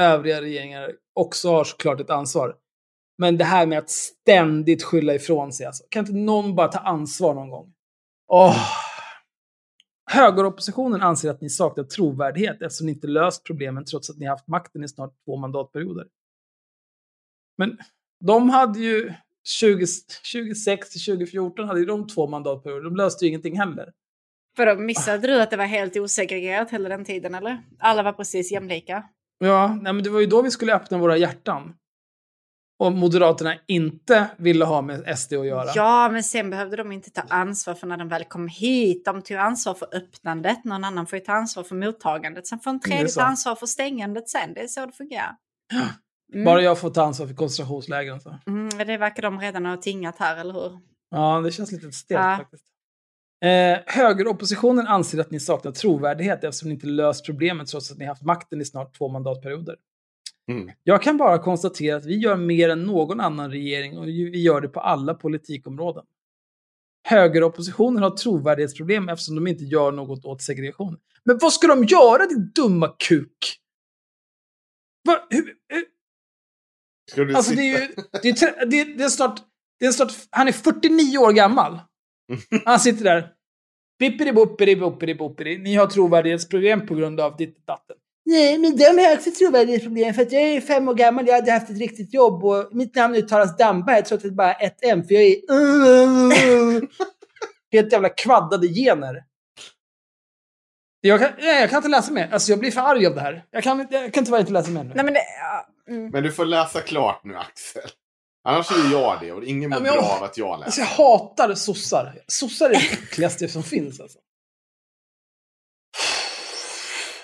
[0.00, 2.54] övriga regeringar också har såklart ett ansvar.
[3.18, 5.66] Men det här med att ständigt skylla ifrån sig.
[5.66, 5.84] Alltså.
[5.90, 7.72] Kan inte någon bara ta ansvar någon gång?
[8.28, 8.89] Åh.
[10.12, 14.48] Högeroppositionen anser att ni saknar trovärdighet eftersom ni inte löst problemen trots att ni haft
[14.48, 16.06] makten i snart två mandatperioder.
[17.58, 17.78] Men
[18.24, 19.12] de hade ju
[19.44, 19.86] 20,
[20.22, 22.84] 26 till 2014 hade ju de två mandatperioder.
[22.84, 23.92] De löste ju ingenting heller.
[24.56, 27.62] För då missade du att det var helt osegregerat hela den tiden eller?
[27.78, 29.04] Alla var precis jämlika.
[29.38, 31.74] Ja, nej, men det var ju då vi skulle öppna våra hjärtan.
[32.80, 35.70] Och Moderaterna inte ville ha med SD att göra.
[35.74, 39.04] Ja, men sen behövde de inte ta ansvar för när de väl kom hit.
[39.04, 42.46] De tog ansvar för öppnandet, någon annan får ju ta ansvar för mottagandet.
[42.46, 44.54] Sen får en tredje ta ansvar för stängandet sen.
[44.54, 45.36] Det är så det fungerar.
[46.32, 46.44] Mm.
[46.44, 48.20] Bara jag får ta ansvar för koncentrationslägren.
[48.20, 48.38] Så.
[48.46, 50.78] Mm, det verkar de redan ha tingat här, eller hur?
[51.10, 52.36] Ja, det känns lite stelt Ja.
[52.36, 52.64] faktiskt.
[53.44, 58.04] Eh, högeroppositionen anser att ni saknar trovärdighet eftersom ni inte löst problemet trots att ni
[58.04, 59.76] haft makten i snart två mandatperioder.
[60.48, 60.70] Mm.
[60.82, 64.60] Jag kan bara konstatera att vi gör mer än någon annan regering och vi gör
[64.60, 66.04] det på alla politikområden.
[67.08, 70.96] Högeroppositionen har trovärdighetsproblem eftersom de inte gör något åt segregation.
[71.24, 73.56] Men vad ska de göra din dumma kuk?
[75.06, 75.84] Va, hur, hur,
[77.10, 77.62] Ska du Alltså sitta?
[77.62, 79.40] det är ju, det är, det är, det är snart,
[79.78, 81.78] det är snart, han är 49 år gammal.
[82.64, 83.32] Han sitter där.
[83.98, 85.58] Bippidi boppidi boppidi boppidi.
[85.58, 87.96] Ni har trovärdighetsproblem på grund av ditt datten.
[88.30, 91.52] Nej, men de har också trovärdighetsproblem för att jag är fem år gammal, jag hade
[91.52, 94.78] haft ett riktigt jobb och mitt namn uttalas Damberg trots att det bara är ett
[94.82, 95.36] M för jag är...
[97.72, 99.24] Helt jävla kvaddade gener.
[101.00, 102.28] Jag kan, nej, jag kan inte läsa mer.
[102.32, 103.44] Alltså jag blir för arg av det här.
[103.50, 104.92] Jag kan, jag kan tyvärr inte läsa mer nu.
[104.94, 106.10] Nej, men det, ja, mm.
[106.10, 107.90] Men du får läsa klart nu Axel.
[108.44, 110.64] Annars är jag det och ingen mår Ja, bra av att jag läser.
[110.64, 112.18] Alltså jag hatar sossar.
[112.26, 114.18] Sossar är det äckligaste som finns alltså.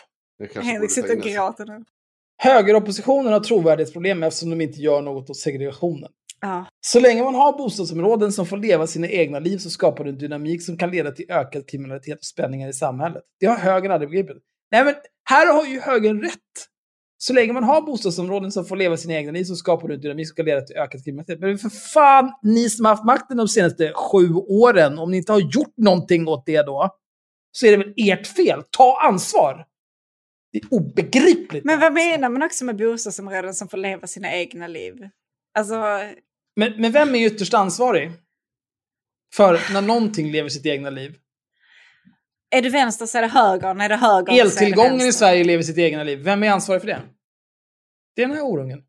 [0.08, 1.84] Det kanske Henrik sitter och gråter nu.
[2.38, 6.10] Högeroppositionen har trovärdighetsproblem eftersom de inte gör något åt segregationen.
[6.40, 6.66] Ja.
[6.80, 10.18] Så länge man har bostadsområden som får leva sina egna liv så skapar det en
[10.18, 13.22] dynamik som kan leda till ökad kriminalitet och spänningar i samhället.
[13.40, 14.36] Det har högern aldrig begripit.
[14.72, 14.94] Nej men,
[15.24, 16.40] här har ju högern rätt.
[17.18, 20.00] Så länge man har bostadsområden som får leva sina egna liv så skapar det en
[20.00, 21.40] dynamik som kan leda till ökad kriminalitet.
[21.40, 25.32] Men för fan, ni som har haft makten de senaste sju åren, om ni inte
[25.32, 26.90] har gjort någonting åt det då,
[27.52, 28.62] så är det väl ert fel.
[28.70, 29.66] Ta ansvar!
[30.56, 31.64] Det är obegripligt.
[31.64, 35.08] Men vad menar man också med bostadsområden som får leva sina egna liv?
[35.58, 35.74] Alltså,
[36.56, 38.12] Men, men vem är ytterst ansvarig?
[39.34, 41.16] För när någonting lever sitt egna liv.
[42.50, 45.12] är det vänster så är det högern, är det höger så är det Eltillgången i.
[45.12, 46.18] Sverige lever sitt egna liv.
[46.18, 47.02] Vem är ansvarig för det?
[48.16, 48.82] Det är den här orungen.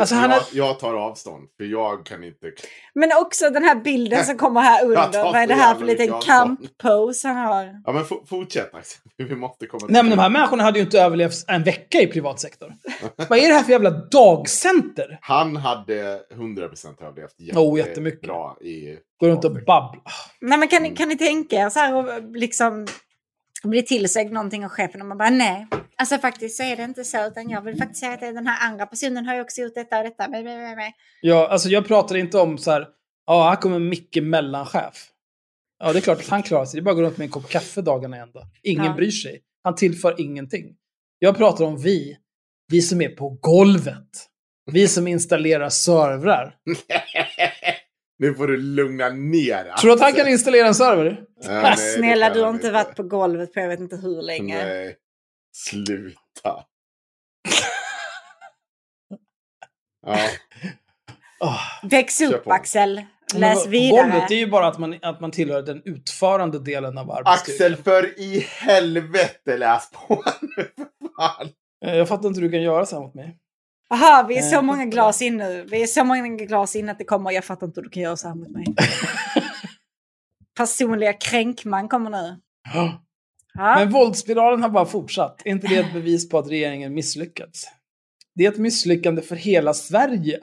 [0.00, 2.52] Alltså, han jag, har- jag tar avstånd, för jag kan inte...
[2.94, 5.22] Men också den här bilden som kommer här under.
[5.24, 7.80] Vad är det här för liten kamppose han har?
[7.84, 11.00] Ja men fortsätt Axel, vi måste komma Nej men de här människorna hade ju inte
[11.00, 12.72] överlevt en vecka i privatsektorn.
[13.28, 15.18] Vad är det här för jävla dagcenter?
[15.22, 18.22] Han hade 100% överlevt Oh, jättemycket.
[18.22, 18.98] bra i...
[19.20, 20.02] Går runt och babblar.
[20.40, 22.86] Nej men kan, ni- kan ni tänka er så här och liksom
[23.68, 25.66] bli tillsagd någonting av chefen och man bara nej.
[25.98, 28.68] Alltså faktiskt så är det inte så utan jag vill faktiskt säga att den här
[28.70, 30.28] andra personen har ju också gjort detta och detta.
[30.28, 30.92] Men, men, men.
[31.20, 32.86] Ja, alltså jag pratar inte om så här,
[33.26, 35.08] ja, här kommer Micke mellanchef.
[35.78, 36.80] Ja, det är klart att han klarar sig.
[36.80, 38.40] Det är bara att gå runt med en kopp kaffe dagarna ända.
[38.62, 38.92] Ingen Ja.
[38.94, 39.40] bryr sig.
[39.64, 40.74] Han tillför ingenting.
[41.18, 42.16] Jag pratar om vi.
[42.68, 44.08] Vi som är på golvet.
[44.72, 46.54] Vi som installerar servrar.
[48.18, 51.20] nu får du lugna ner Tror du att han kan installera en server?
[51.40, 54.64] Ja, nej, Snälla du har inte varit på golvet på jag vet inte hur länge.
[54.66, 54.96] Nej,
[55.56, 56.64] sluta.
[60.06, 60.18] Ja,
[61.40, 61.60] Oh.
[61.82, 62.46] Väx upp.
[62.48, 63.02] Axel.
[63.34, 64.02] Läs vidare.
[64.02, 67.72] Golvet det är ju bara att man, att man tillhör den utförande delen av arbetsstyrkan.
[67.72, 70.22] Axel för i helvete läs på
[70.56, 70.86] nu för
[71.16, 71.48] fan.
[71.86, 73.36] Eh, Jag fattar inte hur du kan göra så här mot mig.
[73.90, 75.66] Aha, vi är så Eh, många glas in nu.
[75.70, 77.30] Vi är så många glas in att det kommer.
[77.30, 78.64] Jag fattar inte hur du kan göra så här mot mig.
[80.56, 82.40] Personliga kränkman kommer nu.
[82.74, 83.02] Ja.
[83.54, 85.42] Men våldsspiralen har bara fortsatt.
[85.44, 87.68] Är inte det ett bevis på att regeringen misslyckats?
[88.34, 90.40] Det är ett misslyckande för hela Sverige.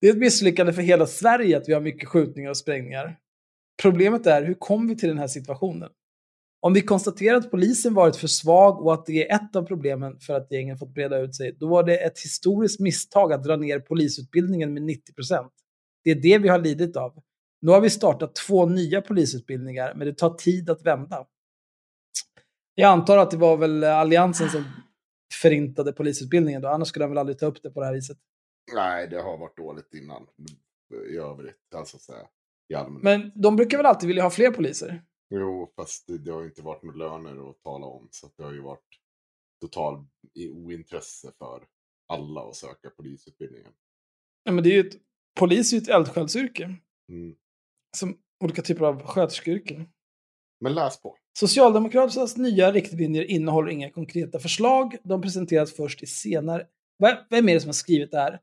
[0.00, 3.16] Det är ett misslyckande för hela Sverige att vi har mycket skjutningar och sprängningar.
[3.82, 5.90] Problemet är, hur kom vi till den här situationen?
[6.66, 10.20] Om vi konstaterar att polisen varit för svag och att det är ett av problemen
[10.20, 13.56] för att gängen fått breda ut sig, då var det ett historiskt misstag att dra
[13.56, 15.50] ner polisutbildningen med 90%.
[16.04, 17.22] Det är det vi har lidit av.
[17.60, 21.26] Nu har vi startat två nya polisutbildningar, men det tar tid att vända.
[22.74, 24.64] Jag antar att det var väl Alliansen som
[25.42, 28.18] förintade polisutbildningen då, annars skulle han väl aldrig ta upp det på det här viset.
[28.74, 30.26] Nej, det har varit dåligt innan.
[31.12, 32.26] I övrigt, alltså så här,
[32.68, 33.02] i allmänhet.
[33.02, 35.02] Men de brukar väl alltid vilja ha fler poliser?
[35.30, 38.08] Jo, fast det, det har ju inte varit några löner att tala om.
[38.10, 39.00] Så att det har ju varit
[39.60, 40.06] total
[40.36, 41.66] ointresse för
[42.08, 43.72] alla att söka polisutbildningen.
[44.42, 44.96] Ja, men det är ju ett,
[45.38, 46.64] polis är ju ett eldsjälsyrke.
[47.08, 47.36] Mm.
[47.96, 49.88] Som olika typer av sköterskeyrken.
[50.60, 51.16] Men läs på.
[51.38, 54.96] Socialdemokraternas nya riktlinjer innehåller inga konkreta förslag.
[55.04, 56.66] De presenteras först i senare...
[57.30, 58.40] Vem är det som har skrivit det här?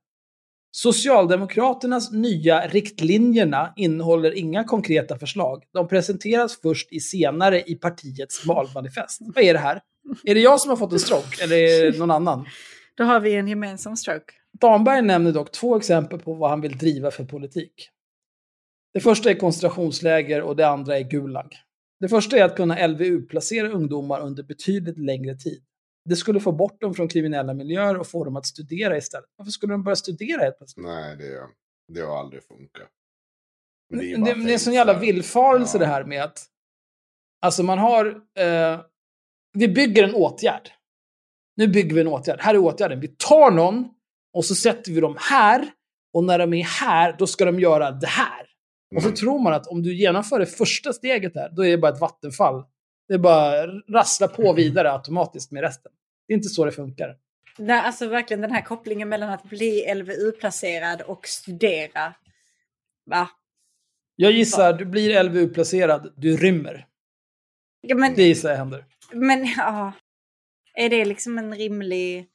[0.71, 5.63] Socialdemokraternas nya riktlinjerna innehåller inga konkreta förslag.
[5.73, 9.21] De presenteras först i senare i partiets valmanifest.
[9.21, 9.81] Vad är det här?
[10.23, 12.45] Är det jag som har fått en stroke eller är det någon annan?
[12.95, 14.33] Då har vi en gemensam stroke.
[14.59, 17.89] Damberg nämner dock två exempel på vad han vill driva för politik.
[18.93, 21.55] Det första är koncentrationsläger och det andra är Gulag.
[21.99, 25.63] Det första är att kunna LVU-placera ungdomar under betydligt längre tid.
[26.09, 29.29] Det skulle få bort dem från kriminella miljöer och få dem att studera istället.
[29.35, 30.85] Varför skulle de börja studera helt plötsligt?
[30.85, 31.39] Nej, det,
[31.93, 32.89] det har aldrig funkat.
[33.89, 35.79] Men Det, ju det, det är en sån jävla villfarelse Ja.
[35.79, 36.45] det här med att...
[37.41, 38.05] Alltså man har...
[38.39, 38.79] Eh,
[39.53, 40.69] vi bygger en åtgärd.
[41.55, 42.39] Nu bygger vi en åtgärd.
[42.41, 42.99] Här är åtgärden.
[42.99, 43.89] Vi tar någon
[44.33, 45.71] och så sätter vi dem här.
[46.13, 48.47] Och när de är här, då ska de göra det här.
[48.95, 49.15] Och så Mm.
[49.15, 51.99] tror man att om du genomför det första steget där, då är det bara ett
[52.01, 52.63] vattenfall.
[53.11, 55.91] Det bara rassla på vidare automatiskt med resten.
[56.27, 57.17] Det är inte så det funkar.
[57.57, 62.13] Nej, alltså verkligen den här kopplingen mellan att bli LVU-placerad och studera.
[63.05, 63.29] Va?
[64.15, 66.87] Jag gissar, du blir LVU-placerad, du rymmer.
[67.81, 68.85] Ja, men, Det gissar jag händer.
[69.11, 69.93] men ja.
[70.73, 72.27] Är det liksom en rimlig...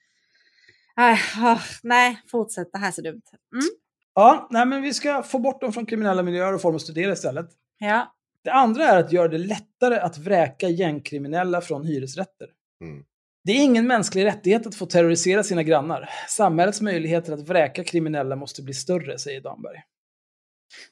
[0.97, 2.73] Nej, ah, nej, fortsätt.
[2.73, 3.23] Det här är så dumt.
[3.53, 3.66] Mm?
[4.15, 6.82] Ja, nej men vi ska få bort dem från kriminella miljöer och få dem att
[6.82, 7.47] studera istället.
[7.78, 8.15] Ja.
[8.47, 12.48] Det andra är att göra det lättare att vräka gängkriminella från hyresrätter.
[12.81, 13.05] Mm.
[13.44, 16.09] Det är ingen mänsklig rättighet att få terrorisera sina grannar.
[16.28, 19.82] Samhällets möjligheter att vräka kriminella måste bli större, säger Damberg.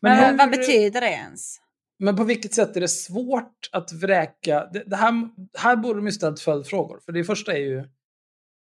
[0.01, 1.57] Men, hur- vad betyder det ens?
[1.99, 4.69] Men på vilket sätt är det svårt att vräka?
[4.73, 5.13] Det, det här,
[5.59, 7.01] här borde de ju ställt följdfrågor.
[7.05, 7.85] För det första är ju,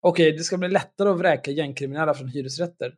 [0.02, 2.94] okej, det ska bli lättare att vräka gängkriminella från hyresrätter.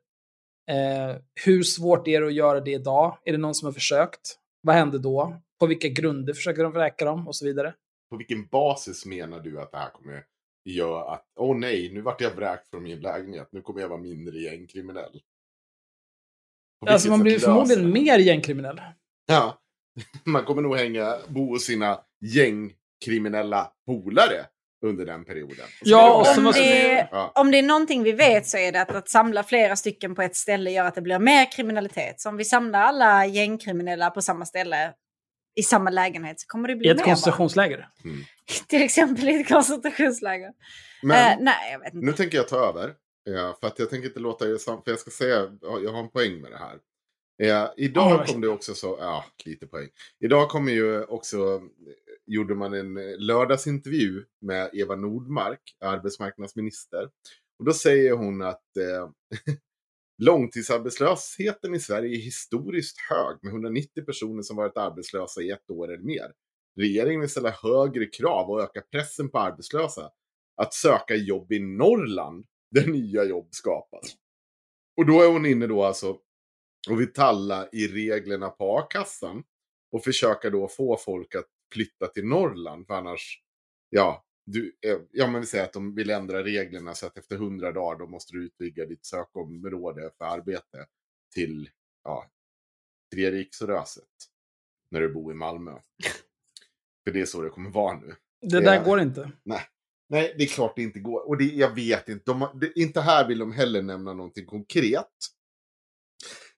[0.71, 3.19] Eh, hur svårt är det att göra det idag?
[3.25, 4.37] Är det någon som har försökt?
[4.63, 5.41] Vad händer då?
[5.61, 7.29] På vilka grunder försöker de vräka dem?
[7.29, 7.75] Och så vidare.
[8.11, 10.25] På vilken basis menar du att det här kommer
[10.65, 14.01] göra att, åh nej, nu vart jag vräkt från min lägenhet, nu kommer jag vara
[14.01, 15.21] mindre gängkriminell?
[16.87, 17.91] Alltså man blir förmodligen det?
[17.93, 18.81] mer gängkriminell.
[19.27, 19.59] Ja,
[20.25, 24.47] man kommer nog hänga, bo hos sina gängkriminella polare
[24.87, 25.67] under den perioden.
[25.83, 27.33] Ja, så Om det, Ja.
[27.35, 30.23] om det är någonting vi vet så är det att, att samla flera stycken på
[30.23, 32.21] ett ställe gör att det blir mer kriminalitet.
[32.21, 34.95] Så om vi samlar alla gängkriminella på samma ställe
[35.55, 37.89] i samma lägenhet så kommer det bli I ett koncentrationsläger.
[38.05, 38.21] Mm.
[38.69, 40.51] Till exempel i ett koncentrationsläger.
[41.03, 42.07] Men Eh, nej, jag vet inte.
[42.07, 42.95] nu tänker jag ta över.
[43.25, 45.93] Ja, för att jag tänker inte låta er sam- för jag ska säga, ja, jag
[45.93, 46.79] har en poäng med det här.
[47.43, 48.33] Eh, idag verkligen.
[48.33, 49.89] kom det också så, ja, lite poäng.
[50.25, 51.61] Idag kommer ju också,
[52.27, 57.09] gjorde man en eh, lördagsintervju med Eva Nordmark, arbetsmarknadsminister.
[57.59, 59.11] Och då säger hon att eh,
[60.21, 65.93] långtidsarbetslösheten i Sverige är historiskt hög med 190 personer som varit arbetslösa i ett år
[65.93, 66.33] eller mer.
[66.77, 70.11] Regeringen vill ställa högre krav och öka pressen på arbetslösa
[70.57, 74.17] att söka jobb i Norrland där nya jobb skapas.
[74.97, 76.19] Och då är hon inne då alltså
[76.91, 79.43] och vill talla i reglerna på a-kassan
[79.93, 83.43] och försöka då få folk att flytta till Norrland för annars,
[83.91, 87.37] ja, du, eh, ja men vi säger att de vill ändra reglerna så att efter
[87.37, 90.87] 100 dagar då måste du utvidga ditt sökområde för arbete
[91.35, 91.71] till,
[92.05, 92.31] ja,
[93.15, 94.05] Treriksröset
[94.91, 95.73] när du bor i Malmö.
[97.05, 98.15] för det är så det kommer vara nu.
[98.41, 98.85] Det där Ja.
[98.85, 99.33] går inte.
[99.43, 99.63] Nej.
[100.09, 101.29] Nej, det är klart det inte går.
[101.29, 102.23] Och det, jag vet inte.
[102.27, 105.07] De, det, inte här vill de heller nämna någonting konkret.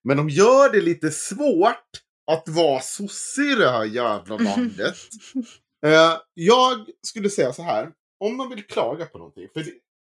[0.02, 1.90] Men de gör det lite svårt
[2.26, 4.96] att vara sosse i det här jävla landet.
[5.86, 7.92] eh, jag skulle säga så här.
[8.20, 9.48] Om man vill klaga på någonting.
[9.52, 9.60] För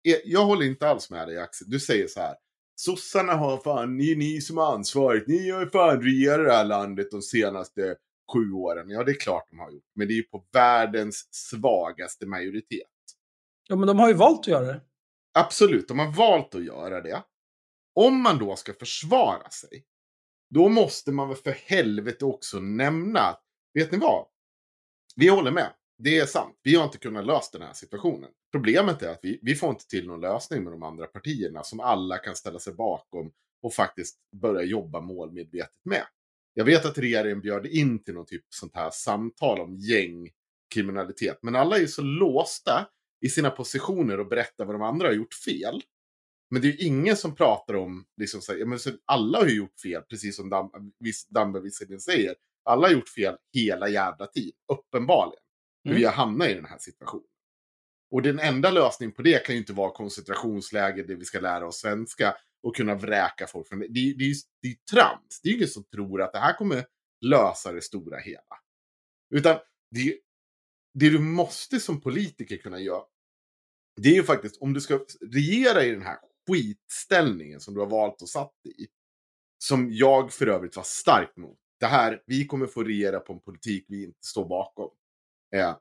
[0.09, 1.71] är- jag håller inte alls med dig Axel.
[1.71, 2.35] Du säger så här.
[2.77, 5.27] Sossarna har fan, ni är ni som har ansvaret.
[5.27, 7.97] Ni har ju fan regerat det här landet de senaste
[8.33, 8.91] sju åren.
[8.91, 9.85] Ja, det är klart de har gjort.
[9.95, 12.89] Men det är ju på världens svagaste majoritet.
[13.69, 14.81] Ja, men de har ju valt att göra det.
[15.39, 17.23] Absolut, de har valt att göra det.
[17.95, 19.85] Om man då ska försvara sig,
[20.55, 23.37] då måste man väl för helvete också nämna,
[23.75, 24.27] vet ni vad?
[25.15, 25.73] Vi håller med.
[25.99, 26.59] det är sant.
[26.63, 28.31] Vi har inte kunnat lösa den här situationen.
[28.53, 31.81] Problemet är att vi, vi får inte till någon lösning med de andra partierna som
[31.81, 33.33] alla kan ställa sig bakom
[33.63, 36.07] och faktiskt börja jobba målmedvetet med.
[36.55, 41.39] Jag vet att regeringen bjöd in till någon typ sånt här samtal om gängkriminalitet.
[41.43, 42.89] Men alla är ju så låsta
[43.21, 45.83] i sina positioner och berättar vad de andra har gjort fel.
[46.51, 49.39] Men det är ju ingen som pratar om, liksom, så här, ja, men så alla
[49.39, 50.71] har ju gjort fel, precis som Dam
[51.29, 52.35] Damberg visserligen säger.
[52.65, 55.41] Alla har gjort fel hela jävla tid, uppenbarligen.
[55.87, 55.99] Mm.
[55.99, 57.27] vi har hamnat i den här situationen.
[58.11, 61.67] Och den enda lösningen på det kan ju inte vara koncentrationsläger där vi ska lära
[61.67, 63.89] oss svenska och kunna vräka folk från det.
[63.89, 65.41] Det, är- det, är det är ju trams.
[65.43, 66.87] Det är ju ingen som tror att det här kommer
[67.21, 68.59] lösa det stora hela.
[69.35, 69.57] Utan
[69.91, 70.19] det,
[70.95, 73.05] det du måste som politiker kunna göra,
[74.03, 75.01] det är ju faktiskt om du ska
[75.33, 76.19] regera i den här
[76.49, 78.87] skitställningen som du har valt och satt i.
[79.59, 81.59] Som jag för övrigt var starkt mot.
[81.81, 84.91] Det här, vi kommer få regera på en politik vi inte står bakom.
[85.55, 85.77] Eh,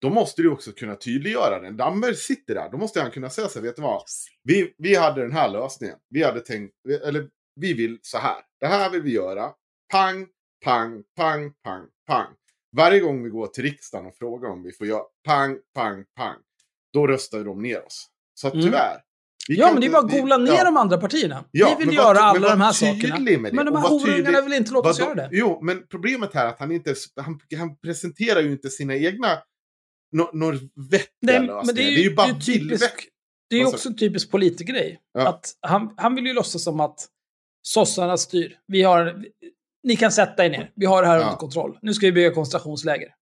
[0.00, 1.76] då måste du också kunna tydliggöra den.
[1.76, 4.02] Damberg sitter där, då måste han kunna säga så här, vet du vad?
[4.42, 5.96] Vi, vi hade den här lösningen.
[6.08, 8.42] Vi hade tänkt, eller vi vill så här.
[8.60, 9.52] Det här vill vi göra.
[9.92, 10.26] Pang,
[10.64, 12.34] pang, pang, pang, pang.
[12.76, 16.38] Varje gång vi går till riksdagen och frågar om vi får göra pang, pang, pang.
[16.92, 18.06] Då röstar de ner oss.
[18.34, 18.66] Så att Mm.
[18.66, 19.02] tyvärr.
[19.48, 20.64] Vi Ja, men det är bara att gola ner ja.
[20.64, 21.44] de andra partierna.
[21.50, 23.18] Ja, vi vill var- göra men alla var de här sakerna.
[23.52, 25.28] Men de här var horungarna vill inte låta oss göra det.
[25.32, 29.28] Jo, men problemet här är att han inte han, han presenterar ju inte sina egna
[30.12, 30.56] no, några
[30.90, 31.62] vettiga Nej, lösningar.
[31.66, 33.08] men det är ju, det är ju bara villväxt.
[33.50, 35.00] det är ju också en typisk politikergrej.
[35.12, 35.28] Ja.
[35.28, 37.06] Att han, han vill ju låtsas som att
[37.62, 38.58] sossarna styr.
[38.66, 39.24] Vi har,
[39.82, 40.72] ni kan sätta er ner.
[40.76, 41.22] Vi har det här Ja.
[41.24, 41.78] under kontroll.
[41.82, 43.08] Nu ska vi bygga koncentrationsläger.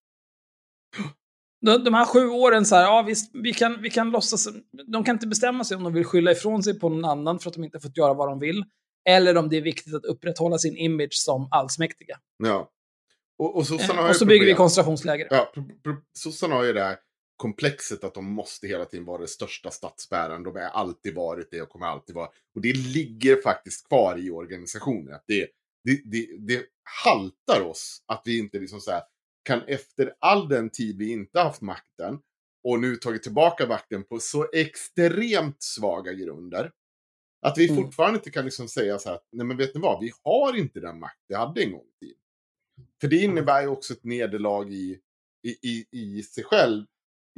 [1.65, 4.49] De, här sju åren så här, ja visst, vi kan, vi kan låtsas.
[4.87, 7.51] De kan inte bestämma sig om de vill skylla ifrån sig på någon annan för
[7.51, 8.65] att de inte fått göra vad de vill.
[9.09, 12.19] Eller om det är viktigt att upprätthålla sin image som allsmäktiga.
[12.39, 12.71] Ja.
[13.39, 14.57] Och, och sossarna har Eh, och så bygger vi problem.
[14.57, 15.29] koncentrationsläger.
[15.31, 15.53] Ja,
[16.19, 16.97] sossarna har ju det här
[17.37, 20.43] komplexet att de måste hela tiden vara det största statsbäraren.
[20.43, 22.29] De har alltid varit det och kommer alltid vara.
[22.55, 25.15] Och det ligger faktiskt kvar i organisationen.
[25.15, 25.49] Att det,
[25.85, 26.65] det, det, det
[27.05, 29.03] haltar oss att vi inte liksom så här
[29.45, 32.19] kan efter all den tid vi inte haft makten
[32.65, 36.73] och nu tagit tillbaka makten på så extremt svaga grunder.
[37.47, 37.85] Att vi Mm.
[37.85, 40.81] fortfarande inte kan liksom säga så här, nej men vet ni vad, vi har inte
[40.81, 42.19] den makt vi hade en gång i tiden.
[43.01, 44.99] För det innebär ju också ett nederlag i,
[45.47, 46.87] i, i, i sig själv,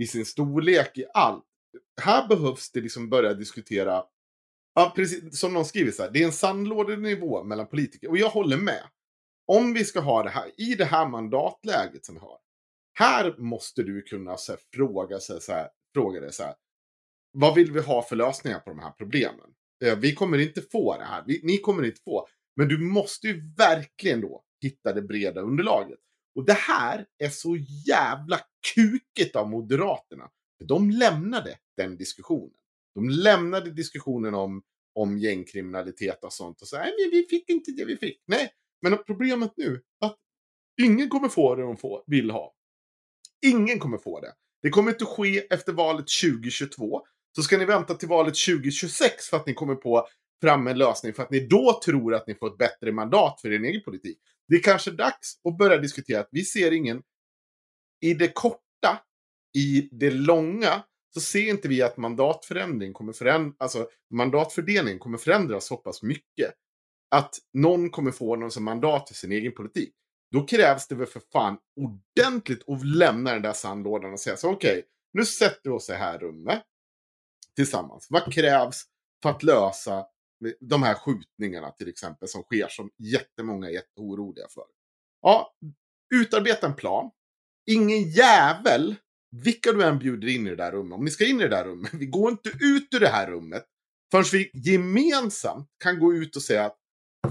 [0.03, 1.45] i sin storlek, i allt.
[2.01, 4.05] Här behövs det liksom börja diskutera,
[4.74, 8.09] ja, precis som någon skriver så här, det är en sandlådenivå mellan politiker.
[8.11, 8.83] Och jag håller med.
[9.47, 12.39] Om vi ska ha det här, i det här mandatläget som vi har,
[12.98, 16.55] här måste du kunna så här, fråga, sig, så här, fråga dig så här,
[17.32, 19.51] vad vill vi ha för lösningar på de här problemen?
[19.85, 22.27] Eh, Vi kommer inte få det här, vi, ni kommer inte få.
[22.56, 25.98] Men du måste ju verkligen då hitta det breda underlaget.
[26.35, 27.56] Och det här är så
[27.86, 28.40] jävla
[28.74, 30.31] kukigt av Moderaterna.
[30.59, 32.56] För de lämnade den diskussionen.
[32.94, 34.62] De lämnade diskussionen om,
[34.94, 36.62] om gängkriminalitet och sånt.
[36.62, 38.23] Och så nej, men vi fick inte det vi fick.
[38.27, 38.51] Nej,
[38.90, 40.16] men problemet nu är att
[40.82, 42.54] ingen kommer få det de får, vill ha.
[43.46, 44.32] Ingen kommer få det.
[44.62, 47.06] Det kommer inte ske efter valet 2022.
[47.36, 50.08] Så ska ni vänta till valet 2026 för att ni kommer på
[50.40, 53.52] fram en lösning för att ni då tror att ni får ett bättre mandat för
[53.52, 54.18] er egen politik.
[54.48, 57.02] Det är kanske dags att börja diskutera att vi ser ingen
[58.00, 59.02] i det korta,
[59.56, 60.82] i det långa,
[61.14, 66.54] så ser inte vi att mandatförändring kommer förändra, alltså mandatfördelningen kommer förändras så pass mycket.
[67.11, 69.95] Att någon kommer få någon som mandat för sin egen politik.
[70.33, 74.51] Då krävs det väl för fan ordentligt att lämna den där sandlådan och säga så
[74.51, 76.62] okej, nu sätter vi oss i det här rummet
[77.57, 78.07] tillsammans.
[78.11, 78.85] Vad krävs
[79.23, 80.07] för att lösa
[80.61, 84.65] de här skjutningarna till exempel som sker som jättemånga är jätteoroliga för.
[85.23, 85.55] Ja,
[86.15, 87.11] utarbeta en plan.
[87.70, 88.95] Ingen jävel,
[89.31, 91.49] vilka du än bjuder in i det där rummet, om ni ska in i det
[91.49, 93.66] där rummet, vi går inte ut ur det här rummet
[94.11, 96.78] förrän vi gemensamt kan gå ut och säga att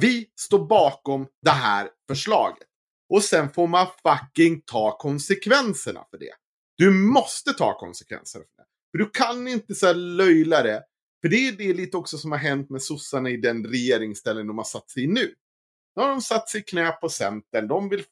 [0.01, 2.67] vi står bakom det här förslaget.
[3.09, 6.33] Och sen får man fucking ta konsekvenserna för det.
[6.77, 8.67] Du måste ta konsekvenserna för det.
[8.91, 10.83] För du kan inte så här löjla det.
[11.21, 14.57] För det är det lite också som har hänt med sossarna i den regeringsställning de
[14.57, 15.35] har satt sig i nu.
[15.95, 17.67] Nu har de satt sig i knä på Centern.
[17.67, 18.03] De vill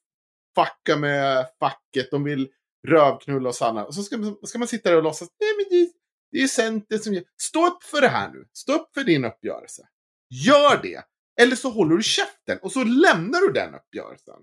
[0.55, 2.11] fucka med facket.
[2.11, 2.49] De vill
[2.87, 3.85] rövknulla oss alla.
[3.85, 5.29] Och så ska man, ska man sitta där och låtsas.
[5.39, 5.91] Nej men det,
[6.31, 7.23] det är Centern som gör.
[7.41, 8.45] Stå upp för det här nu.
[8.53, 9.87] Stå upp för din uppgörelse.
[10.29, 11.03] Gör det.
[11.41, 14.35] Eller så håller du käften och så lämnar du den uppgörelsen.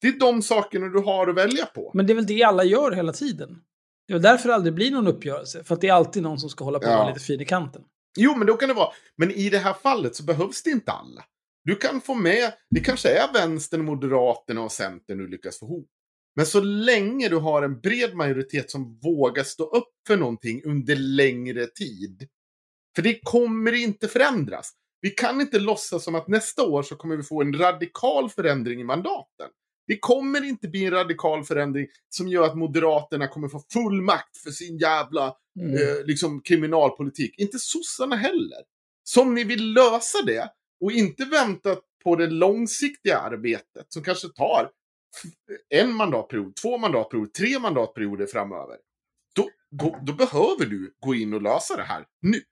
[0.00, 1.90] Det är de sakerna du har att välja på.
[1.94, 3.58] Men det är väl det alla gör hela tiden.
[4.06, 5.64] Det är väl därför det aldrig blir någon uppgörelse.
[5.64, 6.96] För att det är alltid någon som ska hålla på och Ja.
[6.98, 7.82] vara lite fin i kanten.
[8.18, 8.92] Jo, men då kan det vara.
[9.16, 11.24] Men i det här fallet så behövs det inte alla.
[11.64, 15.88] Du kan få med, det kanske är vänstern, moderaterna och centern du lyckas få ihop.
[16.36, 20.96] Men så länge du har en bred majoritet som vågar stå upp för någonting under
[20.96, 22.28] längre tid.
[22.96, 24.72] För det kommer inte förändras.
[25.00, 28.80] Vi kan inte låtsas som att nästa år så kommer vi få en radikal förändring
[28.80, 29.48] i mandaten.
[29.86, 34.36] Det kommer inte bli en radikal förändring som gör att Moderaterna kommer få full makt
[34.36, 35.74] för sin jävla Mm.
[35.74, 37.34] eh, liksom, kriminalpolitik.
[37.38, 38.58] Inte sossarna heller.
[39.04, 44.70] Som ni vill lösa det och inte vänta på det långsiktiga arbetet som kanske tar
[45.68, 48.76] en mandatperiod, två mandatperioder, tre mandatperioder framöver.
[49.34, 52.42] Då, då, då behöver du gå in och lösa det här nu.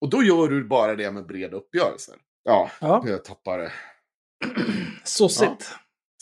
[0.00, 2.14] Och då gör du bara det med breda uppgörelser.
[2.42, 3.02] Ja, Ja.
[3.06, 3.72] jag tappar det.
[5.04, 5.70] Sossigt.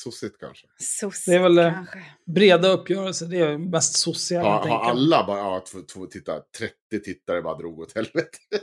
[0.00, 0.66] Sossigt kanske.
[0.78, 2.04] Sossigt Det är väl, eh, kanske.
[2.26, 4.48] Breda uppgörelser, det är mest sociala.
[4.50, 8.38] Har, helt har alla bara, ja, två, två tittare, 30 tittare bara drog åt helvete.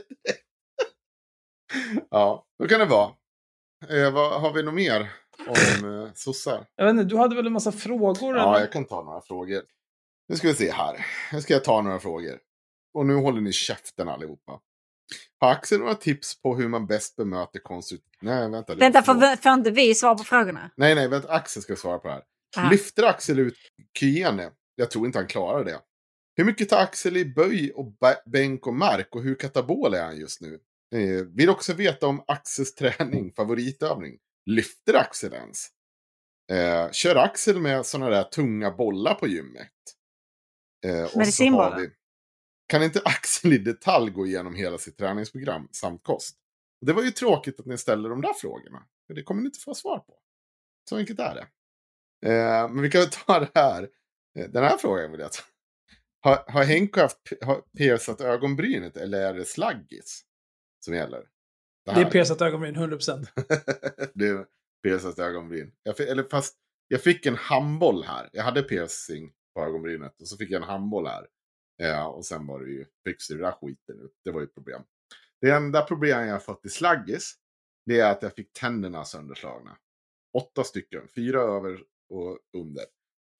[2.10, 3.10] ja, då kan det vara.
[3.88, 5.12] Eh, vad, har vi något mer
[5.46, 6.66] om eh, sossar?
[6.76, 8.36] Jag vet inte, du hade väl en massa frågor?
[8.36, 8.60] Ja, eller?
[8.60, 9.62] jag kan ta några frågor.
[10.28, 11.06] Nu ska vi se här.
[11.32, 12.38] Nu ska jag ta några frågor.
[12.94, 14.60] Och nu håller ni käften allihopa.
[15.40, 18.22] Har Axel några tips på hur man bäst bemöter konstruktivt...
[18.22, 18.74] Nej, vänta.
[18.74, 20.70] Vänta, får, får inte vi svara på frågorna?
[20.76, 21.32] Nej, nej, vänta.
[21.32, 22.22] Axel ska svara på det här.
[22.56, 22.70] Aha.
[22.70, 23.56] Lyfter Axel ut
[23.98, 24.50] Kyene?
[24.74, 25.80] Jag tror inte han klarar det.
[26.36, 30.16] Hur mycket tar Axel i böj och bänk och mark och hur katabol är han
[30.16, 30.60] just nu?
[30.94, 34.18] Eh, vill också veta om Axels träning, favoritövning.
[34.46, 35.68] Lyfter Axel ens?
[36.52, 39.72] Eh, kör Axel med sådana där tunga bollar på gymmet?
[40.86, 41.90] Eh, Medicinbollar?
[42.66, 46.36] Kan inte Axel i detalj gå igenom hela sitt träningsprogram samt kost?
[46.80, 48.82] Det var ju tråkigt att ni ställde de där frågorna.
[49.06, 50.18] För det kommer ni inte få svar på.
[50.88, 51.46] Så enkelt är det.
[52.30, 53.88] Eh, men vi kan ta det här.
[54.38, 55.42] Eh, Den här frågan vill jag ta.
[56.20, 60.24] Har, har Henke haft har piercat ögonbrynet eller är det slaggis
[60.84, 61.24] som gäller?
[61.84, 62.04] Det här.
[62.06, 63.26] är piercat ögonbryn, 100%.
[64.14, 64.46] det är
[64.82, 65.72] piercat ögonbryn.
[65.82, 66.56] Jag fick, eller fast
[66.88, 68.28] jag fick en handboll här.
[68.32, 71.26] Jag hade piercing på ögonbrynet och så fick jag en handboll här.
[71.76, 74.10] Ja, och sen var det ju byxor, det där skiten.
[74.24, 74.82] Det var ju ett problem.
[75.40, 77.34] Det enda problemet jag fått i slaggis,
[77.86, 79.76] det är att jag fick tänderna sönderslagna.
[80.38, 82.84] Åtta stycken, fyra över och under.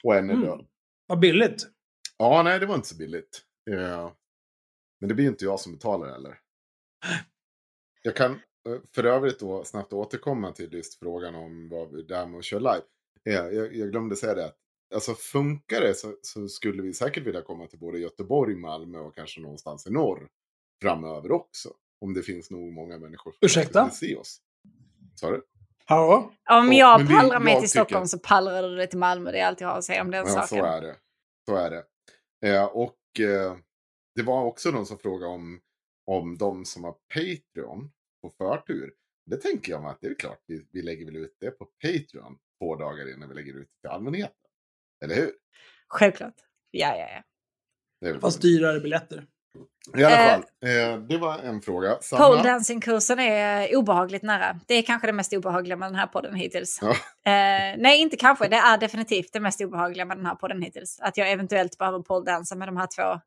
[0.05, 0.44] Och en är Mm.
[0.47, 0.66] död.
[1.06, 1.66] Vad billigt.
[2.19, 3.43] Ja, nej, det var inte så billigt.
[3.65, 4.16] Ja.
[5.01, 6.39] Men det blir inte jag som betalar heller.
[8.02, 8.32] Jag kan
[8.69, 12.39] eh, för övrigt då snabbt återkomma till just frågan om vad vi, det här med
[12.39, 12.85] att köra live.
[13.23, 14.44] Ja, jag, jag glömde säga det.
[14.44, 14.56] att,
[14.94, 19.14] Alltså funkar det så, så skulle vi säkert vilja komma till både Göteborg, Malmö och
[19.14, 20.28] kanske någonstans i norr
[20.82, 21.68] framöver också.
[22.00, 23.84] Om det finns nog många människor som Ursäkta?
[23.84, 24.40] vill se oss.
[25.14, 25.42] Sa du?
[25.88, 26.32] Ja.
[26.50, 29.32] Om Och- jag vi- pallrar mig till tycker- Stockholm så pallrar du dig till Malmö.
[29.32, 30.48] Det är allt jag har att säga om den Ja, saken.
[30.48, 30.96] så är det.
[31.48, 31.84] Så är det.
[32.54, 33.56] Eh, och eh,
[34.14, 35.60] det var också någon som frågade om,
[36.06, 37.90] om de som har Patreon
[38.22, 38.94] på förtur.
[39.26, 41.64] Det tänker jag mig att det är klart, vi, vi lägger väl ut det på
[41.82, 44.43] Patreon två dagar innan vi lägger ut det till allmänheten.
[45.05, 45.31] Eller hur?
[45.89, 46.35] Självklart.
[46.70, 47.22] Ja, ja, ja.
[48.12, 49.24] Det Fast dyrare biljetter.
[49.98, 51.89] I alla Eh, fall, eh, det var en fråga.
[51.90, 52.43] Pole Sanna?
[52.43, 54.60] dancing-kursen är obehagligt nära.
[54.66, 56.78] Det är kanske det mest obehagliga med den här podden hittills.
[56.82, 56.90] Ja.
[56.90, 58.48] Eh, nej, inte kanske.
[58.48, 61.01] Det är definitivt det mest obehagliga med den här podden hittills.
[61.01, 63.20] Att jag eventuellt behöver poledansa med de här två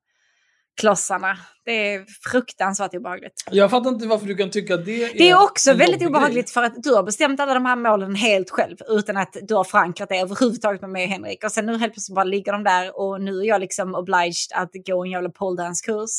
[0.78, 1.38] klossarna.
[1.66, 3.44] Det är fruktansvärt obehagligt.
[3.52, 6.50] Jag fattar inte varför du kan tycka att det är Det är också väldigt obehagligt
[6.50, 9.64] för att du har bestämt alla de här målen helt själv utan att du har
[9.64, 11.44] förankrat det överhuvudtaget med mig och Henrik.
[11.44, 14.52] Och sen nu helt plötsligt bara ligger de där och nu är jag liksom obliged
[14.54, 16.12] att gå en jävla poledance-kurs.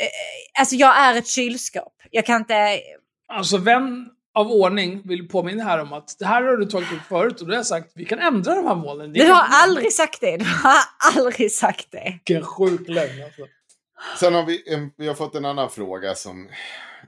[0.00, 1.94] Eh, Alltså jag är ett kylskåp.
[2.10, 2.80] Jag kan inte...
[3.28, 7.02] Alltså, vän av ordning vill påminna här om att det här har du tagit upp
[7.08, 9.12] förut och då har jag sagt vi kan ändra de här målen.
[9.12, 10.36] Det Du har aldrig sagt det.
[10.36, 10.76] Du har
[11.16, 12.18] aldrig sagt det.
[12.26, 13.46] Vilken sjuk lögn alltså.
[14.20, 16.48] Sen har vi, en, vi har fått en annan fråga som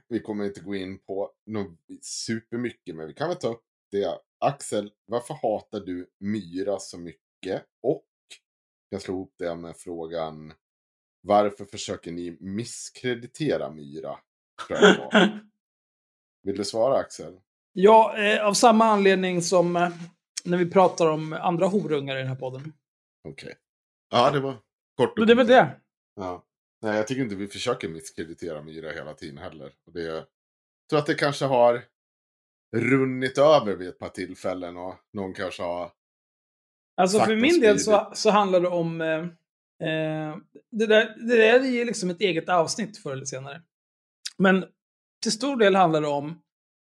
[0.07, 1.31] vi kommer inte gå in på
[2.01, 4.17] supermycket, men vi kan väl ta upp det.
[4.39, 7.63] Axel, varför hatar du Myra så mycket?
[7.83, 8.05] Och
[8.89, 10.53] jag slår ihop det med frågan,
[11.21, 14.19] varför försöker ni misskreditera Myra?
[14.67, 15.39] Tror jag det var.
[16.47, 17.39] Vill du svara Axel?
[17.73, 19.89] Ja, eh, av samma anledning som eh,
[20.45, 22.73] när vi pratar om andra horungar i den här podden.
[23.29, 23.55] Okej.
[24.11, 24.57] Ja, det var
[24.97, 25.75] kort och det är väl det.
[26.15, 26.45] Ja.
[26.81, 29.71] Nej, jag tycker inte vi försöker misskreditera Myra hela tiden heller.
[29.85, 30.23] Och det, jag
[30.89, 31.83] tror att det kanske har
[32.75, 35.91] runnit över vid ett par tillfällen och någon kanske har...
[36.97, 39.01] Alltså för min del så, så handlar det om...
[39.01, 39.19] Eh,
[39.89, 40.37] eh,
[40.71, 43.61] det, där, det där är liksom ett eget avsnitt förr eller senare.
[44.37, 44.65] Men
[45.23, 46.41] till stor del handlar det om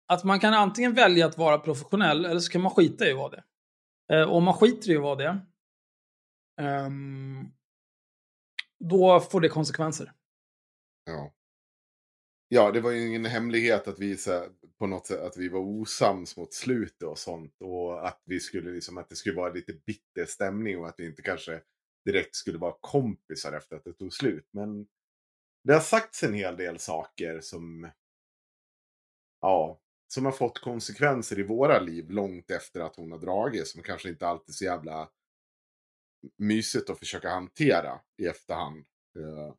[0.07, 3.17] att man kan antingen välja att vara professionell eller så kan man skita i att
[3.17, 3.43] vara det.
[4.13, 5.39] Eh, och om man skiter i att vara det,
[6.61, 7.45] ehm,
[8.79, 10.11] då får det konsekvenser.
[11.05, 11.33] Ja.
[12.47, 14.45] ja, det var ju ingen hemlighet att vi så,
[14.79, 17.61] på något sätt att vi var osams mot slutet och sånt.
[17.61, 21.05] Och att vi skulle liksom, att det skulle vara lite bitter stämning och att vi
[21.05, 21.61] inte kanske
[22.05, 24.49] direkt skulle vara kompisar efter att det tog slut.
[24.51, 24.87] Men
[25.63, 27.91] det har sagts en hel del saker som,
[29.41, 33.67] ja, som har fått konsekvenser i våra liv långt efter att hon har dragit.
[33.67, 35.09] Som kanske inte alltid är så jävla
[36.37, 38.85] mysigt att försöka hantera i efterhand.
[39.19, 39.53] Eh,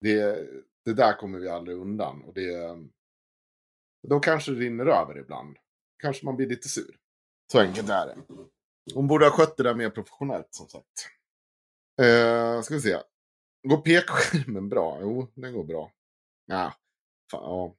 [0.00, 0.48] det,
[0.84, 2.22] det där kommer vi aldrig undan.
[2.22, 2.78] Och det,
[4.08, 5.56] då kanske det rinner över ibland.
[6.02, 6.96] Kanske man blir lite sur.
[7.52, 8.16] Så enkelt är det.
[8.94, 11.08] Hon borde ha skött det där mer professionellt som sagt.
[12.02, 12.96] Eh, ska vi se.
[13.68, 14.98] Går pekskärmen bra?
[15.00, 15.92] Jo, den går bra.
[16.46, 16.74] Ja,
[17.30, 17.76] fan, ja.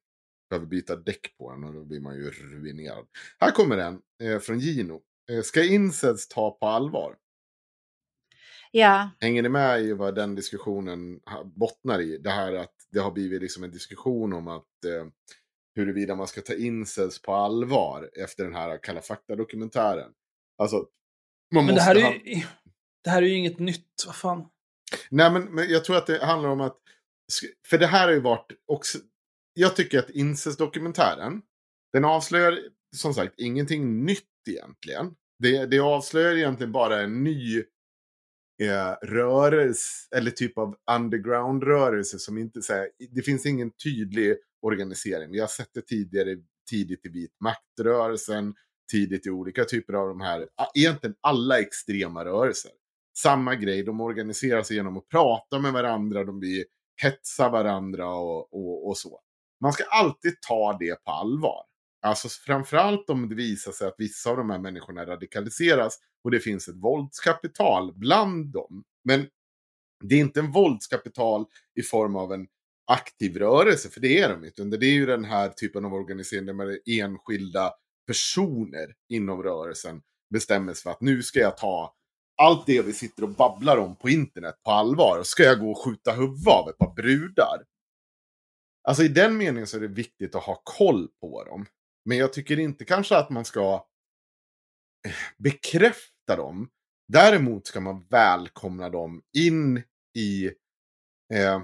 [0.51, 3.07] Behöver byta däck på den och då blir man ju ruinerad.
[3.39, 5.01] Här kommer den eh, från Gino.
[5.31, 7.15] Eh, ska incels ta på allvar?
[8.71, 11.19] Ja, Hänger ni med i vad den diskussionen
[11.55, 12.17] bottnar i?
[12.17, 15.05] Det här att det har blivit liksom en diskussion om att eh,
[15.75, 20.11] huruvida man ska ta incels på allvar efter den här Kalla fakta-dokumentären.
[20.57, 20.75] Alltså,
[21.53, 22.43] man Men det måste här, är ju,
[23.03, 24.03] det här är ju inget nytt.
[24.05, 24.47] Vad fan.
[25.09, 26.77] Nej, men, men jag tror att det handlar om att...
[27.67, 28.97] För det här har ju varit också...
[29.53, 31.41] Jag tycker att incestdokumentären,
[31.93, 32.59] den avslöjar
[32.95, 35.15] som sagt ingenting nytt egentligen.
[35.39, 37.57] Det, det avslöjar egentligen bara en ny
[38.61, 42.89] eh, rörelse, eller typ av underground-rörelse som inte säger...
[43.09, 45.31] Det finns ingen tydlig organisering.
[45.31, 46.37] Vi har sett det tidigare,
[46.69, 48.55] tidigt i vit maktrörelsen,
[48.91, 52.71] tidigt i olika typer av de här, egentligen alla extrema rörelser
[53.17, 53.83] samma grej.
[53.83, 56.65] De organiserar sig genom att prata med varandra, de blir
[57.03, 59.19] hetsa varandra och, och, och så.
[59.61, 61.63] Man ska alltid ta det på allvar.
[62.01, 66.39] Alltså framförallt om det visar sig att vissa av de här människorna radikaliseras och det
[66.39, 68.83] finns ett våldskapital bland dem.
[69.03, 69.27] Men
[70.03, 71.45] det är inte en våldskapital
[71.79, 72.47] i form av en
[72.87, 74.63] aktiv rörelse, för det är de inte.
[74.63, 77.73] Det är ju den här typen av organisering där enskilda
[78.07, 80.01] personer inom rörelsen
[80.33, 81.95] bestämmer sig för att nu ska jag ta
[82.41, 85.19] allt det vi sitter och babblar om på internet på allvar.
[85.19, 87.63] Och ska jag gå och skjuta huvudet av ett par brudar?
[88.83, 91.65] Alltså i den meningen så är det viktigt att ha koll på dem.
[92.05, 93.85] Men jag tycker inte kanske att man ska
[95.07, 96.69] eh, bekräfta dem.
[97.07, 99.83] Däremot ska man välkomna dem in
[100.17, 100.45] i
[101.33, 101.61] eh,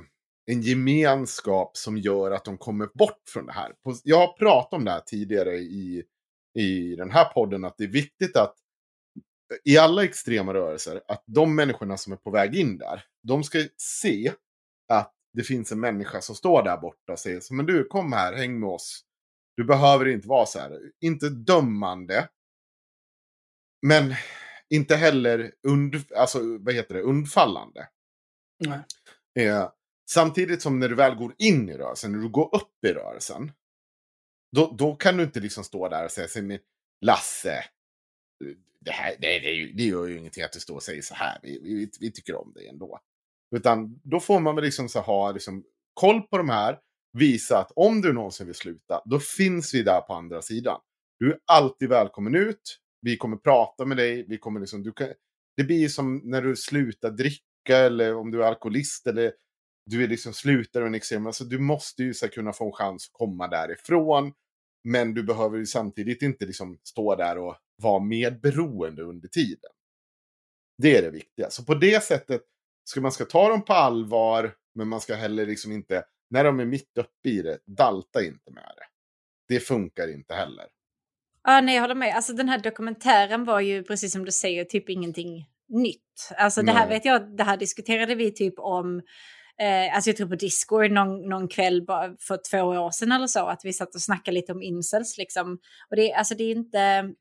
[0.51, 3.73] en gemenskap som gör att de kommer bort från det här.
[4.03, 6.03] Jag har pratat om det här tidigare i,
[6.59, 8.55] i den här podden, att det är viktigt att
[9.63, 13.63] i alla extrema rörelser, att de människorna som är på väg in där, de ska
[13.77, 14.33] se
[14.87, 18.13] att det finns en människa som står där borta och säger så men du kom
[18.13, 19.03] här, häng med oss.
[19.57, 22.29] Du behöver inte vara så här, inte dömande.
[23.87, 24.15] Men
[24.69, 27.89] inte heller und, alltså, vad heter det, undfallande.
[29.39, 29.69] Eh,
[30.09, 33.51] samtidigt som när du väl går in i rörelsen, när du går upp i rörelsen,
[34.55, 36.59] då, då kan du inte liksom stå där och säga, "Se, men
[37.01, 37.63] Lasse,
[38.79, 41.39] det, här, det, det, det gör ju ingenting att du står och säger så här,
[41.43, 42.99] vi, vi, vi tycker om dig ändå.
[43.55, 45.63] Utan då får man väl liksom så ha liksom,
[45.93, 46.79] koll på de här,
[47.17, 50.79] visa att om du någonsin vill sluta, då finns vi där på andra sidan.
[51.19, 55.07] Du är alltid välkommen ut, vi kommer prata med dig, vi kommer liksom, du kan,
[55.57, 59.31] det blir ju som när du slutar dricka eller om du är alkoholist eller
[59.85, 62.71] du är liksom slutar en extrem, alltså du måste ju så här, kunna få en
[62.71, 64.33] chans att komma därifrån.
[64.83, 69.71] Men du behöver ju samtidigt inte liksom stå där och vara medberoende under tiden.
[70.77, 71.49] Det är det viktiga.
[71.49, 72.41] Så på det sättet
[72.89, 76.59] ska man ska ta dem på allvar, men man ska heller liksom inte, när de
[76.59, 78.85] är mitt uppe i det, dalta inte med det.
[79.53, 80.65] Det funkar inte heller.
[81.43, 82.15] Ja, nej, jag håller med.
[82.15, 86.29] Alltså den här dokumentären var ju precis som du säger typ ingenting nytt.
[86.37, 86.97] Alltså det här Nej.
[86.97, 89.01] vet jag, det här diskuterade vi typ om,
[89.61, 91.85] eh, alltså jag tror på Discord någon, någon kväll
[92.19, 95.59] för två år sedan eller så, att vi satt och snackade lite om incels liksom.
[95.89, 97.13] Och det, alltså det är inte,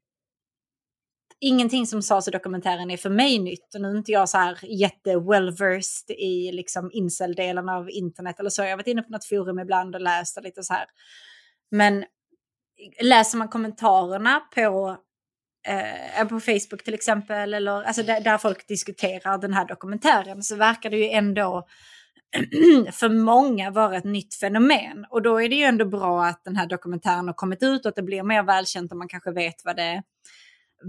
[1.40, 3.74] ingenting som sades i dokumentären är för mig nytt.
[3.74, 8.50] Och nu är inte jag så här jätte well-versed i liksom incel-delen av internet eller
[8.50, 8.62] så.
[8.62, 10.86] Jag har varit inne på något forum ibland och läst och lite så här.
[11.70, 12.04] Men
[13.02, 14.96] läser man kommentarerna på,
[15.66, 20.56] eh, på Facebook till exempel, eller alltså där, där folk diskuterar den här dokumentären, så
[20.56, 21.66] verkar det ju ändå
[22.92, 25.06] för många vara ett nytt fenomen.
[25.10, 27.88] Och då är det ju ändå bra att den här dokumentären har kommit ut och
[27.88, 30.02] att det blir mer välkänt och man kanske vet vad det,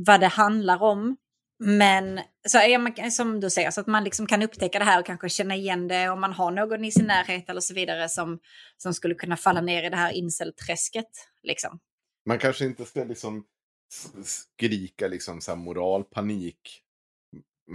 [0.06, 1.18] vad det handlar om.
[1.60, 5.00] Men så är man, som du säger, så att man liksom kan upptäcka det här
[5.00, 8.10] och kanske känna igen det om man har någon i sin närhet eller så vidare
[8.10, 8.40] som,
[8.78, 11.10] som skulle kunna falla ner i det här incelträsket.
[11.44, 11.80] Liksom.
[12.26, 13.46] Man kanske inte ska liksom
[14.24, 16.82] skrika liksom så här moralpanik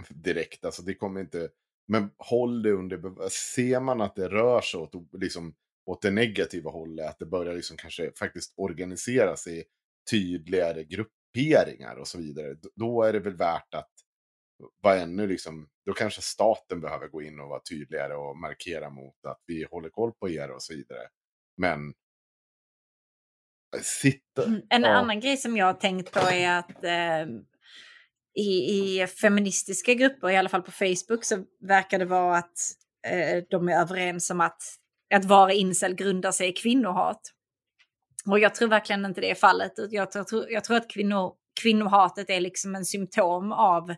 [0.08, 0.64] direkt.
[0.64, 1.48] Alltså det kommer inte...
[1.88, 3.28] Men håll det under...
[3.28, 5.54] Ser man att det rör sig åt liksom
[5.86, 7.08] åt det negativa hållet.
[7.08, 9.64] Att det börjar liksom kanske faktiskt organisera sig
[10.10, 10.84] tydligare
[11.32, 12.56] grupperingar och så vidare.
[12.74, 13.90] Då är det väl värt att
[14.80, 19.26] vara ännu liksom, då kanske staten behöver gå in och vara tydligare och markera mot
[19.26, 21.08] att vi håller koll på er och så vidare.
[21.56, 21.94] Men
[23.82, 24.44] sitta...
[24.70, 24.88] En ja.
[24.88, 27.26] annan grej som jag har tänkt på är att eh,
[28.34, 32.58] i, i feministiska grupper, i alla fall på Facebook, så verkar det vara att
[33.06, 34.62] eh, de är överens om att,
[35.14, 37.20] att vara incel grundar sig i kvinnohat.
[38.28, 39.72] Och jag tror verkligen inte det är fallet.
[39.90, 43.94] Jag tror, jag tror att kvinnor, kvinnohatet är liksom en symptom av,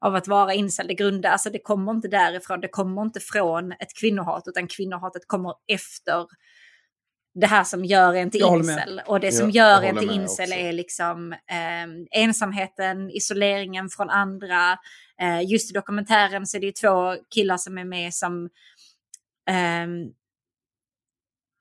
[0.00, 0.86] av att vara incel.
[0.86, 5.22] Det grundar, alltså det kommer inte därifrån, det kommer inte från ett kvinnohat, utan kvinnohatet
[5.26, 6.26] kommer efter
[7.34, 9.02] det här som gör en till incel.
[9.06, 14.78] Och det som gör en till incel är liksom eh, ensamheten, isoleringen från andra.
[15.20, 18.48] Eh, just i dokumentären så är det två killar som är med som
[19.50, 20.06] ehm,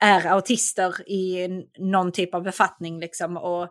[0.01, 1.47] är autister i
[1.79, 2.99] någon typ av befattning.
[2.99, 3.69] Liksom, och,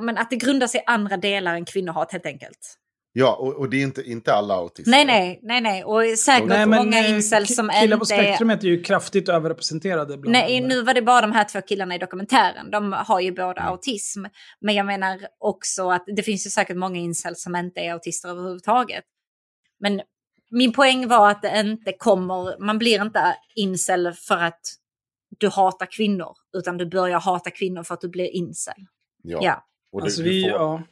[0.00, 2.76] men att det grundar sig i andra delar än kvinnohat helt enkelt.
[3.12, 4.90] Ja, och, och det är inte, inte alla autister.
[4.90, 5.84] Nej, nej, nej, nej.
[5.84, 8.22] Och säkert Nej, men många eh, incels som ki- killar på inte är...
[8.24, 10.16] spektrumet är ju kraftigt överrepresenterade.
[10.18, 12.70] Bland Nej, nu var det bara de här två killarna i dokumentären.
[12.70, 13.72] De har ju båda Mm.
[13.72, 14.24] autism.
[14.60, 18.28] Men jag menar också att det finns ju säkert många incels som inte är autister
[18.28, 19.04] överhuvudtaget.
[19.80, 20.00] Men
[20.50, 24.60] min poäng var att det inte kommer, man blir inte incel för att
[25.40, 28.86] du hatar kvinnor, utan du börjar hata kvinnor för att du blir incel.
[29.22, 29.38] Ja.
[29.42, 29.66] Ja.
[29.92, 30.82] Och du, Alltså du, vi, får, ja.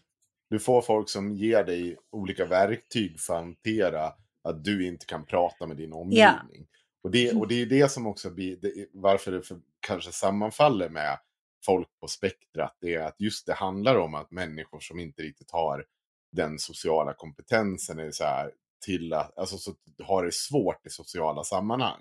[0.50, 4.12] du får folk som ger dig olika verktyg för att hantera
[4.44, 6.66] att du inte kan prata med din omgivning.
[7.02, 10.88] Och, det, och det är det som också blir, det, varför det för, kanske sammanfaller
[10.88, 11.18] med
[11.66, 12.76] folk på spektrat.
[12.80, 15.84] Det är att just det handlar om att människor som inte riktigt har
[16.32, 18.52] den sociala kompetensen är så här,
[18.84, 22.00] till att, alltså så har det svårt i sociala sammanhang.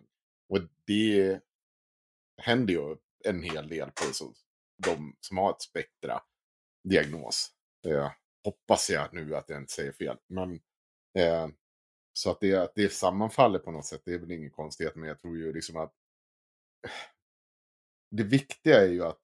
[0.50, 1.40] Och det
[2.38, 2.96] händer ju
[3.26, 4.34] en hel del på så,
[4.84, 6.22] de som har ett spektra
[6.84, 7.52] diagnos.
[7.88, 8.12] Eh,
[8.44, 10.18] hoppas jag nu att jag inte säger fel.
[10.28, 10.54] Men,
[11.20, 11.48] eh,
[12.14, 14.96] så att det, att det sammanfaller på något sätt, det är väl ingen konstighet.
[14.96, 15.94] Men jag tror ju liksom att
[18.12, 19.20] det viktiga är ju att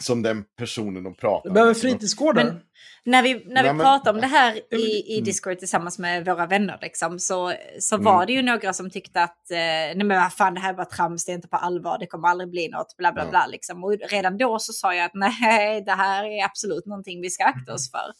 [0.00, 2.44] som den personen de pratar behöver med, som- fritidsgårdar.
[2.44, 2.60] Men-
[3.06, 4.76] När vi, när vi Nej, men- pratar om det här i,
[5.06, 5.24] i Mm.
[5.24, 8.04] Discord tillsammans med våra vänner, liksom, så, så Mm.
[8.04, 10.74] var det ju några som tyckte att eh, nej men vad fan det här är
[10.76, 13.30] bara trams, det är inte på allvar, det kommer aldrig bli något, bla bla Ja.
[13.30, 13.46] bla.
[13.46, 13.84] Liksom.
[13.84, 17.44] Och redan då så sa jag att nej, det här är absolut någonting vi ska
[17.44, 18.12] akta oss för.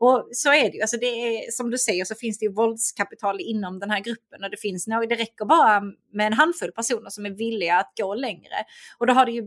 [0.00, 2.52] Och så är det ju, alltså det är, som du säger så finns det ju
[2.52, 5.80] våldskapital inom den här gruppen och det finns några, det räcker bara
[6.12, 8.54] med en handfull personer som är villiga att gå längre.
[8.98, 9.42] Och då har det ju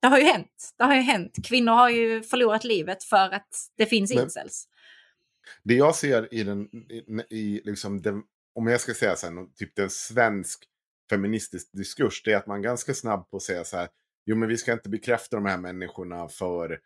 [0.00, 0.74] det har ju hänt.
[0.78, 1.36] Det har ju hänt.
[1.44, 4.68] Kvinnor har ju förlorat livet för att det finns Men- incels.
[5.64, 8.22] Det jag ser i den, i, i liksom den,
[8.54, 10.64] om jag ska säga så här, typ den svensk
[11.10, 13.88] feministisk diskurs, det är att man ganska snabb på att säga så här,
[14.26, 16.80] jo men vi ska inte bekräfta de här människorna för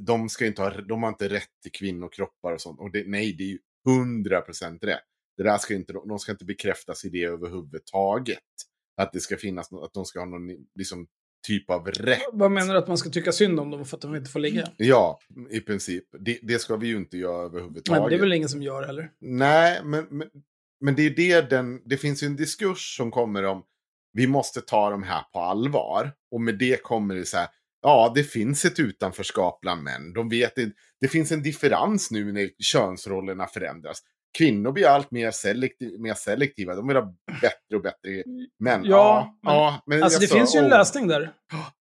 [0.00, 2.80] de, ska inte ha, de har inte rätt till kvinnokroppar och sånt.
[2.80, 5.04] Och det, nej, det är ju hundra procent rätt.
[5.36, 8.38] Det där ska inte, de ska inte bekräftas i det överhuvudtaget.
[8.96, 11.06] Att det ska finnas, att de ska ha någon liksom,
[11.46, 12.22] typ av rätt.
[12.32, 14.40] Vad menar du att man ska tycka synd om dem för att de inte får
[14.40, 14.68] ligga?
[14.76, 15.18] Ja,
[15.50, 16.04] i princip.
[16.20, 18.02] Det, det ska vi ju inte göra överhuvudtaget.
[18.02, 19.10] Men det är väl ingen som gör heller.
[19.20, 20.28] Nej, men, men,
[20.80, 23.62] men det är det den, det finns ju en diskurs som kommer om,
[24.12, 26.12] vi måste ta de här på allvar.
[26.30, 27.48] Och med det kommer det så här,
[27.82, 30.12] ja det finns ett utanförskap bland män.
[30.12, 34.02] De vet inte, det finns en differens nu när könsrollerna förändras.
[34.38, 38.22] Kvinnor blir allt mer, selektiv, mer selektiva, de vill ha bättre och bättre
[38.58, 38.82] män.
[38.84, 41.22] Ja, men- ja, men Alltså det alltså, finns ju en och- lösning där.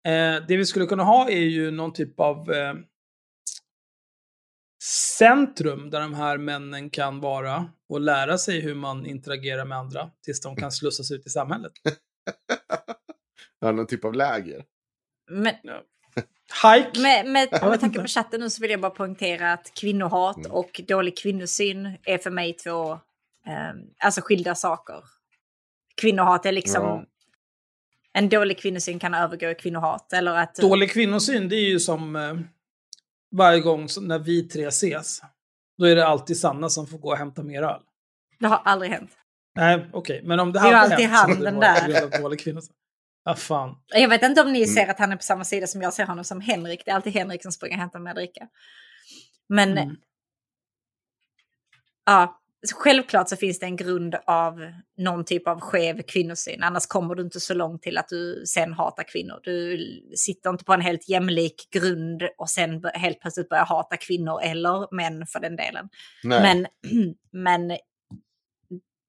[0.07, 2.75] Eh, det vi skulle kunna ha är ju någon typ av eh,
[5.19, 10.11] centrum där de här männen kan vara och lära sig hur man interagerar med andra
[10.25, 11.73] tills de kan slussas ut i samhället.
[13.61, 14.65] Ja, någon typ av läger.
[15.31, 15.55] Men
[16.62, 17.01] Hike!
[17.01, 20.51] med, med, med tanke på chatten nu så vill jag bara poängtera att kvinnohat Mm.
[20.53, 22.93] och dålig kvinnosyn är för mig två
[23.47, 24.97] eh, alltså skilda saker.
[26.01, 26.82] Kvinnohat är liksom...
[26.82, 27.05] Ja.
[28.16, 30.12] En dålig kvinnosyn kan övergå i kvinnohat.
[30.12, 30.55] Eller att...
[30.55, 32.35] Dålig kvinnosyn, det är ju som eh,
[33.36, 35.23] varje gång som, när vi tre ses.
[35.78, 37.81] Då är det alltid Sanna som får gå och hämta mer öl.
[38.39, 39.11] Det har aldrig hänt.
[39.57, 40.20] Nej, okej.
[40.24, 42.45] Men om det Det är ju hade alltid hänt så han, hade det den varit
[42.45, 42.62] där.
[43.25, 43.77] Ja, fan.
[43.89, 44.75] Jag vet inte om ni Mm.
[44.75, 46.83] ser att han är på samma sida som jag ser honom som Henrik.
[46.85, 48.49] Det är alltid Henrik som springer och hämtar med dricka.
[49.49, 49.97] Men Mm.
[52.07, 52.41] ja,
[52.75, 56.63] självklart så finns det en grund av någon typ av skev kvinnosyn.
[56.63, 59.41] Annars kommer du inte så långt till att du sen hatar kvinnor.
[59.43, 59.79] Du
[60.17, 64.95] sitter inte på en helt jämlik grund och sen helt plötsligt börjar hata kvinnor eller
[64.95, 65.89] män för den delen.
[66.25, 66.43] Nej.
[66.43, 66.67] Men,
[67.43, 67.79] men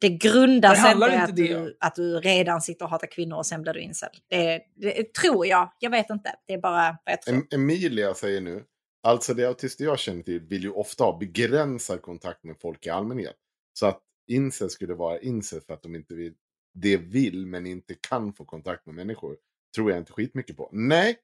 [0.10, 3.38] Det grundar sig inte inte att det du, att du redan sitter och hatar kvinnor
[3.38, 4.10] och sen blir du incel.
[4.30, 5.72] Det, det tror jag.
[5.80, 6.36] Jag vet inte.
[6.48, 7.36] Det är bara vad jag tror.
[7.36, 8.64] Em- Emilia säger nu,
[9.03, 12.90] alltså det autister jag känner till vill ju ofta ha begränsad kontakt med folk i
[12.90, 13.36] allmänhet.
[13.73, 16.34] Så att incel skulle vara incel för att de inte vill,
[16.73, 19.38] det vill men inte kan få kontakt med människor.
[19.76, 20.69] Tror jag inte skitmycket på.
[20.72, 21.18] Nej,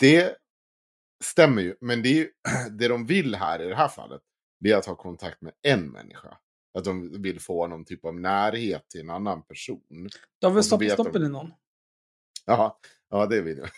[0.00, 0.36] det
[1.24, 1.76] stämmer ju.
[1.80, 2.30] Men det, är ju,
[2.70, 4.22] det de vill här i det här fallet,
[4.60, 6.38] det är att ha kontakt med en människa.
[6.78, 9.80] Att de vill få någon typ av närhet till en annan person.
[10.38, 11.50] Du har väl Och så stoppat vet de- stoppen i någon?
[12.46, 12.78] Ja,
[13.10, 13.68] ja det vill jag.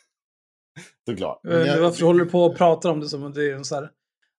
[1.08, 1.46] Såklart.
[1.46, 3.64] Eh, jag- Varför håller du på och pratar om det som att det är en
[3.64, 3.90] så här...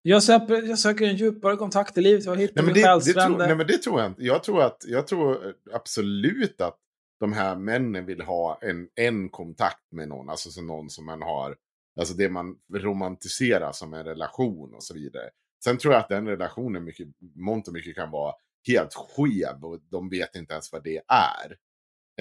[0.03, 2.93] Jag söker, jag söker en djupare kontakt i livet, jag hittar min det, det tror,
[2.93, 3.47] själsfrände.
[3.47, 4.23] nej men det tror jag inte.
[4.23, 6.77] Jag tror, att, jag tror absolut att
[7.19, 10.29] de här männen vill ha en, en kontakt med någon.
[10.29, 11.55] Alltså som någon som man har,
[11.99, 15.29] alltså det man romantiserar som en relation och så vidare.
[15.63, 18.33] Sen tror jag att den relationen mycket, mångt och mycket kan vara
[18.67, 21.57] helt skev och de vet inte ens vad det är.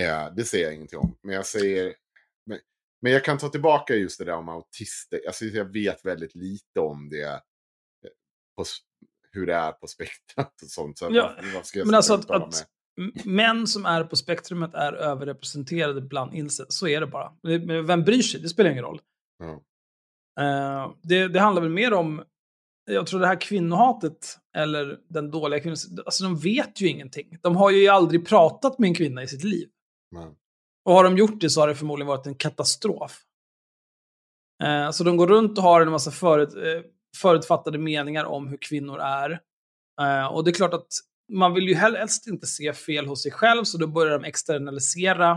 [0.00, 1.16] Eh, det säger jag ingenting om.
[1.22, 1.94] Men jag säger,
[2.46, 2.58] men,
[3.02, 5.20] men jag kan ta tillbaka just det där om autister.
[5.26, 7.22] Alltså jag vet väldigt lite om det.
[7.22, 7.38] eh,
[8.56, 8.64] På,
[9.32, 10.98] hur det är på spektrat och sånt.
[10.98, 12.66] Så Ja, vad, ska jag Men alltså att, att
[13.24, 16.74] män som är på spektrumet är överrepresenterade bland incels.
[16.74, 17.32] Så är det bara.
[17.86, 18.40] Vem bryr sig?
[18.40, 19.00] Det spelar ingen roll.
[19.38, 19.62] Ja.
[20.40, 22.24] Eh, det, det handlar väl mer om,
[22.92, 27.38] jag tror det här kvinnohatet, eller den dåliga kvinnan, alltså de vet ju ingenting.
[27.42, 29.68] De har ju aldrig pratat med en kvinna i sitt liv.
[30.10, 30.34] Men,
[30.84, 33.20] Och har de gjort det så har det förmodligen varit en katastrof.
[34.62, 38.58] Eh, så de går runt och har en massa förut, eh, förutfattade meningar om hur
[38.60, 39.40] kvinnor är.
[40.00, 40.92] Eh, och det är klart att
[41.32, 45.30] man vill ju helst inte se fel hos sig själv, så då börjar de externalisera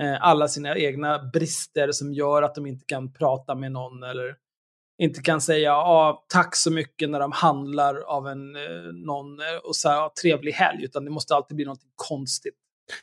[0.00, 4.36] eh, alla sina egna brister som gör att de inte kan prata med någon eller
[4.98, 9.56] inte kan säga ah, tack så mycket när de handlar av en, eh, någon eh,
[9.64, 12.54] och säga ah, trevlig helg, utan det måste alltid bli något konstigt.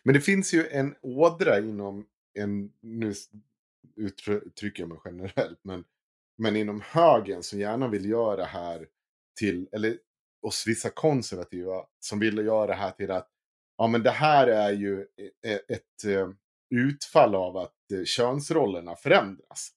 [0.03, 2.05] men det finns ju en ådra inom
[2.39, 3.13] en, nu
[3.95, 5.83] uttrycker jag mig generellt, men,
[6.37, 8.87] men inom högen som gärna vill göra det här
[9.39, 9.97] till, eller
[10.41, 13.27] oss vissa konservativa som vill göra det här till att
[13.77, 16.35] ja men det här är ju eh, ett, ett
[16.69, 19.71] utfall av att könsrollerna förändras.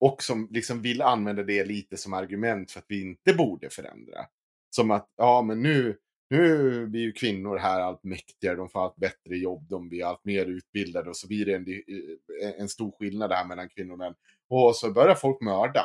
[0.00, 4.26] Och som liksom vill använda det lite som argument för att vi inte borde förändra.
[4.70, 5.96] Som att, ja men nu,
[6.30, 10.24] nu blir ju kvinnor här allt mäktigare, de får allt bättre jobb, de blir allt
[10.24, 13.98] mer utbildade och så blir det en, eh, en stor skillnad här mellan kvinnor och
[13.98, 14.14] män.
[14.50, 15.84] Och så börjar folk mörda.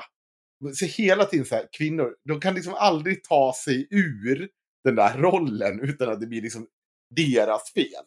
[0.73, 4.49] Så hela tiden så här, kvinnor, de kan liksom aldrig ta sig ur
[4.83, 6.67] den där rollen utan att det blir liksom
[7.15, 8.05] deras fel.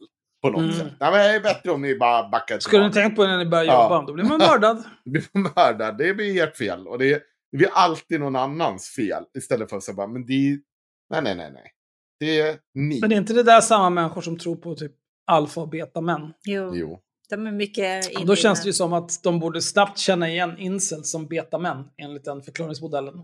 [0.52, 0.72] På något Mm.
[0.72, 0.92] sätt.
[1.00, 3.38] Nej, men det är bättre om ni bara backar Skulle ni tänkt på det när
[3.38, 3.82] ni började Ja.
[3.82, 4.06] jobba?
[4.06, 4.84] Då blir man mördad.
[5.04, 6.86] blir mördad, det blir ert fel.
[6.88, 7.20] Och det, är-
[7.52, 9.22] det blir alltid någon annans fel.
[9.38, 10.58] Istället för att säga bara, men det är...
[11.10, 11.72] Nej, nej, nej, nej.
[12.20, 13.00] Det är ni.
[13.00, 14.92] Men är inte det där samma människor som tror på typ
[15.26, 16.32] alfa och beta-män?
[16.44, 17.00] Jo, Jo.
[17.30, 18.64] de är mycket inne Då känns det.
[18.64, 23.14] det ju som att de borde snabbt känna igen incels som beta-män, enligt den förklaringsmodellen.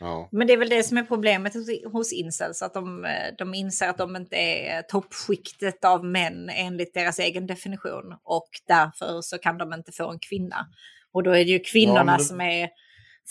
[0.00, 0.28] Ja.
[0.32, 1.54] Men det är väl det som är problemet
[1.92, 6.94] hos, incels, att de, eh, de inser att de inte är toppskiktet av män enligt
[6.94, 8.14] deras egen definition.
[8.22, 10.66] Och därför så kan de inte få en kvinna.
[11.12, 12.70] Och då är det ju kvinnorna Ja, men det- som är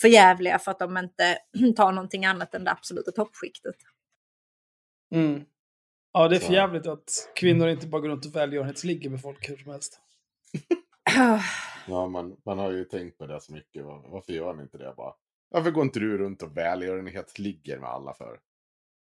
[0.00, 1.38] förjävliga för att de inte
[1.76, 3.74] tar någonting annat än det absoluta toppskiktet.
[5.14, 5.44] Mm.
[6.12, 6.52] Ja, det är för Så.
[6.52, 10.00] jävligt att kvinnor inte bara går runt och välgörenhetsligger med folk hur som helst.
[11.86, 13.84] Ja, man, man har ju tänkt på det så mycket.
[13.84, 15.12] Var- Varför gör ni inte det bara?
[15.52, 18.38] Varför går inte du runt och välgörenhet ligger med alla för?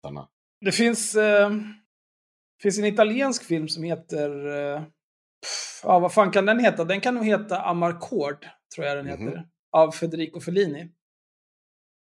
[0.06, 0.30] Sanna.
[0.62, 1.52] Det finns, eh,
[2.62, 4.30] finns en italiensk film som heter...
[4.48, 4.82] Eh,
[5.42, 6.84] pff, ja, vad fan kan den heta?
[6.84, 9.38] Den kan nog heta Amarcord, tror jag den heter.
[9.38, 9.48] Mhm.
[9.72, 10.90] Av Federico Fellini.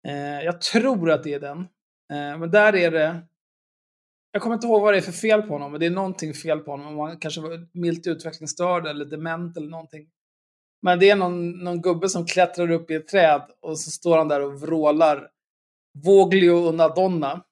[0.08, 1.60] Eh, jag tror att det är den.
[2.12, 3.28] Eh, men där är det...
[4.32, 6.34] Jag kommer inte ihåg vad det är för fel på honom, men det är någonting
[6.34, 6.88] fel på honom.
[6.88, 10.10] Om han kanske var milt utvecklingsstörd eller dement eller någonting.
[10.82, 14.18] Men det är någon, någon gubbe som klättrar upp i ett träd och så står
[14.18, 15.32] han där och vrålar
[15.94, 17.44] Voglio una donna.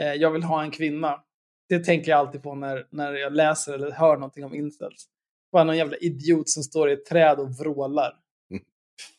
[0.00, 1.24] Eh, jag vill ha en kvinna.
[1.68, 5.08] Det tänker jag alltid på när, när jag läser eller hör någonting om incels.
[5.52, 8.12] Bara någon jävla idiot som står i ett träd och vrålar.
[8.50, 8.64] Mm.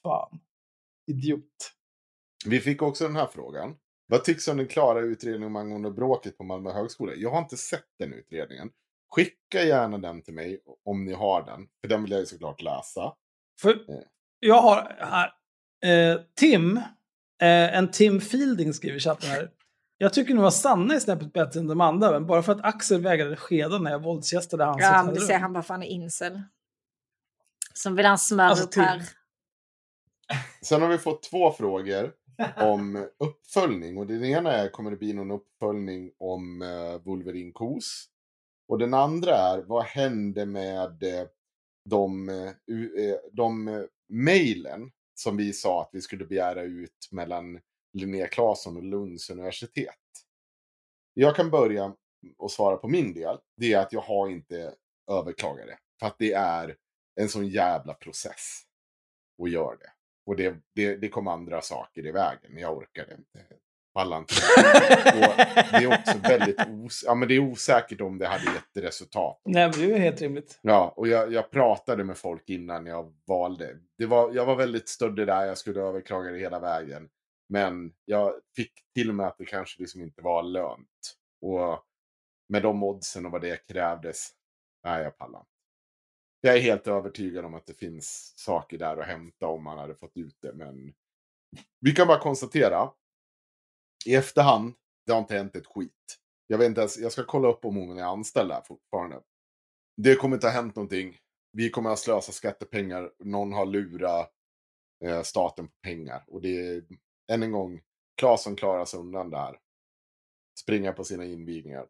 [0.03, 0.39] Fan.
[1.07, 1.73] Idiot.
[2.45, 3.75] Vi fick också den här frågan.
[4.07, 7.13] Vad tycks om den klara utredningen angående bråket på Malmö högskola?
[7.15, 8.71] Jag har inte sett den utredningen.
[9.09, 11.67] Skicka gärna den till mig om ni har den.
[11.81, 13.13] För den vill jag ju såklart läsa.
[13.61, 14.03] För Mm.
[14.39, 15.34] jag har här,
[16.13, 16.77] eh, Tim,
[17.41, 19.49] eh, en Tim Fielding skriver i chatten här.
[19.97, 22.63] Jag tycker nog att Sanna är snäppet bättre än de andra, men bara för att
[22.65, 25.27] Axel vägrade skeda när jag våldsgästade hans Ja, men hotellrum.
[25.27, 26.41] ser han bara fan är incel.
[27.73, 28.84] Som vill han smöra Alltså, upp Tim.
[28.84, 29.01] här.
[30.61, 32.11] Sen har vi fått två frågor
[32.57, 33.97] om uppföljning.
[33.97, 38.05] Och den ena är, kommer det bli någon uppföljning om uh, Wolverine Kos?
[38.67, 41.27] Och den andra är, vad hände med eh,
[41.89, 42.47] de, eh,
[43.05, 47.59] eh, de eh, mejlen som vi sa att vi skulle begära ut mellan
[47.93, 49.95] Linnea Claesson och Lunds universitet?
[51.14, 51.95] Jag kan börja
[52.38, 53.38] och svara på min del.
[53.57, 54.76] Det är att jag har inte
[55.11, 55.77] överklagat det.
[55.99, 56.77] För att det är
[57.15, 58.61] en sån jävla process
[59.43, 59.91] att göra det.
[60.26, 62.57] Och det, det, det kom andra saker i vägen.
[62.57, 63.45] Jag orkade inte.
[63.98, 64.34] Pallar inte.
[65.72, 69.41] Det är också väldigt os- ja, men det är osäkert om det hade gett resultat.
[69.45, 70.60] Nej, men det är helt rimligt.
[70.61, 73.78] Ja, och jag, jag pratade med folk innan jag valde.
[73.98, 77.10] Det var, jag var väldigt stöddig där, jag skulle överklaga det hela vägen.
[77.49, 81.15] Men jag fick till och med att det kanske liksom inte var lönt.
[81.41, 81.84] Och
[82.49, 84.30] med de oddsen och vad det krävdes,
[84.84, 85.52] nej jag pallar inte.
[86.41, 89.95] Jag är helt övertygad om att det finns saker där att hämta om man hade
[89.95, 90.53] fått ut det.
[90.53, 90.94] Men
[91.82, 92.90] vi kan bara konstatera,
[94.06, 94.74] i efterhand,
[95.06, 96.18] det har inte hänt ett skit.
[96.48, 99.22] Jag vet inte ens, jag ska kolla upp om hon är anställd där fortfarande.
[99.98, 101.18] Det kommer inte ha hänt någonting.
[101.52, 103.11] Vi kommer att slösa skattepengar.
[103.19, 104.32] Någon har lurat
[105.06, 106.24] eh, staten på pengar.
[106.28, 106.84] Och det är,
[107.32, 107.82] än en gång,
[108.18, 109.60] Claesson klarar sig undan där.
[110.60, 111.88] Springa på sina invigningar.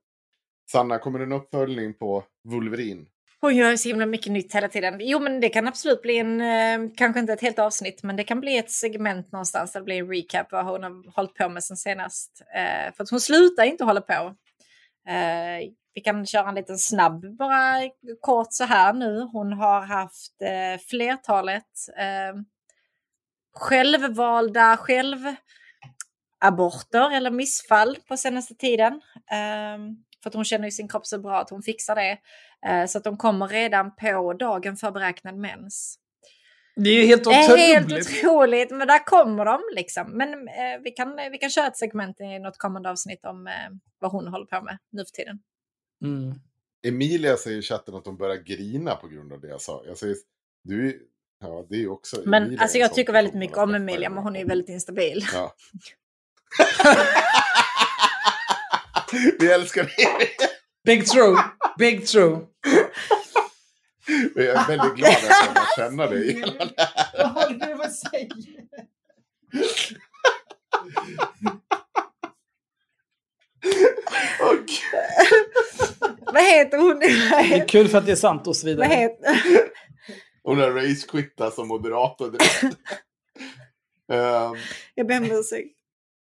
[0.72, 3.10] Sanna, kommer det en uppföljning på Wolverin?
[3.42, 4.98] Hon gör så himla mycket nytt hela tiden.
[5.00, 8.24] Jo, men det kan absolut bli en, eh, kanske inte ett helt avsnitt, men det
[8.24, 9.72] kan bli ett segment någonstans.
[9.72, 12.42] Det blir en recap vad hon har hållit på med sen senast.
[12.56, 14.36] Eh, för att hon slutar inte hålla på.
[15.10, 17.90] Eh, vi kan köra en liten snabb, bara
[18.22, 19.22] kort så här nu.
[19.22, 21.64] Hon har haft eh, flertalet
[21.98, 22.36] eh,
[23.56, 25.38] självvalda självaborter
[27.16, 29.02] eller missfall på senaste tiden.
[29.32, 29.78] Eh,
[30.24, 32.18] för att hon känner ju sin kropp så bra att hon fixar det.
[32.68, 36.00] Eh, så att de kommer redan på dagen för beräknad mens.
[36.76, 38.08] Det är ju helt Det är helt otroligt.
[38.10, 40.12] otroligt, men där kommer de liksom.
[40.12, 43.54] Men eh, vi, kan, vi kan köra ett segment i något kommande avsnitt om eh,
[44.00, 45.40] vad hon håller på med nu för tiden.
[46.04, 46.40] Mm.
[46.88, 49.84] Emilia säger i chatten att hon börjar grina på grund av det jag sa.
[49.88, 50.16] Jag säger,
[50.64, 51.08] du,
[51.42, 52.22] ja det är också...
[52.26, 55.26] Men Emilia alltså jag tycker väldigt mycket om Emilia, men hon är ju väldigt instabil.
[55.34, 55.54] Ja.
[59.40, 59.94] Vi älskar dig.
[60.86, 61.38] Big true.
[61.78, 62.40] Big true.
[64.36, 66.34] Jag är väldigt glad att jag får känna dig.
[66.34, 67.08] hela det här.
[67.18, 68.28] Vad håller du på att säga?
[76.34, 77.00] Vad heter hon?
[77.00, 78.88] Det är kul för att det är sant och så vidare.
[78.88, 79.36] Vad heter...
[80.44, 82.64] hon har race-quittat som moderator direkt.
[84.12, 84.56] Ehm,
[84.96, 85.77] Jag ber om ursäkt.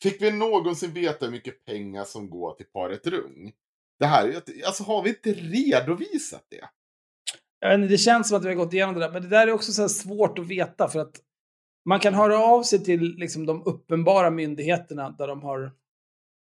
[0.02, 3.52] Fick vi någonsin veta hur mycket pengar som går till paret Rung?
[3.98, 6.68] Det här, alltså har vi inte redovisat det?
[7.60, 9.28] Jag vet inte, det känns som att vi har gått igenom det där, men det
[9.28, 11.16] där är också så svårt att veta för att
[11.88, 15.72] man kan höra av sig till liksom, de uppenbara myndigheterna där de har...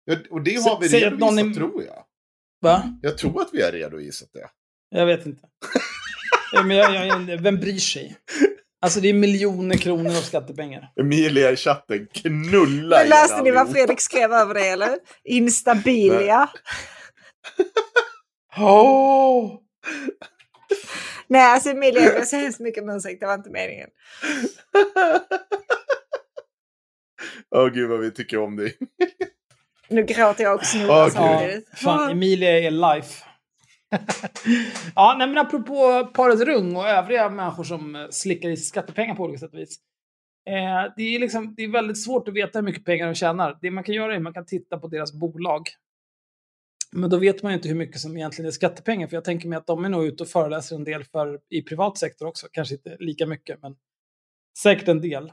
[0.05, 2.05] Ja, och det har vi redovisat någon är- tror jag.
[2.61, 2.99] Va?
[3.01, 4.49] Jag tror att vi har redovisat det.
[4.89, 5.47] Jag vet inte.
[6.65, 8.17] Men jag, jag, vem bryr sig?
[8.85, 10.91] Alltså det är miljoner kronor av skattepengar.
[10.99, 13.71] Emilia i chatten, knulla Nu er läste ni vad.
[13.71, 14.97] Fredrik skrev över det, eller?
[15.23, 16.49] Instabilia.
[18.57, 19.51] Åh!
[21.27, 23.19] Nej, alltså Emilia, jag ber så hemskt mycket om ursäkt.
[23.19, 23.89] Det var inte meningen.
[27.55, 28.77] Åh gud vad vi tycker om dig.
[29.89, 31.11] Nu gråter jag gud.
[31.11, 31.69] samtidigt.
[31.79, 33.23] Fan, Emilia är life
[34.95, 39.15] ja, nej, men apropå paret Rung och övriga människor som eh, slickar i sig skattepengar
[39.15, 39.79] på olika sätt och vis.
[40.49, 43.57] Eh, det, är liksom, det är väldigt svårt att veta hur mycket pengar de tjänar.
[43.61, 45.69] Det man kan göra är att man kan titta på deras bolag.
[46.91, 49.07] Men då vet man ju inte hur mycket som egentligen är skattepengar.
[49.07, 51.61] För jag tänker mig att de är nog ute och föreläser en del för, i
[51.61, 52.47] privat sektor också.
[52.51, 53.75] Kanske inte lika mycket, men
[54.63, 55.31] säkert en del.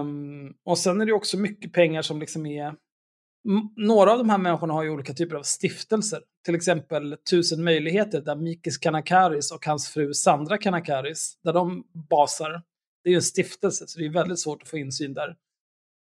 [0.00, 2.74] Um, och sen är det också mycket pengar som liksom är
[3.76, 6.20] några av de här människorna har ju olika typer av stiftelser.
[6.44, 12.62] Till exempel Tusen möjligheter där Mikis Kanakaris och hans fru Sandra Kanakaris, där de basar.
[13.04, 15.36] Det är ju en stiftelse, så det är väldigt svårt att få insyn där.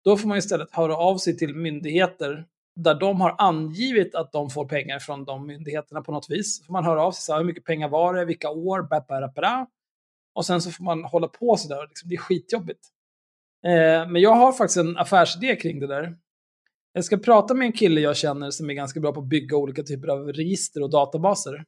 [0.03, 2.45] Då får man istället höra av sig till myndigheter
[2.75, 6.57] där de har angivit att de får pengar från de myndigheterna på något vis.
[6.57, 8.81] Så får man höra av sig, så här, hur mycket pengar var det, vilka år,
[8.81, 9.67] ba, ba, ba, ba.
[10.35, 12.87] Och sen så får man hålla på sådär, liksom, det är skitjobbigt.
[13.65, 16.17] Eh, men jag har faktiskt en affärsidé kring det där.
[16.93, 19.57] Jag ska prata med en kille jag känner som är ganska bra på att bygga
[19.57, 21.65] olika typer av register och databaser.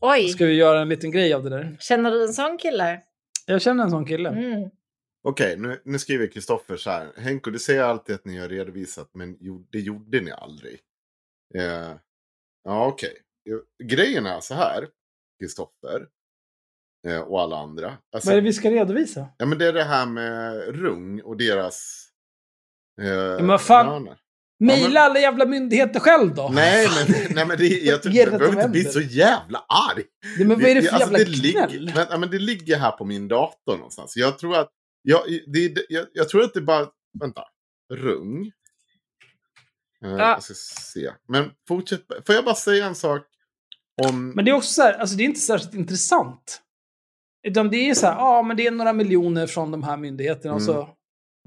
[0.00, 1.76] Oj, Ska vi göra en liten grej av det där?
[1.80, 3.02] känner du en sån kille?
[3.46, 4.28] Jag känner en sån kille.
[4.28, 4.70] Mm.
[5.28, 7.12] Okej, nu, nu skriver Kristoffer så här.
[7.16, 10.80] Henko, du säger alltid att ni har redovisat, men jo, det gjorde ni aldrig.
[11.54, 11.94] Eh,
[12.64, 13.12] ja, okej.
[13.84, 14.88] Grejen är så här,
[15.40, 16.06] Kristoffer.
[17.08, 17.98] Eh, och alla andra.
[18.12, 19.28] Alltså, Vad är det vi ska redovisa?
[19.38, 22.05] ja, men det är det här med Rung och deras...
[23.02, 23.06] Eh,
[23.36, 24.08] men vad fan-.
[24.58, 26.48] Mejla alla jävla myndigheter själv då.
[26.52, 30.04] Nej, men, nej, men det, jag tror, jag det behöver inte bli så jävla arg.
[30.38, 31.70] Nej, men vad är det för alltså, jävla det gnäll?
[31.70, 34.16] ligger, men, ja, men det ligger här på min dator någonstans.
[34.16, 34.70] Jag tror att,
[35.02, 36.86] jag, det, det- jag, jag tror att det bara,
[37.20, 37.42] vänta,
[37.94, 38.52] rung.
[40.04, 41.10] Eh, Jag ska se.
[41.28, 43.22] Men fortsätt, får jag bara säga en sak
[44.02, 44.30] om...
[44.30, 46.62] Men det är också så här, alltså det är inte särskilt intressant.
[47.48, 50.54] Utan det är så här, ja men det är några miljoner från de här myndigheterna
[50.54, 50.74] och Mm.
[50.74, 50.88] så.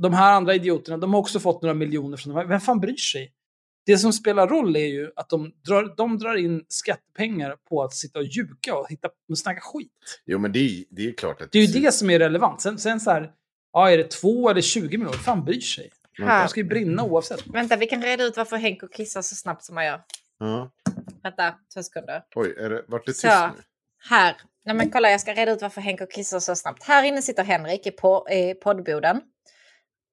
[0.01, 2.47] De här andra idioterna, de har också fått några miljoner från de här.
[2.47, 3.33] Vem fan bryr sig?
[3.85, 7.93] Det som spelar roll är ju att de drar, de drar in skattepengar på att
[7.93, 10.21] sitta och ljuga och, hitta, och snacka skit.
[10.25, 11.51] Jo, men det är, det är klart att...
[11.51, 12.61] Det är ju det som är relevant.
[12.61, 13.31] Sen, sen så här,
[13.73, 15.91] ja är det två eller 20 miljoner, vem fan bryr sig?
[16.17, 16.43] Här.
[16.43, 17.47] De ska ju brinna oavsett.
[17.47, 20.01] Vänta, vi kan reda ut varför Henko kissar så snabbt som han gör.
[20.39, 20.71] Ja.
[21.23, 22.23] Vänta, två sekunder.
[22.35, 23.53] Oj, är det, vart det tyst Så, nu?
[24.09, 24.35] här.
[24.65, 26.83] Nej men kolla, jag ska reda ut varför Henko kissar så snabbt.
[26.83, 29.21] Här inne sitter Henrik i, på, i poddboden.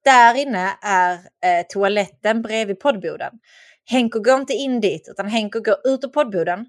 [0.07, 3.33] Där inne är eh, toaletten bredvid poddboden.
[3.91, 6.67] Henko går inte in dit, utan Henko går ut ur poddboden,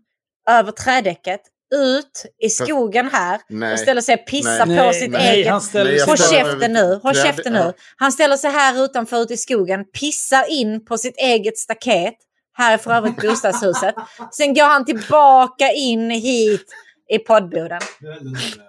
[0.50, 1.42] över trädäcket,
[1.76, 3.74] ut i skogen här Nej.
[3.74, 4.78] och ställer sig och pissar Nej.
[4.78, 5.52] på Nej, sitt nej, eget...
[5.52, 7.74] han ställer Håll käften nu, håll käften nu.
[7.98, 12.14] Han ställer sig här utanför ute i skogen, pissar in på sitt eget staket.
[12.54, 13.96] Här är för övrigt bostadshuset.
[14.32, 16.66] Sen går han tillbaka in hit
[17.10, 17.80] i poddboden.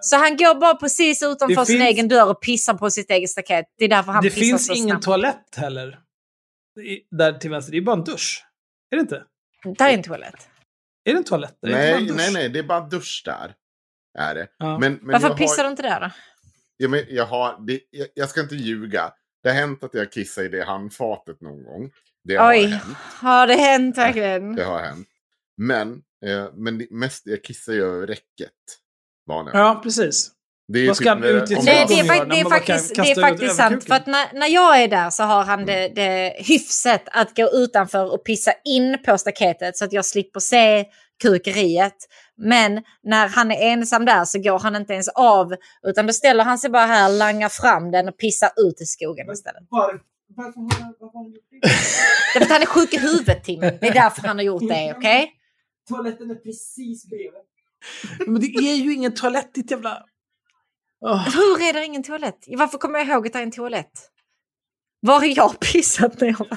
[0.01, 3.09] Så han går bara precis utanför Det sin finns- egen dör och pissar på sitt
[3.11, 3.65] eget staket.
[3.77, 5.99] Det är därför han Det pissar finns så ingen toalett heller.
[6.83, 7.71] I- Där till vänster.
[7.71, 8.45] Det är bara en dusch.
[8.91, 9.23] Är det inte?
[9.77, 10.49] Där är en toalett.
[11.05, 11.57] Är det en toalett?
[11.61, 11.69] där?
[11.69, 13.53] Det Nej, en nej, nej, det är bara dusch där.
[14.19, 14.47] Är det.
[14.57, 14.79] Ja.
[14.79, 16.09] Men, men Varför pissar har, du inte där då?
[16.77, 19.13] Ja, men jag, har, det, jag, jag ska inte ljuga.
[19.43, 21.91] Det har hänt att jag kissar i det handfatet någon gång.
[22.23, 22.83] Det har Oj, hänt.
[23.21, 24.55] har det hänt verkligen?
[24.55, 25.07] Det har hänt.
[25.57, 26.01] Men,
[26.53, 28.51] men det mest, jag kissar ju över räcket.
[29.27, 29.59] Vanligen.
[29.59, 30.31] Ja, precis.
[30.73, 33.11] Det är Vad ska han när- ut i Nej, det är, det är faktiskt, det
[33.11, 33.83] är faktiskt sant.
[33.83, 37.49] För att när, när jag är där så har han det, det hyfset att gå
[37.53, 40.85] utanför och pissa in på staketet så att jag slipper se
[41.21, 41.95] kukeriet.
[42.37, 45.55] Men när han är ensam där så går han inte ens av
[45.87, 49.31] utan då ställer han sig bara här, langar fram den och pissar ut i skogen
[49.31, 49.63] istället.
[49.69, 50.01] Var,
[50.35, 51.59] varför har han, varför har han gjort det?
[52.33, 53.59] Det är för att han är sjuk i huvudet Tim.
[53.59, 55.31] Det är därför han har gjort det, okej?
[55.89, 57.41] Toaletten är precis bredvid.
[58.27, 60.03] Men det är ju ingen toalett, ditt jävla...
[61.05, 61.35] Åh.
[61.35, 62.45] Hur är det ingen toalett?
[62.47, 64.09] Varför kommer jag ihåg att det är en toalett?
[65.01, 66.37] Var har jag pissat när jag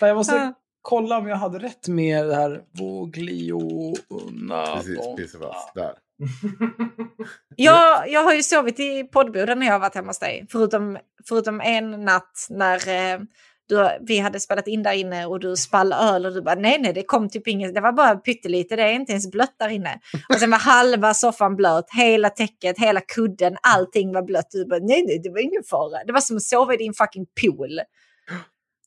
[0.00, 0.54] Fan, jag måste Ja.
[0.82, 3.94] kolla om jag hade rätt med det här Voglio...
[4.08, 5.74] Unna, Precis, precis fast.
[5.74, 5.94] Där.
[7.56, 10.46] Jag, jag har ju sovit i poddboden när jag har varit hemma hos dig.
[10.50, 10.98] Förutom,
[11.28, 13.20] förutom en natt när eh,
[13.68, 16.78] du, vi hade spelat in där inne och du spall öl och du bara nej
[16.80, 19.68] nej det kom typ inget, det var bara pyttelite, det är inte ens blött där
[19.68, 20.00] inne.
[20.28, 24.50] Och sen var halva soffan blöt, hela täcket, hela kudden, allting var blött.
[24.50, 26.04] Du bara nej nej det var ingen fara.
[26.04, 27.80] Det var som att sova i din fucking pool.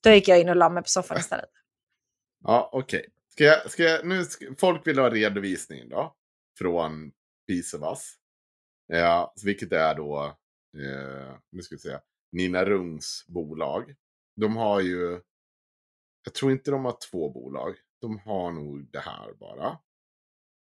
[0.03, 1.49] Då gick jag in och la mig på soffan istället.
[2.43, 3.05] Ja, okej.
[3.29, 6.15] Ska jag, ska jag, nu ska, folk vill ha redovisning då.
[6.57, 7.11] Från
[7.47, 8.15] Pisevas.
[8.87, 10.37] Ja, vilket är då,
[10.77, 11.99] eh, nu ska vi säga,
[12.31, 13.95] Nina Rungs bolag.
[14.35, 15.21] De har ju,
[16.23, 17.75] jag tror inte de har två bolag.
[18.01, 19.77] De har nog det här bara.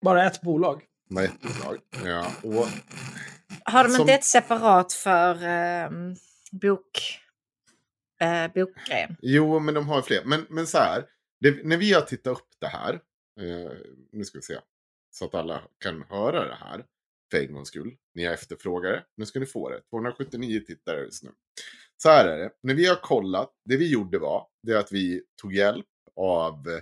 [0.04, 0.84] Bara ett bolag.
[1.14, 1.78] Har ett bolag.
[2.04, 2.66] Ja, och
[3.64, 5.90] Har de Som- inte ett separat för eh,
[6.52, 7.18] bok,
[8.20, 9.16] eh, bokgrejen?
[9.22, 10.24] Jo, men de har fler.
[10.24, 11.04] Men, men så här,
[11.40, 12.94] det, när vi har tittat upp det här,
[13.40, 13.72] eh,
[14.12, 14.58] nu ska vi se,
[15.10, 16.84] så att alla kan höra det här
[17.30, 17.96] för en gångs skull.
[18.14, 19.80] Ni har efterfrågat det, nu ska ni få det.
[19.90, 21.30] 279 tittare just nu.
[22.04, 25.22] Så här är det, när vi har kollat, det vi gjorde var, det att vi
[25.42, 25.86] tog hjälp
[26.20, 26.80] av eh,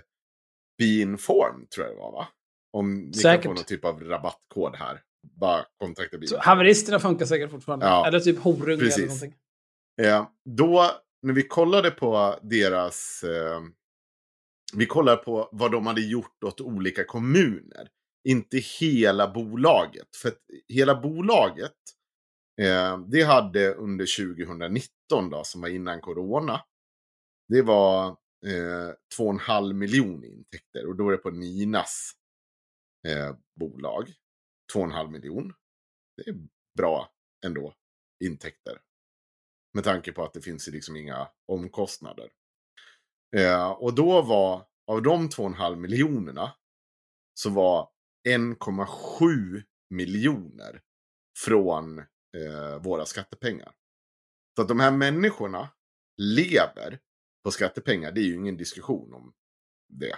[0.77, 2.27] Beinform, tror jag det var va?
[2.73, 3.43] Om ni Säkert.
[3.43, 5.01] kan få någon typ av rabattkod här,
[5.39, 6.39] bara kontakta Så Beinform.
[6.43, 7.85] haveristerna funkar säkert fortfarande.
[7.85, 9.05] Ja, Eller typ horunge eller precis.
[9.05, 9.33] någonting.
[10.01, 10.91] Eh, då,
[11.21, 13.23] när vi kollade på deras...
[13.23, 13.61] Eh,
[14.75, 17.89] vi kollade på vad de hade gjort åt olika kommuner.
[18.29, 20.07] Inte hela bolaget.
[20.21, 20.31] För
[20.67, 21.75] hela bolaget,
[22.61, 26.61] Eh, det hade under 2019 då, som var innan corona.
[27.47, 28.07] Det var
[28.45, 30.85] eh, 2,5 miljoner intäkter.
[30.87, 32.11] Och då är det på Ninas
[33.07, 34.13] eh, bolag.
[34.73, 35.53] 2,5 miljon.
[36.17, 36.35] Det är
[36.77, 37.09] bra
[37.45, 37.73] ändå,
[38.23, 38.81] intäkter.
[39.73, 42.31] Med tanke på att det finns ju liksom inga omkostnader.
[43.35, 46.55] Eh, och då var, av de 2,5 miljonerna,
[47.33, 47.89] så var
[48.27, 50.81] 1,7 miljoner
[51.45, 52.03] från
[52.37, 53.71] eh, våra skattepengar.
[54.55, 55.69] Så att de här människorna
[56.17, 56.99] lever
[57.43, 59.33] på skattepengar, det är ju ingen diskussion om
[59.89, 60.15] det.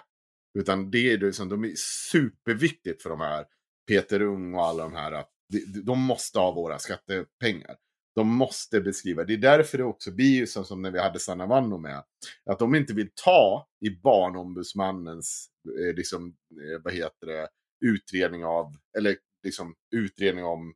[0.60, 1.74] Utan det är liksom, de är
[2.12, 3.46] superviktigt för de här
[3.88, 5.12] Peter Ung och alla de här.
[5.12, 7.78] att de- De måste ha våra skattepengar.
[8.16, 9.24] De måste beskriva.
[9.24, 12.04] Det är därför det också blir ju som, som när vi hade Sanna Vanno med.
[12.46, 17.50] Att de inte vill ta i barnombudsmannens, eh, liksom, eh, vad heter det,
[17.86, 20.74] utredning av, eller liksom utredning om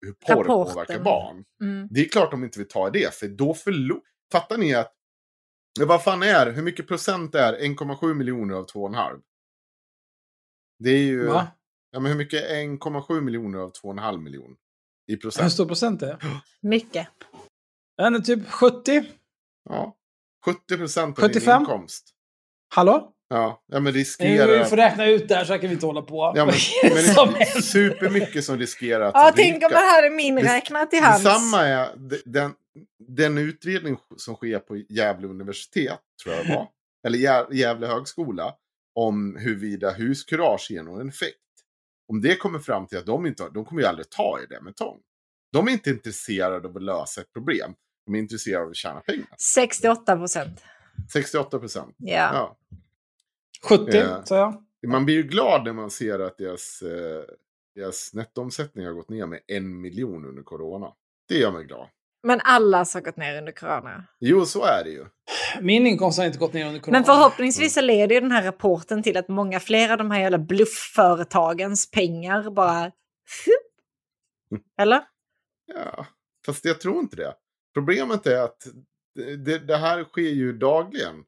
[0.00, 0.74] hur porr Rapporten.
[0.74, 1.44] påverkar barn.
[1.62, 1.88] Mm.
[1.90, 4.02] Det är klart de inte vill ta i det, för då förlorar...
[4.32, 4.94] Fattar ni att...
[5.80, 9.20] Ja, vad fan är, hur mycket procent är 1,7 miljoner av 2,5?
[10.78, 11.26] Det är ju...
[11.26, 11.48] Va?
[11.90, 14.56] Ja, men hur mycket är 1,7 miljoner av 2,5 miljon?
[15.06, 15.52] I Hur procent?
[15.52, 16.18] stor procent är det?
[16.60, 17.08] Mycket.
[17.96, 19.04] Är typ 70.
[19.70, 19.96] Ja.
[20.44, 21.52] 70 procent av 75?
[21.52, 22.14] din inkomst.
[22.74, 23.14] Hallå?
[23.28, 24.64] Ja, ja men Nu riskerar...
[24.64, 26.32] får räkna ut det här så här kan vi inte hålla på.
[26.36, 29.70] Ja, men, är det men som det är supermycket som riskerar att Ja, tänk om
[29.72, 31.24] man hade min Det- räknat i hands.
[31.24, 32.52] Detsamma är de- den,
[33.08, 36.68] den utredning som sker på Gävle universitet, tror jag det var,
[37.06, 38.54] eller Gä- Gävle högskola,
[38.94, 41.34] om huruvida huskurage ger någon effekt.
[42.12, 44.46] Om det kommer fram till att de inte har, de kommer ju aldrig ta i
[44.46, 44.98] det med tång.
[45.52, 47.74] De är inte intresserade av att lösa ett problem.
[48.06, 49.26] De är intresserade av att tjäna pengar.
[49.38, 50.60] 68 procent.
[51.12, 51.94] 68 procent.
[51.98, 52.30] Ja.
[52.32, 52.56] Ja.
[53.68, 54.22] 70, Ja.
[54.24, 54.62] sa jag.
[54.90, 57.22] Man blir ju glad när man ser att deras, eh,
[57.74, 60.92] deras nettoomsättning har gått ner med en miljon under corona.
[61.28, 61.88] Det gör mig glad.
[62.22, 64.04] Men allas har gått ner under corona.
[64.20, 65.06] Jo, så är det ju.
[65.60, 66.98] Min inkomst har inte gått ner under corona.
[66.98, 70.20] Men förhoppningsvis så leder ju den här rapporten till att många fler av de här
[70.20, 72.92] jävla bluffföretagens pengar bara...
[74.80, 75.02] Eller?
[75.74, 76.06] Ja,
[76.46, 77.34] fast jag tror inte det.
[77.74, 78.66] Problemet är att
[79.44, 81.24] det, det här sker ju dagligen.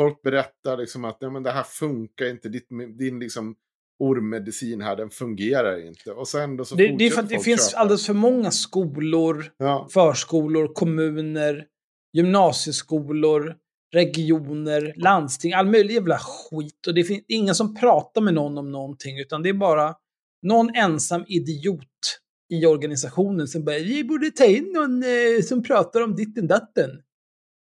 [0.00, 2.68] Folk berättar liksom att Nej, men det här funkar inte, Ditt,
[2.98, 3.54] din liksom
[3.98, 6.10] ormmedicin här, den fungerar inte.
[6.12, 7.80] Och sen då så Det, det är för att det finns köpa.
[7.80, 11.66] alldeles för många skolor, Ja, förskolor, kommuner,
[12.12, 13.56] gymnasieskolor,
[13.94, 16.86] regioner, landsting, all möjlig jävla skit.
[16.86, 19.94] Och det finns ingen som pratar med någon om någonting, utan det är bara
[20.42, 22.20] någon ensam idiot
[22.52, 26.90] i organisationen som bara vi borde ta in någon eh, som pratar om ditten datten.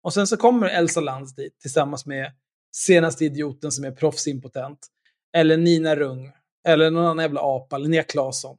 [0.07, 2.31] Och sen så kommer Elsa Lantz dit tillsammans med
[2.75, 4.87] senaste idioten som är proffsimpotent.
[5.37, 6.31] Eller Nina Rung.
[6.67, 7.77] Eller någon annan jävla apa.
[7.77, 8.57] Linnea Claesson.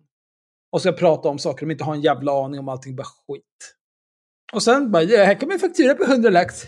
[0.72, 2.68] Och ska prata om saker de inte har en jävla aning om.
[2.68, 3.76] Allting bara skit.
[4.52, 6.62] Och sen bara, ja, här kommer en faktura på 100 lax.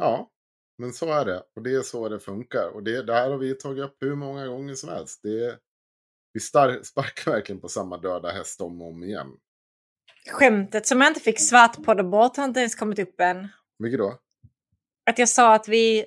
[0.00, 0.30] ja,
[0.78, 1.42] men så är det.
[1.56, 2.68] Och det är så det funkar.
[2.74, 5.20] Och det, det här har vi tagit upp hur många gånger som helst.
[5.22, 5.58] Det,
[6.32, 9.36] vi sparkar verkligen på samma döda häst om och om igen.
[10.28, 13.48] Skämtet som jag inte fick svart på det bort har inte ens kommit upp än.
[13.78, 14.18] Vilket då?
[15.10, 16.04] Att jag sa att vi...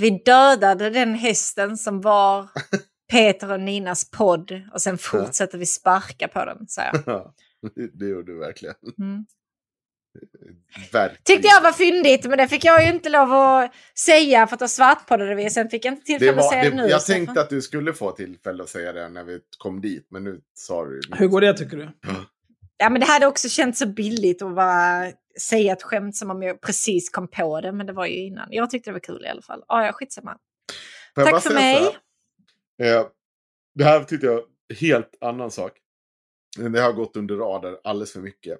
[0.00, 2.48] Vi dödade den hästen som var
[3.12, 7.02] Peter och Ninas podd och sen fortsätter vi sparka på den, sa jag.
[7.06, 7.34] Ja,
[7.74, 8.74] det, det gjorde du verkligen.
[8.98, 9.26] Mm.
[10.92, 11.22] Verkligen.
[11.24, 14.60] Tyckte jag var fyndigt, men det fick jag ju inte lov att säga för att
[14.60, 15.50] då svartpoddade vi.
[15.50, 16.86] Sen fick jag inte Det tillfälle att var, säga det det, nu.
[16.88, 20.24] jag tänkte att du skulle få tillfälle att säga det när vi kom dit, men
[20.24, 21.88] nu sa du Hur går det tycker du?
[22.76, 26.42] Ja, men det hade också känts så billigt att bara säga ett skämt som om
[26.42, 28.48] jag precis kom på det, men det var ju innan.
[28.50, 29.64] Jag tyckte det var kul i alla fall.
[29.68, 30.36] Ja, ja, skitsamma.
[31.14, 31.76] Får jag Tack för mig.
[32.82, 33.06] Eh,
[33.74, 34.40] det här tyckte jag
[34.80, 35.72] helt annan sak.
[36.58, 38.58] Det har gått under radar alldeles för mycket.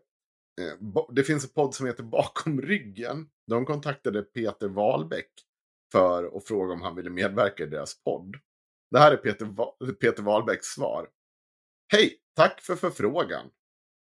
[0.60, 3.28] Eh, det finns en podd som heter Bakom ryggen.
[3.46, 5.30] De kontaktade Peter Wahlbeck
[5.92, 8.36] för att fråga om han ville medverka i deras podd.
[8.90, 11.08] Det här är Peter, Va- Peter Wahlbecks svar.
[11.92, 13.50] Hej, tack för förfrågan.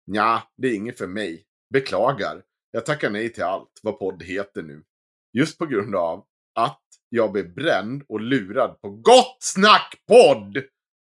[0.06, 1.44] Nja, det är inget för mig.
[1.72, 2.42] Beklagar.
[2.70, 4.84] Jag tackar nej till allt vad podd heter nu.
[5.32, 10.62] Just på grund av att jag blev bränd och lurad på Gott Snack podd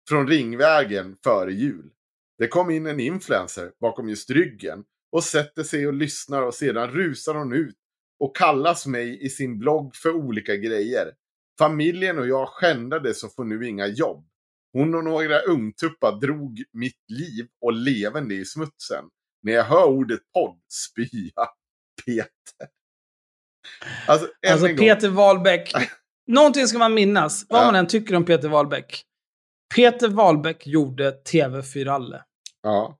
[0.08, 1.90] från Ringvägen före jul.
[2.38, 6.90] Det kom in en influencer bakom just ryggen och sätter sig och lyssnar och sedan
[6.90, 7.76] rusar hon ut
[8.20, 11.12] och kallas mig i sin blogg för olika grejer.
[11.58, 14.26] Familjen och jag skändades och får nu inga jobb.
[14.72, 19.04] Hon och några ungtuppar drog mitt liv och levande i smutsen.
[19.42, 21.46] När jag hör ordet podd spya
[22.06, 22.68] Peter.
[24.06, 24.66] Alltså, Alltså.
[24.68, 25.72] Peter Wahlbeck.
[26.26, 27.66] Någonting ska man minnas, vad Ja.
[27.66, 29.02] man än tycker om Peter Wahlbeck.
[29.74, 32.24] Peter Wahlbeck gjorde TV4-alle.
[32.62, 32.98] Ja.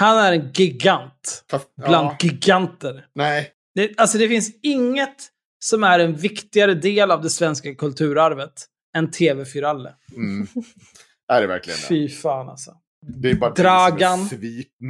[0.00, 2.16] Han är en gigant Fast, bland ja.
[2.20, 3.06] giganter.
[3.14, 3.52] Nej.
[3.74, 5.28] Det, alltså det finns inget
[5.64, 8.66] som är en viktigare del av det svenska kulturarvet
[8.96, 9.94] än TV4-alle.
[10.16, 10.46] Mm.
[11.28, 11.86] Är det verkligen det?
[11.86, 12.76] Fy fan alltså.
[13.06, 14.28] Det är bara Dragan,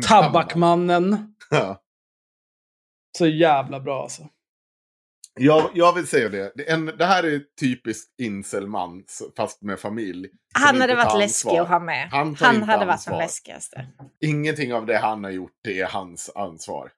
[0.09, 1.35] Tabakmannen.
[1.51, 1.83] Ja.
[3.19, 4.29] Så jävla bra alltså.
[5.39, 6.53] Jag, jag vill säga det.
[6.55, 9.05] Det, en, det här är typiskt inselman,
[9.37, 10.29] fast med familj.
[10.55, 12.09] Han hade varit läskig att ha med.
[12.11, 13.87] Han Han hade varit den läskigaste.
[14.21, 16.91] Ingenting av det han har gjort, det är hans ansvar.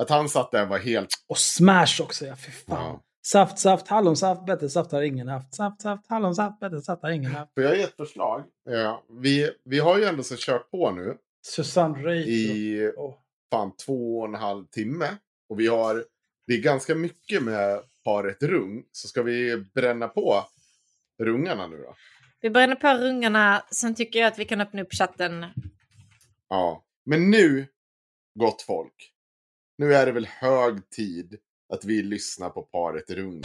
[0.00, 1.08] Att han satt där var helt...
[1.28, 2.36] Och Smash också, ja.
[2.36, 2.84] Fy fan.
[2.84, 3.00] Ja.
[3.26, 5.54] Saft, saft, hallonsaft, bättre saft har ingen haft.
[5.54, 7.54] Saft, saft, hallonsaft, bättre saft har ingen haft.
[7.54, 8.44] Får jag ge ett förslag?
[8.70, 11.16] Ja, vi, vi har ju ändå så kört på nu
[11.46, 12.30] Susanne Reuter.
[12.30, 13.14] i Åh.
[13.52, 15.06] fan två och en halv timme.
[15.48, 16.04] Och vi har,
[16.46, 18.84] det är ganska mycket med paret rung.
[18.92, 20.44] Så ska vi bränna på
[21.22, 21.94] rungarna nu då?
[22.40, 25.46] Vi bränner på rungarna, sen tycker jag att vi kan öppna upp chatten.
[26.48, 26.84] Ja.
[27.06, 27.66] Men nu,
[28.38, 29.12] gott folk.
[29.78, 31.38] Nu är det väl hög tid
[31.72, 33.42] att vi lyssnar på paret rung.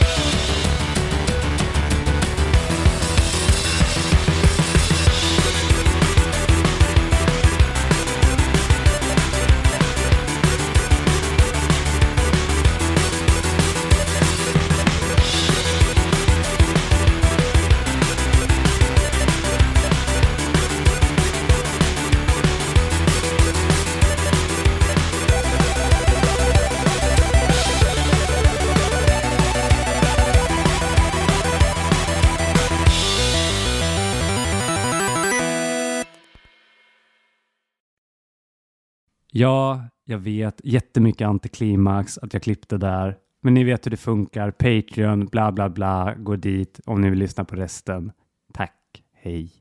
[39.39, 40.61] Ja, jag vet.
[40.63, 43.17] Jättemycket antiklimax att jag klippte där.
[43.41, 44.51] Men ni vet hur det funkar.
[44.51, 46.15] Patreon, bla bla bla.
[46.17, 48.11] Gå dit om ni vill lyssna på resten.
[48.53, 49.03] Tack.
[49.13, 49.51] Hej.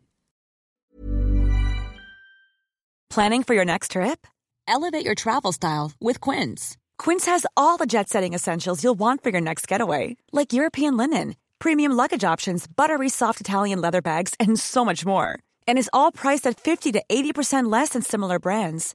[3.14, 4.26] Planning for your next trip?
[4.68, 6.76] Elevate your travel style with Quince.
[7.04, 10.96] Quince has all the jet setting essentials you'll want for your next getaway, like European
[10.96, 15.38] linen, premium luggage options, buttery soft Italian leather bags, and so much more.
[15.68, 18.94] And is all priced at 50 to 80% less than similar brands.